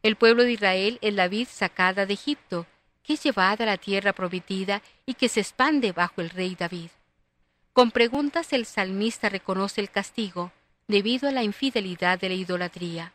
El 0.02 0.16
pueblo 0.16 0.44
de 0.44 0.52
Israel 0.52 0.98
es 1.02 1.12
la 1.12 1.28
vid 1.28 1.48
sacada 1.50 2.06
de 2.06 2.14
Egipto, 2.14 2.66
que 3.02 3.14
es 3.14 3.22
llevada 3.22 3.64
a 3.64 3.66
la 3.66 3.76
tierra 3.76 4.12
prometida 4.12 4.80
y 5.04 5.14
que 5.14 5.28
se 5.28 5.40
expande 5.40 5.92
bajo 5.92 6.20
el 6.20 6.30
rey 6.30 6.54
David. 6.54 6.90
Con 7.72 7.90
preguntas 7.90 8.52
el 8.52 8.64
salmista 8.64 9.28
reconoce 9.28 9.80
el 9.80 9.90
castigo, 9.90 10.52
debido 10.88 11.28
a 11.28 11.32
la 11.32 11.42
infidelidad 11.42 12.18
de 12.18 12.28
la 12.28 12.34
idolatría. 12.34 13.12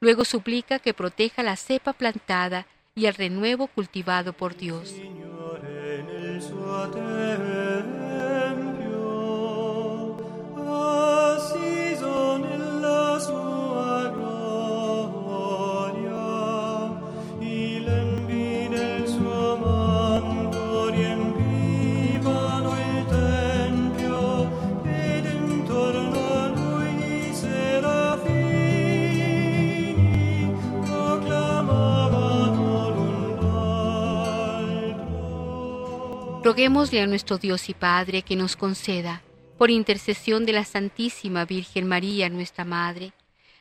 Luego 0.00 0.24
suplica 0.24 0.78
que 0.78 0.94
proteja 0.94 1.42
la 1.42 1.56
cepa 1.56 1.92
plantada 1.92 2.66
y 2.94 3.06
el 3.06 3.14
renuevo 3.14 3.66
cultivado 3.66 4.32
por 4.32 4.56
Dios. 4.56 4.94
Roguémosle 36.58 37.00
a 37.00 37.06
nuestro 37.06 37.38
Dios 37.38 37.68
y 37.68 37.74
Padre 37.74 38.22
que 38.22 38.34
nos 38.34 38.56
conceda, 38.56 39.22
por 39.58 39.70
intercesión 39.70 40.44
de 40.44 40.52
la 40.52 40.64
Santísima 40.64 41.44
Virgen 41.44 41.86
María, 41.86 42.28
nuestra 42.30 42.64
Madre, 42.64 43.12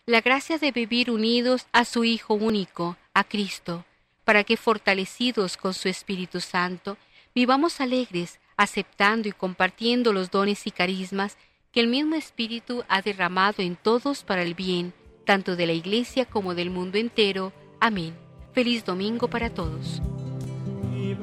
la 0.08 0.22
gracia 0.22 0.58
de 0.58 0.72
vivir 0.72 1.12
unidos 1.12 1.68
a 1.74 1.86
su 1.86 2.04
Hijo 2.06 2.34
único, 2.34 2.98
a 3.14 3.24
Cristo, 3.24 3.86
para 4.24 4.44
que 4.44 4.58
fortalecidos 4.58 5.58
con 5.58 5.76
su 5.76 5.90
Espíritu 5.90 6.42
Santo, 6.42 6.98
vivamos 7.36 7.82
alegres, 7.82 8.40
aceptando 8.58 9.30
y 9.30 9.32
compartiendo 9.32 10.12
los 10.12 10.32
dones 10.32 10.66
y 10.66 10.72
carismas 10.72 11.38
que 11.72 11.82
el 11.82 11.88
mismo 11.90 12.16
Espíritu 12.16 12.84
ha 12.88 13.04
derramado 13.04 13.62
en 13.62 13.76
todos 13.76 14.24
para 14.24 14.42
el 14.42 14.56
bien, 14.56 14.92
tanto 15.24 15.56
de 15.56 15.68
la 15.68 15.74
Iglesia 15.74 16.26
como 16.26 16.56
del 16.56 16.72
mundo 16.72 16.98
entero. 16.98 17.54
Amén. 17.80 18.18
Feliz 18.54 18.84
domingo 18.84 19.28
para 19.30 19.54
todos. 19.54 20.02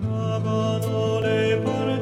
Pagano 0.03 1.21
le 1.21 1.57
parte 1.65 1.94